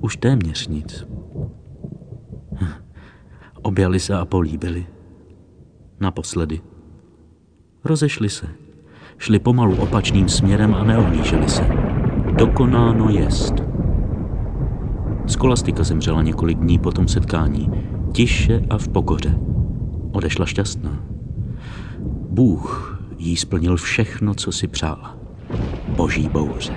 Už 0.00 0.16
téměř 0.16 0.68
nic. 0.68 1.06
Objali 3.62 4.00
se 4.00 4.14
a 4.14 4.24
políbili. 4.24 4.86
Naposledy. 6.00 6.60
Rozešli 7.84 8.28
se. 8.28 8.46
Šli 9.18 9.38
pomalu 9.38 9.76
opačným 9.76 10.28
směrem 10.28 10.74
a 10.74 10.84
neohlíželi 10.84 11.48
se. 11.48 11.68
Dokonáno 12.36 13.10
jest. 13.10 13.54
Skolastika 15.26 15.82
zemřela 15.82 16.22
několik 16.22 16.58
dní 16.58 16.78
po 16.78 16.90
tom 16.92 17.08
setkání. 17.08 17.70
Tiše 18.12 18.62
a 18.70 18.78
v 18.78 18.88
pokoře. 18.88 19.38
Odešla 20.12 20.46
šťastná. 20.46 21.04
Bůh 22.30 22.98
jí 23.18 23.36
splnil 23.36 23.76
všechno, 23.76 24.34
co 24.34 24.52
si 24.52 24.68
přála. 24.68 25.21
Boží 25.88 26.28
bouře. 26.28 26.72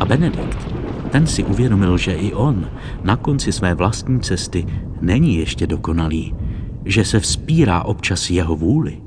A 0.00 0.04
Benedikt, 0.04 0.74
ten 1.10 1.26
si 1.26 1.44
uvědomil, 1.44 1.98
že 1.98 2.12
i 2.12 2.32
on 2.32 2.70
na 3.04 3.16
konci 3.16 3.52
své 3.52 3.74
vlastní 3.74 4.20
cesty 4.20 4.66
není 5.00 5.36
ještě 5.36 5.66
dokonalý, 5.66 6.34
že 6.84 7.04
se 7.04 7.20
vzpírá 7.20 7.82
občas 7.82 8.30
jeho 8.30 8.56
vůli, 8.56 9.02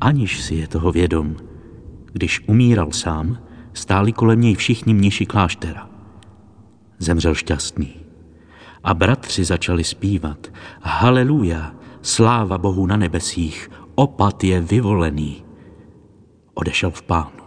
aniž 0.00 0.40
si 0.40 0.54
je 0.54 0.68
toho 0.68 0.92
vědom. 0.92 1.36
Když 2.12 2.48
umíral 2.48 2.92
sám, 2.92 3.38
stáli 3.72 4.12
kolem 4.12 4.40
něj 4.40 4.54
všichni 4.54 4.94
mniši 4.94 5.26
kláštera. 5.26 5.88
Zemřel 6.98 7.34
šťastný. 7.34 7.94
A 8.84 8.94
bratři 8.94 9.44
začali 9.44 9.84
zpívat 9.84 10.52
Haleluja, 10.82 11.74
sláva 12.02 12.58
Bohu 12.58 12.86
na 12.86 12.96
nebesích, 12.96 13.70
opat 13.94 14.44
je 14.44 14.60
vyvolený. 14.60 15.44
Odešel 16.54 16.90
v 16.90 17.02
pánu. 17.02 17.43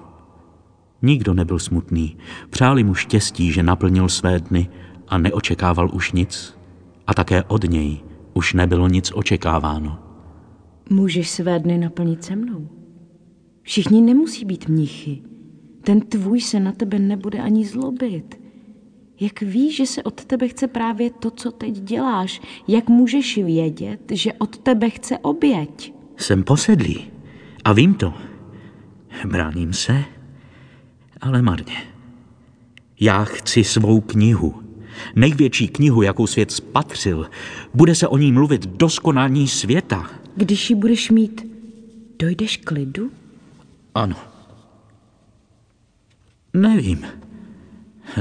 Nikdo 1.02 1.34
nebyl 1.34 1.60
smutný. 1.60 2.18
Přáli 2.50 2.84
mu 2.84 2.94
štěstí, 2.94 3.52
že 3.52 3.64
naplnil 3.64 4.10
své 4.10 4.40
dny 4.40 4.70
a 5.08 5.18
neočekával 5.18 5.90
už 5.94 6.12
nic. 6.12 6.58
A 7.08 7.14
také 7.14 7.44
od 7.44 7.64
něj 7.64 7.98
už 8.34 8.54
nebylo 8.54 8.88
nic 8.88 9.12
očekáváno. 9.16 10.00
Můžeš 10.90 11.30
své 11.30 11.60
dny 11.60 11.78
naplnit 11.78 12.24
se 12.24 12.36
mnou. 12.36 12.70
Všichni 13.62 14.02
nemusí 14.02 14.46
být 14.46 14.70
mnichy. 14.70 15.22
Ten 15.82 16.02
tvůj 16.02 16.42
se 16.42 16.60
na 16.60 16.72
tebe 16.72 17.00
nebude 17.00 17.40
ani 17.40 17.66
zlobit. 17.66 18.42
Jak 19.20 19.42
víš, 19.42 19.76
že 19.76 19.86
se 19.86 20.04
od 20.04 20.26
tebe 20.26 20.48
chce 20.48 20.68
právě 20.68 21.10
to, 21.10 21.32
co 21.32 21.52
teď 21.52 21.74
děláš? 21.74 22.42
Jak 22.68 22.90
můžeš 22.90 23.38
vědět, 23.38 24.12
že 24.12 24.34
od 24.34 24.58
tebe 24.58 24.90
chce 24.90 25.18
oběť? 25.18 25.94
Jsem 26.18 26.44
posedlý 26.44 27.12
a 27.64 27.74
vím 27.74 27.94
to. 27.94 28.14
Bráním 29.26 29.74
se, 29.74 30.04
ale 31.22 31.42
marně. 31.42 31.78
Já 33.00 33.24
chci 33.24 33.64
svou 33.64 34.02
knihu. 34.02 34.64
Největší 35.16 35.68
knihu, 35.68 36.02
jakou 36.02 36.28
svět 36.28 36.52
spatřil. 36.52 37.30
Bude 37.74 37.96
se 37.96 38.08
o 38.08 38.18
ní 38.18 38.32
mluvit 38.32 38.66
doskonání 38.68 39.48
světa. 39.48 40.10
Když 40.36 40.70
ji 40.70 40.76
budeš 40.76 41.12
mít, 41.12 41.46
dojdeš 42.20 42.58
k 42.58 42.72
lidu? 42.72 43.12
Ano. 43.96 44.16
Nevím. 46.54 47.06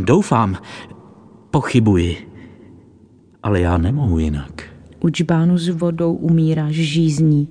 Doufám. 0.01 0.57
Pochybuji. 1.51 2.33
Ale 3.43 3.61
já 3.61 3.79
nemohu 3.79 4.19
jinak. 4.19 4.63
U 5.01 5.09
džbánu 5.09 5.59
s 5.59 5.69
vodou 5.69 6.15
umíráš 6.15 6.75
žízní. 6.75 7.49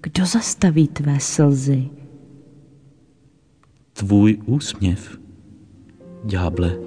Kdo 0.00 0.26
zastaví 0.26 0.88
tvé 0.88 1.20
slzy? 1.20 1.90
Tvůj 3.96 4.38
úsměv, 4.46 5.18
ďáble. 6.24 6.78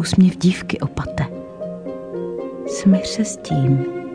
Úsměv 0.00 0.36
dívky 0.36 0.80
opate. 0.80 1.26
Smíř 2.66 3.06
se 3.06 3.24
s 3.24 3.36
tím. 3.36 4.05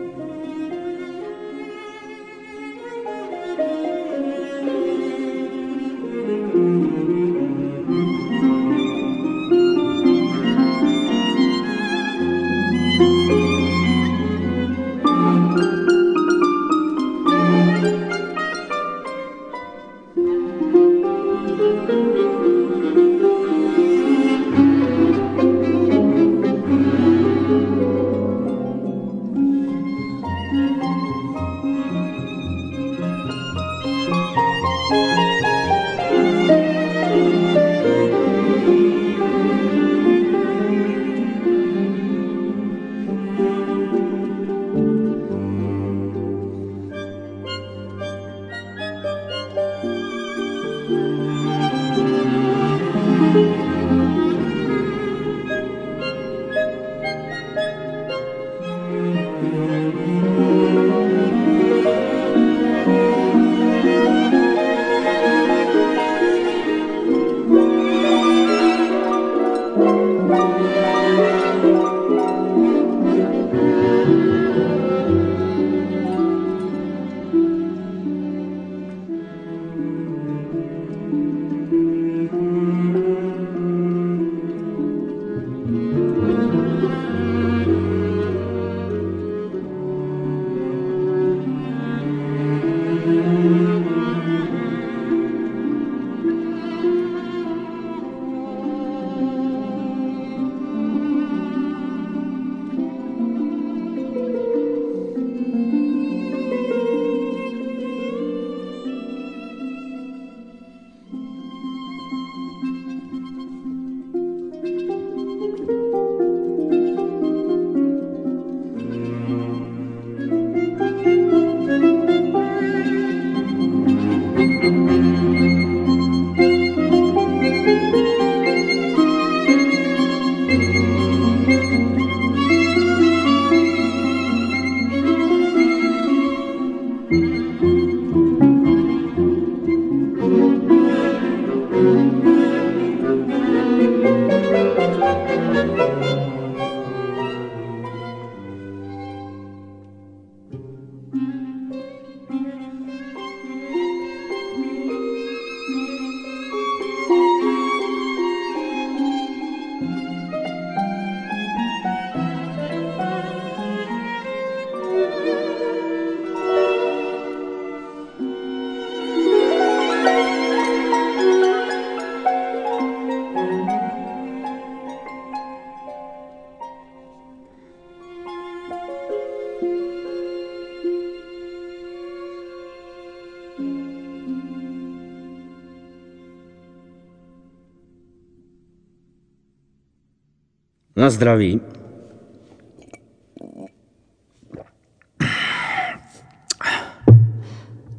Zdraví. 191.22 191.60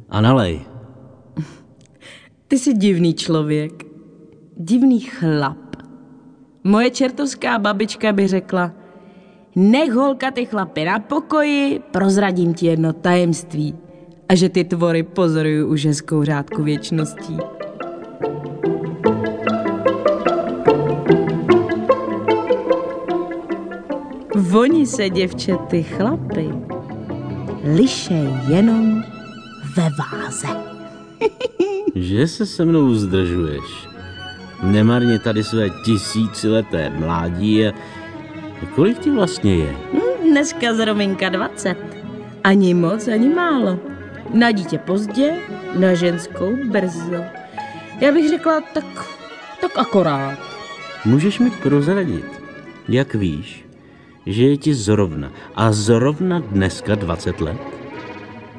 A 0.08 0.20
nalej. 0.20 0.60
Ty 2.48 2.58
jsi 2.58 2.74
divný 2.74 3.14
člověk. 3.14 3.84
Divný 4.56 5.00
chlap. 5.00 5.76
Moje 6.64 6.90
čertovská 6.90 7.58
babička 7.58 8.12
by 8.12 8.28
řekla, 8.28 8.72
nech 9.56 9.92
holka 9.92 10.30
ty 10.30 10.46
chlapy 10.46 10.84
na 10.84 10.98
pokoji, 10.98 11.80
prozradím 11.90 12.54
ti 12.54 12.66
jedno 12.66 12.92
tajemství. 12.92 13.74
A 14.28 14.34
že 14.34 14.48
ty 14.48 14.64
tvory 14.64 15.02
pozoruju 15.02 15.68
už 15.68 15.86
hezkou 15.86 16.24
řádku 16.24 16.62
věčností. 16.62 17.36
Oni 24.54 24.86
se, 24.86 25.10
děvče, 25.10 25.56
ty 25.70 25.82
chlapy, 25.82 26.48
liše 27.76 28.42
jenom 28.48 29.02
ve 29.76 29.82
váze. 29.98 30.48
Že 31.94 32.26
se 32.26 32.46
se 32.46 32.64
mnou 32.64 32.94
zdržuješ. 32.94 33.88
Nemarně 34.62 35.18
tady 35.18 35.44
své 35.44 35.70
tisícileté 35.84 36.90
mládí 36.90 37.66
a 37.66 37.72
kolik 38.74 38.98
ti 38.98 39.10
vlastně 39.10 39.56
je? 39.56 39.76
Hm, 39.92 40.30
Dneska 40.30 40.74
zrominka 40.74 41.28
20. 41.28 41.76
Ani 42.44 42.74
moc, 42.74 43.08
ani 43.08 43.28
málo. 43.28 43.78
Na 44.34 44.50
dítě 44.50 44.78
pozdě, 44.78 45.36
na 45.78 45.94
ženskou 45.94 46.56
brzo. 46.70 47.24
Já 48.00 48.12
bych 48.12 48.28
řekla 48.28 48.60
tak, 48.74 49.06
tak 49.60 49.78
akorát. 49.78 50.38
Můžeš 51.04 51.38
mi 51.38 51.50
prozradit, 51.50 52.26
jak 52.88 53.14
víš, 53.14 53.63
že 54.26 54.42
je 54.44 54.56
ti 54.56 54.74
zrovna 54.74 55.30
a 55.54 55.72
zrovna 55.72 56.38
dneska 56.38 56.94
20 56.94 57.40
let? 57.40 57.58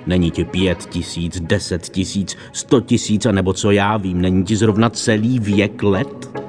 Není 0.08 0.32
ti 0.32 0.46
pět 0.46 0.86
tisíc, 0.86 1.42
deset 1.42 1.90
tisíc, 1.90 2.38
sto 2.52 2.82
tisíc 2.82 3.26
a 3.26 3.32
nebo 3.32 3.54
co 3.54 3.72
já 3.72 3.98
vím, 3.98 4.22
není 4.22 4.44
ti 4.44 4.56
zrovna 4.56 4.90
celý 4.90 5.40
věk 5.40 5.84
let? 5.84 6.42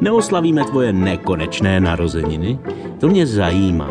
Neoslavíme 0.00 0.64
tvoje 0.64 0.92
nekonečné 0.92 1.80
narozeniny? 1.80 2.58
To 3.00 3.08
mě 3.08 3.26
zajímá. 3.26 3.90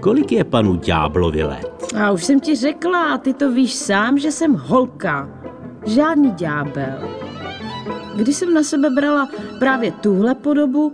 Kolik 0.00 0.32
je 0.32 0.44
panu 0.44 0.76
ďáblovi 0.76 1.44
let? 1.44 1.92
A 2.00 2.10
už 2.10 2.24
jsem 2.24 2.40
ti 2.40 2.56
řekla, 2.56 3.14
a 3.14 3.18
ty 3.18 3.34
to 3.34 3.52
víš 3.52 3.74
sám, 3.74 4.18
že 4.18 4.32
jsem 4.32 4.54
holka. 4.54 5.28
Žádný 5.86 6.30
ďábel. 6.30 6.98
Když 8.16 8.36
jsem 8.36 8.54
na 8.54 8.62
sebe 8.62 8.90
brala 8.90 9.28
právě 9.58 9.92
tuhle 9.92 10.34
podobu, 10.34 10.92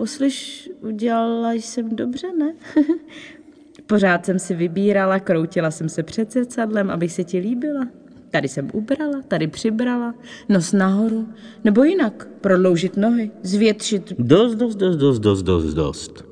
poslyš, 0.00 0.70
udělala 0.80 1.52
jsem 1.52 1.96
dobře, 1.96 2.26
ne? 2.38 2.54
Pořád 3.86 4.26
jsem 4.26 4.38
si 4.38 4.54
vybírala, 4.54 5.18
kroutila 5.18 5.70
jsem 5.70 5.88
se 5.88 6.02
před 6.02 6.32
zrcadlem, 6.32 6.90
abych 6.90 7.12
se 7.12 7.24
ti 7.24 7.38
líbila. 7.38 7.86
Tady 8.30 8.48
jsem 8.48 8.70
ubrala, 8.72 9.20
tady 9.28 9.46
přibrala, 9.46 10.14
nos 10.48 10.72
nahoru, 10.72 11.28
nebo 11.64 11.84
jinak, 11.84 12.28
prodloužit 12.40 12.96
nohy, 12.96 13.30
zvětšit. 13.42 14.12
Dost, 14.18 14.54
dost, 14.54 14.74
dost, 14.76 14.96
dost, 14.96 15.18
dost, 15.18 15.42
dost, 15.42 15.74
dost. 15.74 16.24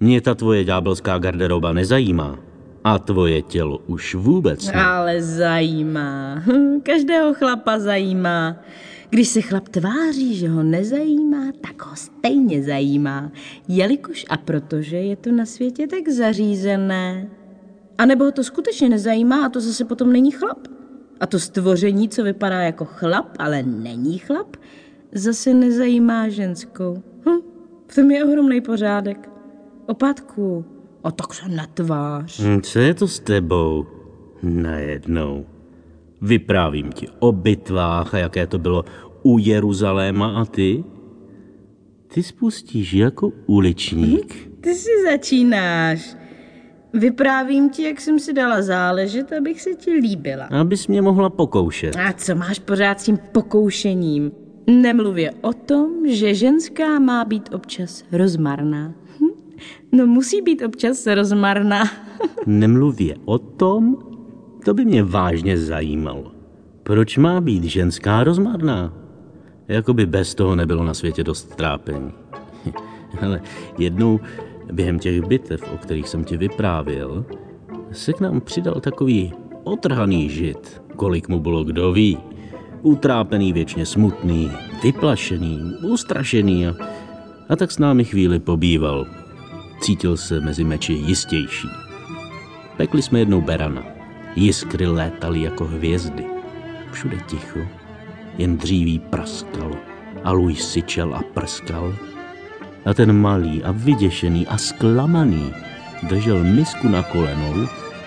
Mě 0.00 0.20
ta 0.20 0.34
tvoje 0.34 0.64
ďábelská 0.64 1.18
garderoba 1.18 1.72
nezajímá. 1.72 2.38
A 2.84 2.98
tvoje 2.98 3.42
tělo 3.42 3.78
už 3.86 4.14
vůbec 4.14 4.66
ne. 4.66 4.84
Ale 4.84 5.22
zajímá. 5.22 6.42
Každého 6.82 7.34
chlapa 7.34 7.78
zajímá. 7.78 8.56
Když 9.10 9.28
se 9.28 9.40
chlap 9.40 9.68
tváří, 9.68 10.36
že 10.36 10.48
ho 10.48 10.62
nezajímá, 10.62 11.52
tak 11.60 11.86
ho 11.86 11.96
stejně 11.96 12.62
zajímá, 12.62 13.32
jelikož 13.68 14.26
a 14.28 14.36
protože 14.36 14.96
je 14.96 15.16
to 15.16 15.32
na 15.32 15.46
světě 15.46 15.86
tak 15.86 16.08
zařízené. 16.08 17.28
A 17.98 18.06
nebo 18.06 18.24
ho 18.24 18.32
to 18.32 18.44
skutečně 18.44 18.88
nezajímá 18.88 19.46
a 19.46 19.48
to 19.48 19.60
zase 19.60 19.84
potom 19.84 20.12
není 20.12 20.30
chlap. 20.30 20.58
A 21.20 21.26
to 21.26 21.38
stvoření, 21.38 22.08
co 22.08 22.22
vypadá 22.24 22.60
jako 22.60 22.84
chlap, 22.84 23.36
ale 23.38 23.62
není 23.62 24.18
chlap, 24.18 24.56
zase 25.12 25.54
nezajímá 25.54 26.28
ženskou. 26.28 27.02
Hm, 27.26 27.40
v 27.86 27.94
tom 27.94 28.10
je 28.10 28.24
ohromný 28.24 28.60
pořádek. 28.60 29.30
Opátku, 29.86 30.64
a 31.04 31.10
tak 31.10 31.34
se 31.34 31.48
netvář. 31.48 32.40
Hm, 32.40 32.60
Co 32.62 32.78
je 32.78 32.94
to 32.94 33.08
s 33.08 33.20
tebou? 33.20 33.86
Najednou. 34.42 35.46
Vyprávím 36.22 36.92
ti 36.92 37.08
o 37.18 37.32
bitvách 37.32 38.14
a 38.14 38.18
jaké 38.18 38.46
to 38.46 38.58
bylo 38.58 38.84
u 39.22 39.38
Jeruzaléma 39.38 40.40
a 40.40 40.44
ty? 40.44 40.84
Ty 42.14 42.22
spustíš 42.22 42.92
jako 42.92 43.32
uličník. 43.46 44.50
Ty 44.60 44.74
si 44.74 44.90
začínáš. 45.10 46.16
Vyprávím 46.92 47.70
ti, 47.70 47.82
jak 47.82 48.00
jsem 48.00 48.18
si 48.18 48.32
dala 48.32 48.62
záležet, 48.62 49.32
abych 49.32 49.60
se 49.62 49.74
ti 49.74 49.92
líbila. 49.92 50.44
Abys 50.44 50.86
mě 50.86 51.02
mohla 51.02 51.30
pokoušet. 51.30 51.96
A 51.96 52.12
co 52.12 52.34
máš 52.34 52.58
pořád 52.58 53.00
s 53.00 53.04
tím 53.04 53.18
pokoušením? 53.32 54.32
Nemluvě 54.66 55.32
o 55.40 55.52
tom, 55.52 56.06
že 56.08 56.34
ženská 56.34 56.98
má 56.98 57.24
být 57.24 57.54
občas 57.54 58.04
rozmarná. 58.12 58.94
Hm? 59.20 59.28
No 59.92 60.06
musí 60.06 60.42
být 60.42 60.62
občas 60.62 61.06
rozmarná. 61.06 61.84
Nemluvě 62.46 63.16
o 63.24 63.38
tom, 63.38 63.96
to 64.64 64.74
by 64.74 64.84
mě 64.84 65.02
vážně 65.02 65.58
zajímalo. 65.58 66.32
Proč 66.82 67.18
má 67.18 67.40
být 67.40 67.64
ženská 67.64 68.24
rozmarná? 68.24 68.92
Jakoby 69.68 70.06
bez 70.06 70.34
toho 70.34 70.56
nebylo 70.56 70.84
na 70.84 70.94
světě 70.94 71.24
dost 71.24 71.56
trápení. 71.56 72.12
Ale 73.22 73.40
jednou 73.78 74.20
během 74.72 74.98
těch 74.98 75.22
bitev, 75.22 75.72
o 75.72 75.76
kterých 75.76 76.08
jsem 76.08 76.24
ti 76.24 76.36
vyprávěl, 76.36 77.24
se 77.92 78.12
k 78.12 78.20
nám 78.20 78.40
přidal 78.40 78.80
takový 78.80 79.32
otrhaný 79.64 80.30
žid, 80.30 80.82
kolik 80.96 81.28
mu 81.28 81.40
bylo 81.40 81.64
kdo 81.64 81.92
ví. 81.92 82.18
Utrápený, 82.82 83.52
věčně 83.52 83.86
smutný, 83.86 84.50
vyplašený, 84.82 85.74
ustrašený 85.82 86.66
a, 86.66 86.74
a 87.48 87.56
tak 87.56 87.70
s 87.70 87.78
námi 87.78 88.04
chvíli 88.04 88.38
pobýval. 88.38 89.06
Cítil 89.80 90.16
se 90.16 90.40
mezi 90.40 90.64
meči 90.64 90.92
jistější. 90.92 91.68
Pekli 92.76 93.02
jsme 93.02 93.18
jednou 93.18 93.40
berana. 93.40 93.99
Jiskry 94.36 94.86
létaly 94.86 95.42
jako 95.42 95.64
hvězdy. 95.64 96.24
Všude 96.92 97.16
ticho, 97.26 97.58
jen 98.38 98.56
dříví 98.56 98.98
praskalo 98.98 99.76
a 100.24 100.32
Louis 100.32 100.68
syčel 100.68 101.14
a 101.14 101.22
prskal. 101.34 101.94
A 102.84 102.94
ten 102.94 103.12
malý 103.12 103.62
a 103.64 103.72
vyděšený 103.72 104.46
a 104.46 104.58
zklamaný 104.58 105.52
držel 106.02 106.44
misku 106.44 106.88
na 106.88 107.02
kolenou, 107.02 107.66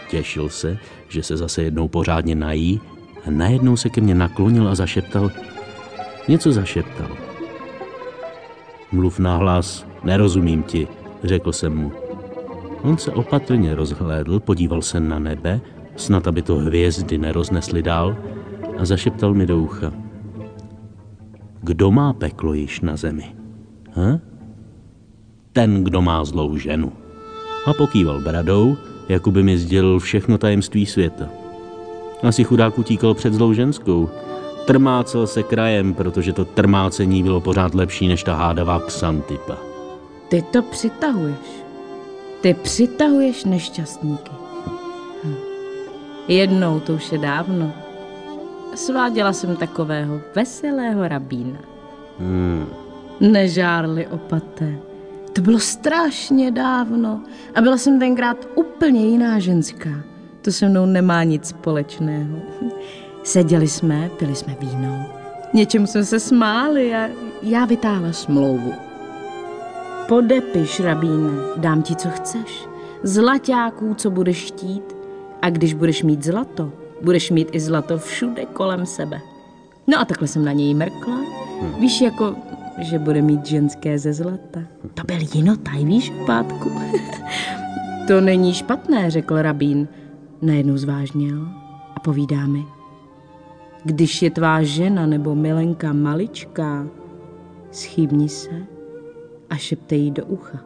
těšil 0.09 0.49
se, 0.49 0.77
že 1.09 1.23
se 1.23 1.37
zase 1.37 1.63
jednou 1.63 1.87
pořádně 1.87 2.35
nají 2.35 2.81
a 3.25 3.31
najednou 3.31 3.77
se 3.77 3.89
ke 3.89 4.01
mně 4.01 4.15
naklonil 4.15 4.67
a 4.67 4.75
zašeptal. 4.75 5.31
Něco 6.27 6.51
zašeptal. 6.51 7.17
Mluv 8.91 9.19
nahlas, 9.19 9.85
nerozumím 10.03 10.63
ti, 10.63 10.87
řekl 11.23 11.51
jsem 11.51 11.75
mu. 11.75 11.91
On 12.81 12.97
se 12.97 13.11
opatrně 13.11 13.75
rozhlédl, 13.75 14.39
podíval 14.39 14.81
se 14.81 14.99
na 14.99 15.19
nebe, 15.19 15.61
snad 15.95 16.27
aby 16.27 16.41
to 16.41 16.55
hvězdy 16.55 17.17
neroznesly 17.17 17.81
dál, 17.81 18.17
a 18.77 18.85
zašeptal 18.85 19.33
mi 19.33 19.45
do 19.45 19.57
ucha. 19.57 19.93
Kdo 21.61 21.91
má 21.91 22.13
peklo 22.13 22.53
již 22.53 22.81
na 22.81 22.95
zemi? 22.95 23.35
Ha? 23.93 24.19
Ten, 25.53 25.83
kdo 25.83 26.01
má 26.01 26.25
zlou 26.25 26.57
ženu. 26.57 26.91
A 27.65 27.73
pokýval 27.73 28.21
bradou, 28.21 28.77
jako 29.09 29.31
by 29.31 29.43
mi 29.43 29.57
sdělil 29.57 29.99
všechno 29.99 30.37
tajemství 30.37 30.85
světa. 30.85 31.29
Asi 32.23 32.43
chudák 32.43 32.79
utíkal 32.79 33.13
před 33.13 33.33
zlou 33.33 33.53
ženskou. 33.53 34.09
Trmácel 34.67 35.27
se 35.27 35.43
krajem, 35.43 35.93
protože 35.93 36.33
to 36.33 36.45
trmácení 36.45 37.23
bylo 37.23 37.41
pořád 37.41 37.75
lepší 37.75 38.07
než 38.07 38.23
ta 38.23 38.35
hádavá 38.35 38.79
Xantipa. 38.79 39.57
Ty 40.29 40.41
to 40.41 40.61
přitahuješ. 40.61 41.63
Ty 42.41 42.53
přitahuješ 42.53 43.45
nešťastníky. 43.45 44.42
Jednou, 46.27 46.79
to 46.79 46.93
už 46.93 47.11
je 47.11 47.17
dávno, 47.17 47.73
sváděla 48.75 49.33
jsem 49.33 49.55
takového 49.55 50.21
veselého 50.35 51.07
rabína. 51.07 51.59
Hmm. 52.19 52.65
Nežárli 53.19 54.07
opaté. 54.07 54.75
To 55.33 55.41
bylo 55.41 55.59
strašně 55.59 56.51
dávno 56.51 57.21
a 57.55 57.61
byla 57.61 57.77
jsem 57.77 57.99
tenkrát 57.99 58.47
úplně 58.55 59.05
jiná 59.05 59.39
ženská. 59.39 59.89
To 60.41 60.51
se 60.51 60.69
mnou 60.69 60.85
nemá 60.85 61.23
nic 61.23 61.47
společného. 61.47 62.37
Seděli 63.23 63.67
jsme, 63.67 64.09
pili 64.19 64.35
jsme 64.35 64.55
víno, 64.59 65.05
něčemu 65.53 65.87
jsme 65.87 66.03
se 66.03 66.19
smáli 66.19 66.95
a 66.95 67.09
já 67.41 67.65
vytáhla 67.65 68.11
smlouvu. 68.11 68.73
Podepiš, 70.07 70.79
rabíne, 70.79 71.31
dám 71.57 71.81
ti, 71.81 71.95
co 71.95 72.09
chceš. 72.09 72.67
Zlaťáků, 73.03 73.93
co 73.93 74.11
budeš 74.11 74.45
chtít. 74.45 74.92
A 75.43 75.49
když 75.49 75.73
budeš 75.73 76.03
mít 76.03 76.23
zlato, 76.23 76.71
budeš 77.01 77.31
mít 77.31 77.49
i 77.51 77.59
zlato 77.59 77.97
všude 77.97 78.45
kolem 78.45 78.85
sebe. 78.85 79.21
No 79.87 79.99
a 79.99 80.05
takhle 80.05 80.27
jsem 80.27 80.45
na 80.45 80.51
něj 80.51 80.73
mrkla. 80.73 81.19
Víš, 81.79 82.01
jako, 82.01 82.35
že 82.79 82.99
bude 82.99 83.21
mít 83.21 83.45
ženské 83.45 83.99
ze 83.99 84.13
zlata. 84.13 84.59
To 84.93 85.03
byl 85.03 85.17
jinotaj, 85.35 85.85
víš, 85.85 86.13
pátku. 86.25 86.71
to 88.07 88.21
není 88.21 88.53
špatné, 88.53 89.11
řekl 89.11 89.41
rabín. 89.41 89.87
Najednou 90.41 90.77
zvážněl 90.77 91.47
a 91.95 91.99
povídá 91.99 92.47
mi. 92.47 92.65
Když 93.83 94.21
je 94.21 94.31
tvá 94.31 94.63
žena 94.63 95.05
nebo 95.05 95.35
milenka 95.35 95.93
maličká, 95.93 96.87
schýbni 97.71 98.29
se 98.29 98.65
a 99.49 99.55
šeptej 99.55 99.99
jí 99.99 100.11
do 100.11 100.25
ucha. 100.25 100.59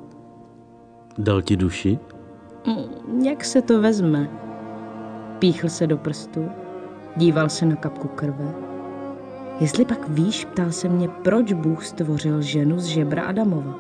Dal 1.18 1.42
ti 1.42 1.58
duši? 1.58 2.00
Mm, 2.68 3.26
Jak 3.26 3.46
se 3.46 3.62
to 3.62 3.82
vezme? 3.82 4.47
Píchl 5.40 5.70
se 5.70 5.88
do 5.88 5.98
prstu, 5.98 6.50
díval 7.16 7.50
se 7.50 7.66
na 7.66 7.76
kapku 7.76 8.08
krve. 8.08 8.54
Jestli 9.60 9.86
pak 9.86 10.10
víš, 10.10 10.46
ptal 10.46 10.72
se 10.72 10.90
mě, 10.90 11.10
proč 11.10 11.54
Bůh 11.54 11.86
stvořil 11.86 12.42
ženu 12.42 12.80
z 12.80 12.86
žebra 12.86 13.24
Adamova. 13.24 13.80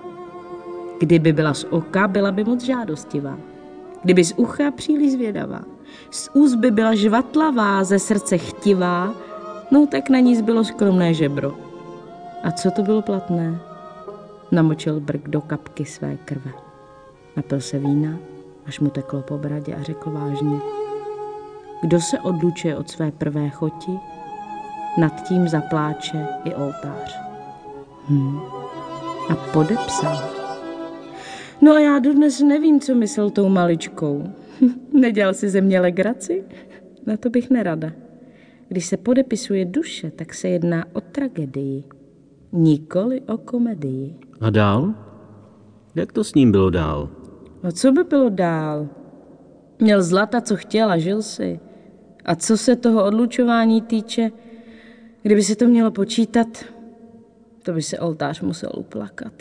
Kdyby 0.99 1.33
byla 1.33 1.53
z 1.53 1.65
oka, 1.69 2.07
byla 2.07 2.31
by 2.31 2.43
moc 2.43 2.63
žádostivá. 2.63 3.37
Kdyby 4.03 4.23
z 4.23 4.33
ucha, 4.37 4.71
příliš 4.71 5.11
zvědavá. 5.11 5.61
Z 6.11 6.29
úst 6.33 6.55
by 6.55 6.71
byla 6.71 6.95
žvatlavá, 6.95 7.83
ze 7.83 7.99
srdce 7.99 8.37
chtivá, 8.37 9.13
no 9.71 9.87
tak 9.87 10.09
na 10.09 10.19
ní 10.19 10.35
zbylo 10.35 10.63
skromné 10.63 11.13
žebro. 11.13 11.53
A 12.43 12.51
co 12.51 12.71
to 12.71 12.83
bylo 12.83 13.01
platné? 13.01 13.59
Namočil 14.51 14.99
brk 14.99 15.29
do 15.29 15.41
kapky 15.41 15.85
své 15.85 16.17
krve. 16.25 16.51
Napil 17.35 17.61
se 17.61 17.79
vína 17.79 18.17
až 18.67 18.79
mu 18.79 18.89
teklo 18.89 19.21
po 19.21 19.37
bradě 19.37 19.75
a 19.75 19.83
řekl 19.83 20.11
vážně. 20.11 20.76
Kdo 21.81 22.01
se 22.01 22.19
odlučuje 22.19 22.75
od 22.75 22.89
své 22.89 23.11
prvé 23.11 23.49
choti, 23.49 23.91
nad 24.97 25.27
tím 25.27 25.47
zapláče 25.47 26.27
i 26.43 26.53
oltář. 26.53 27.19
Hmm. 28.07 28.39
A 29.29 29.35
podepsal. 29.53 30.17
No 31.61 31.71
a 31.71 31.79
já 31.79 31.99
dodnes 31.99 32.41
nevím, 32.41 32.79
co 32.79 32.95
myslel 32.95 33.29
tou 33.29 33.49
maličkou. 33.49 34.23
Nedělal 34.93 35.33
si 35.33 35.49
ze 35.49 35.61
mě 35.61 35.79
legraci? 35.79 36.43
Na 37.05 37.17
to 37.17 37.29
bych 37.29 37.49
nerada. 37.49 37.91
Když 38.67 38.85
se 38.85 38.97
podepisuje 38.97 39.65
duše, 39.65 40.11
tak 40.11 40.33
se 40.33 40.47
jedná 40.47 40.85
o 40.93 41.01
tragedii, 41.01 41.83
nikoli 42.51 43.21
o 43.21 43.37
komedii. 43.37 44.15
A 44.41 44.49
dál? 44.49 44.93
Jak 45.95 46.11
to 46.11 46.23
s 46.23 46.33
ním 46.33 46.51
bylo 46.51 46.69
dál? 46.69 47.09
No 47.63 47.71
co 47.71 47.91
by 47.91 48.03
bylo 48.03 48.29
dál? 48.29 48.87
Měl 49.79 50.03
zlata, 50.03 50.41
co 50.41 50.55
chtěl 50.55 50.91
a 50.91 50.97
žil 50.97 51.21
si. 51.21 51.59
A 52.27 52.35
co 52.35 52.57
se 52.57 52.75
toho 52.75 53.05
odlučování 53.05 53.81
týče, 53.81 54.31
kdyby 55.21 55.43
se 55.43 55.55
to 55.55 55.67
mělo 55.67 55.91
počítat, 55.91 56.47
to 57.63 57.73
by 57.73 57.81
se 57.81 57.99
oltář 57.99 58.41
musel 58.41 58.71
uplakat. 58.77 59.33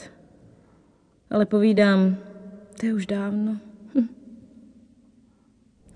Ale 1.31 1.47
povídám, 1.47 2.17
to 2.81 2.87
je 2.87 2.95
už 2.95 3.07
dávno. 3.07 3.57
Hm. 3.95 4.07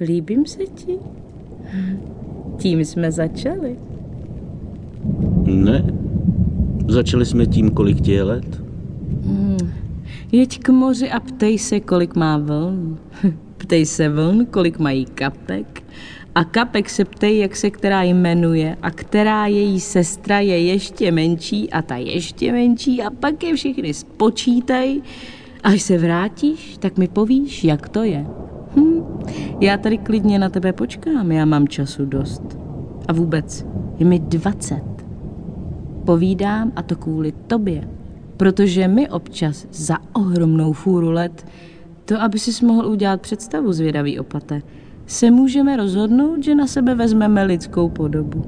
Líbím 0.00 0.46
se 0.46 0.66
ti? 0.66 0.98
Tím 2.58 2.84
jsme 2.84 3.12
začali. 3.12 3.78
Ne. 5.44 5.84
Začali 6.88 7.26
jsme 7.26 7.46
tím, 7.46 7.70
kolik 7.70 8.00
ti 8.00 8.12
je 8.12 8.22
let. 8.22 8.62
Hmm. 9.24 9.72
Jeď 10.32 10.58
k 10.58 10.68
moři 10.68 11.10
a 11.10 11.20
ptej 11.20 11.58
se, 11.58 11.80
kolik 11.80 12.16
má 12.16 12.38
vln. 12.38 12.98
Ptej 13.56 13.86
se 13.86 14.08
vln, 14.08 14.46
kolik 14.46 14.78
mají 14.78 15.04
kapek. 15.04 15.82
A 16.34 16.44
kapek 16.44 16.90
se 16.90 17.04
ptej, 17.04 17.38
jak 17.38 17.56
se 17.56 17.70
která 17.70 18.02
jmenuje 18.02 18.76
a 18.82 18.90
která 18.90 19.46
její 19.46 19.80
sestra 19.80 20.40
je 20.40 20.60
ještě 20.62 21.12
menší 21.12 21.70
a 21.70 21.82
ta 21.82 21.96
ještě 21.96 22.52
menší 22.52 23.02
a 23.02 23.10
pak 23.10 23.42
je 23.42 23.54
všichni 23.54 23.94
spočítaj. 23.94 25.00
Až 25.62 25.82
se 25.82 25.98
vrátíš, 25.98 26.78
tak 26.78 26.98
mi 26.98 27.08
povíš, 27.08 27.64
jak 27.64 27.88
to 27.88 28.02
je. 28.02 28.26
Hm, 28.76 29.02
já 29.60 29.76
tady 29.76 29.98
klidně 29.98 30.38
na 30.38 30.48
tebe 30.48 30.72
počkám, 30.72 31.32
já 31.32 31.44
mám 31.44 31.68
času 31.68 32.04
dost. 32.04 32.58
A 33.08 33.12
vůbec, 33.12 33.66
je 33.98 34.06
mi 34.06 34.18
dvacet. 34.18 34.84
Povídám 36.04 36.72
a 36.76 36.82
to 36.82 36.96
kvůli 36.96 37.32
tobě, 37.46 37.88
protože 38.36 38.88
mi 38.88 39.08
občas 39.08 39.66
za 39.72 39.98
ohromnou 40.12 40.72
fůru 40.72 41.10
let, 41.10 41.46
to, 42.04 42.22
aby 42.22 42.38
si 42.38 42.66
mohl 42.66 42.86
udělat 42.86 43.20
představu 43.20 43.72
zvědavý 43.72 44.18
opate, 44.18 44.62
se 45.10 45.30
můžeme 45.30 45.76
rozhodnout, 45.76 46.44
že 46.44 46.54
na 46.54 46.66
sebe 46.66 46.94
vezmeme 46.94 47.44
lidskou 47.44 47.88
podobu. 47.88 48.44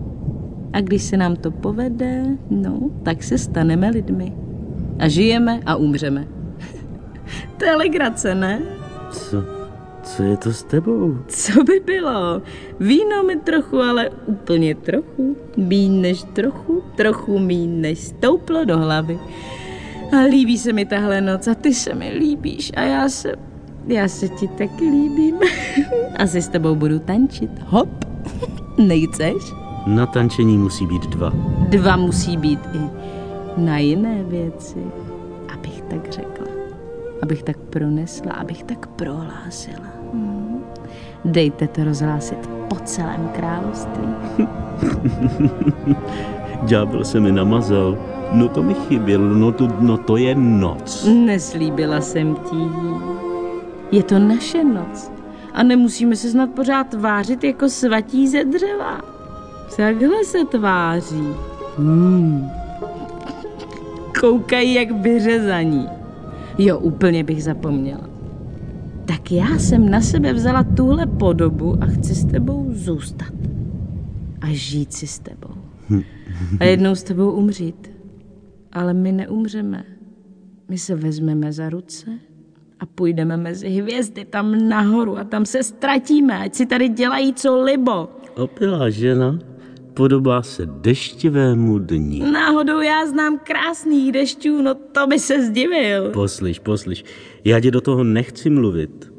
A 0.73 0.81
když 0.81 1.03
se 1.03 1.17
nám 1.17 1.37
to 1.37 1.51
povede, 1.51 2.25
no, 2.51 2.91
tak 3.03 3.23
se 3.23 3.39
staneme 3.39 3.91
lidmi. 3.91 4.33
A 4.99 5.09
žijeme 5.09 5.61
a 5.67 5.77
umřeme. 5.77 6.29
to 7.59 7.65
je 7.65 7.77
legrace, 7.77 8.35
ne? 8.35 8.63
Co, 9.11 9.45
co 10.03 10.23
je 10.23 10.37
to 10.37 10.53
s 10.53 10.63
tebou? 10.63 11.19
Co 11.29 11.65
by 11.65 11.81
bylo? 11.87 12.43
Víno 12.81 13.23
mi 13.23 13.37
trochu, 13.37 13.79
ale 13.81 14.11
úplně 14.27 14.75
trochu. 14.75 15.37
Míň 15.57 16.01
než 16.01 16.25
trochu, 16.33 16.83
trochu 16.97 17.39
míň 17.39 17.81
než 17.81 17.99
stouplo 17.99 18.65
do 18.65 18.79
hlavy. 18.79 19.19
A 20.13 20.21
líbí 20.21 20.59
se 20.59 20.73
mi 20.73 20.85
tahle 20.85 21.21
noc 21.21 21.49
a 21.49 21.55
ty 21.55 21.75
se 21.75 21.95
mi 21.95 22.11
líbíš 22.11 22.73
a 22.77 22.83
já 22.83 23.09
se 23.09 23.35
já 23.87 24.09
se 24.09 24.29
ti 24.29 24.49
taky 24.49 24.85
líbím. 24.85 25.37
Asi 26.19 26.43
s 26.43 26.49
tebou 26.49 26.75
budu 26.75 26.99
tančit. 26.99 27.51
Hop. 27.67 27.89
Nechceš? 28.79 29.53
Na 29.87 30.07
tančení 30.07 30.59
musí 30.59 30.87
být 30.87 31.07
dva. 31.07 31.33
Dva 31.69 31.97
musí 31.97 32.37
být 32.37 32.61
i 32.75 32.81
na 33.57 33.79
jiné 33.79 34.23
věci. 34.23 34.79
Abych 35.55 35.83
tak 35.83 36.13
řekla. 36.13 36.47
Abych 37.23 37.43
tak 37.43 37.57
pronesla, 37.59 38.33
abych 38.33 38.63
tak 38.63 38.87
prohlásila. 38.87 39.87
Hmm. 40.13 40.61
Dejte 41.25 41.69
to 41.69 41.85
rozhlásit 41.85 42.47
po 42.69 42.77
celém 42.85 43.29
království. 43.33 44.09
Ďábel 46.63 47.05
se 47.05 47.21
mi 47.21 47.33
namazal. 47.33 47.99
No 48.33 48.49
to 48.49 48.63
mi 48.63 48.75
chybělo, 48.75 49.25
no 49.25 49.53
to, 49.53 49.69
no 49.81 49.97
to 49.99 50.17
je 50.17 50.35
noc. 50.35 51.09
Neslíbila 51.15 52.01
jsem 52.01 52.35
ti 52.35 52.57
je 53.93 54.03
to 54.03 54.19
naše 54.19 54.65
noc. 54.65 55.13
A 55.53 55.63
nemusíme 55.63 56.17
se 56.17 56.31
snad 56.31 56.51
pořád 56.51 56.85
tvářit 56.85 57.45
jako 57.45 57.69
svatí 57.69 58.29
ze 58.29 58.45
dřeva. 58.45 59.01
Takhle 59.77 60.25
se 60.25 60.45
tváří. 60.45 61.29
Hmm. 61.79 62.49
Koukají 64.21 64.75
jak 64.75 64.91
vyřezaní. 64.91 65.89
Jo, 66.59 66.79
úplně 66.79 67.25
bych 67.25 67.45
zapomněla. 67.45 68.11
Tak 69.05 69.33
já 69.33 69.59
jsem 69.59 69.91
na 69.91 70.01
sebe 70.01 70.33
vzala 70.33 70.63
tuhle 70.63 71.07
podobu 71.07 71.77
a 71.83 71.87
chci 71.87 72.15
s 72.15 72.25
tebou 72.25 72.67
zůstat. 72.73 73.33
A 74.41 74.47
žít 74.51 74.93
si 74.93 75.07
s 75.07 75.19
tebou. 75.19 75.55
A 76.61 76.65
jednou 76.65 76.95
s 76.95 77.03
tebou 77.03 77.31
umřít. 77.31 77.91
Ale 78.73 78.95
my 78.95 79.13
neumřeme. 79.13 79.85
My 80.69 80.79
se 80.79 80.95
vezmeme 80.95 81.53
za 81.53 81.69
ruce 81.69 82.11
a 82.83 82.87
půjdeme 82.87 83.37
mezi 83.37 83.69
hvězdy 83.69 84.25
tam 84.25 84.69
nahoru 84.69 85.19
a 85.19 85.25
tam 85.25 85.47
se 85.47 85.63
ztratíme, 85.63 86.39
ať 86.39 86.55
si 86.55 86.67
tady 86.67 86.89
dělají 86.89 87.35
co 87.35 87.63
libo. 87.63 88.09
Opilá 88.35 88.91
žena 88.91 89.39
podobá 89.95 90.43
se 90.43 90.67
deštivému 90.67 91.79
dní. 91.79 92.33
Náhodou 92.33 92.81
já 92.81 93.07
znám 93.07 93.39
krásných 93.39 94.13
dešťů, 94.13 94.63
no 94.63 94.75
to 94.75 95.07
by 95.07 95.19
se 95.19 95.47
zdivil. 95.47 96.11
Poslyš, 96.11 96.59
poslyš, 96.59 97.05
já 97.45 97.61
tě 97.61 97.71
do 97.71 97.81
toho 97.81 98.05
nechci 98.05 98.51
mluvit, 98.51 99.13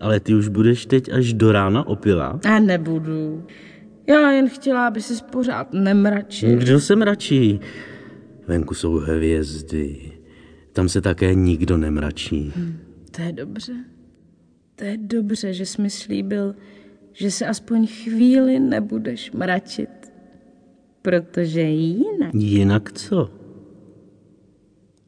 ale 0.00 0.20
ty 0.20 0.34
už 0.34 0.48
budeš 0.48 0.86
teď 0.86 1.12
až 1.12 1.32
do 1.32 1.52
rána 1.52 1.86
opilá. 1.86 2.40
A 2.48 2.58
nebudu. 2.58 3.44
Já 4.06 4.30
jen 4.30 4.48
chtěla, 4.48 4.86
aby 4.86 5.02
si 5.02 5.24
pořád 5.32 5.72
nemračil. 5.72 6.58
Kdo 6.58 6.80
se 6.80 6.96
mračí? 6.96 7.60
Venku 8.46 8.74
jsou 8.74 8.92
hvězdy. 8.92 10.12
Tam 10.72 10.88
se 10.88 11.00
také 11.00 11.34
nikdo 11.34 11.76
nemračí. 11.76 12.52
Hmm, 12.56 12.78
to 13.10 13.22
je 13.22 13.32
dobře. 13.32 13.72
To 14.76 14.84
je 14.84 14.96
dobře, 14.96 15.52
že 15.52 15.66
jsi 15.66 15.82
mi 15.82 15.90
slíbil, 15.90 16.54
že 17.12 17.30
se 17.30 17.46
aspoň 17.46 17.86
chvíli 17.86 18.60
nebudeš 18.60 19.32
mračit. 19.32 19.90
Protože 21.02 21.60
jinak... 21.60 22.34
Jinak 22.34 22.92
co? 22.92 23.30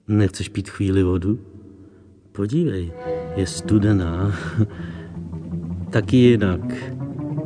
Nechceš 0.09 0.48
pít 0.48 0.70
chvíli 0.70 1.02
vodu? 1.02 1.39
Podívej, 2.32 2.93
je 3.36 3.47
studená. 3.47 4.39
Taky 5.90 6.16
jinak. 6.16 6.60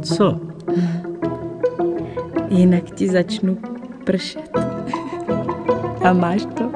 Co? 0.03 0.41
Jinak 2.49 2.91
ti 2.91 3.09
začnu 3.09 3.59
pršet. 4.05 4.51
A 6.05 6.13
máš 6.13 6.47
to? 6.59 6.76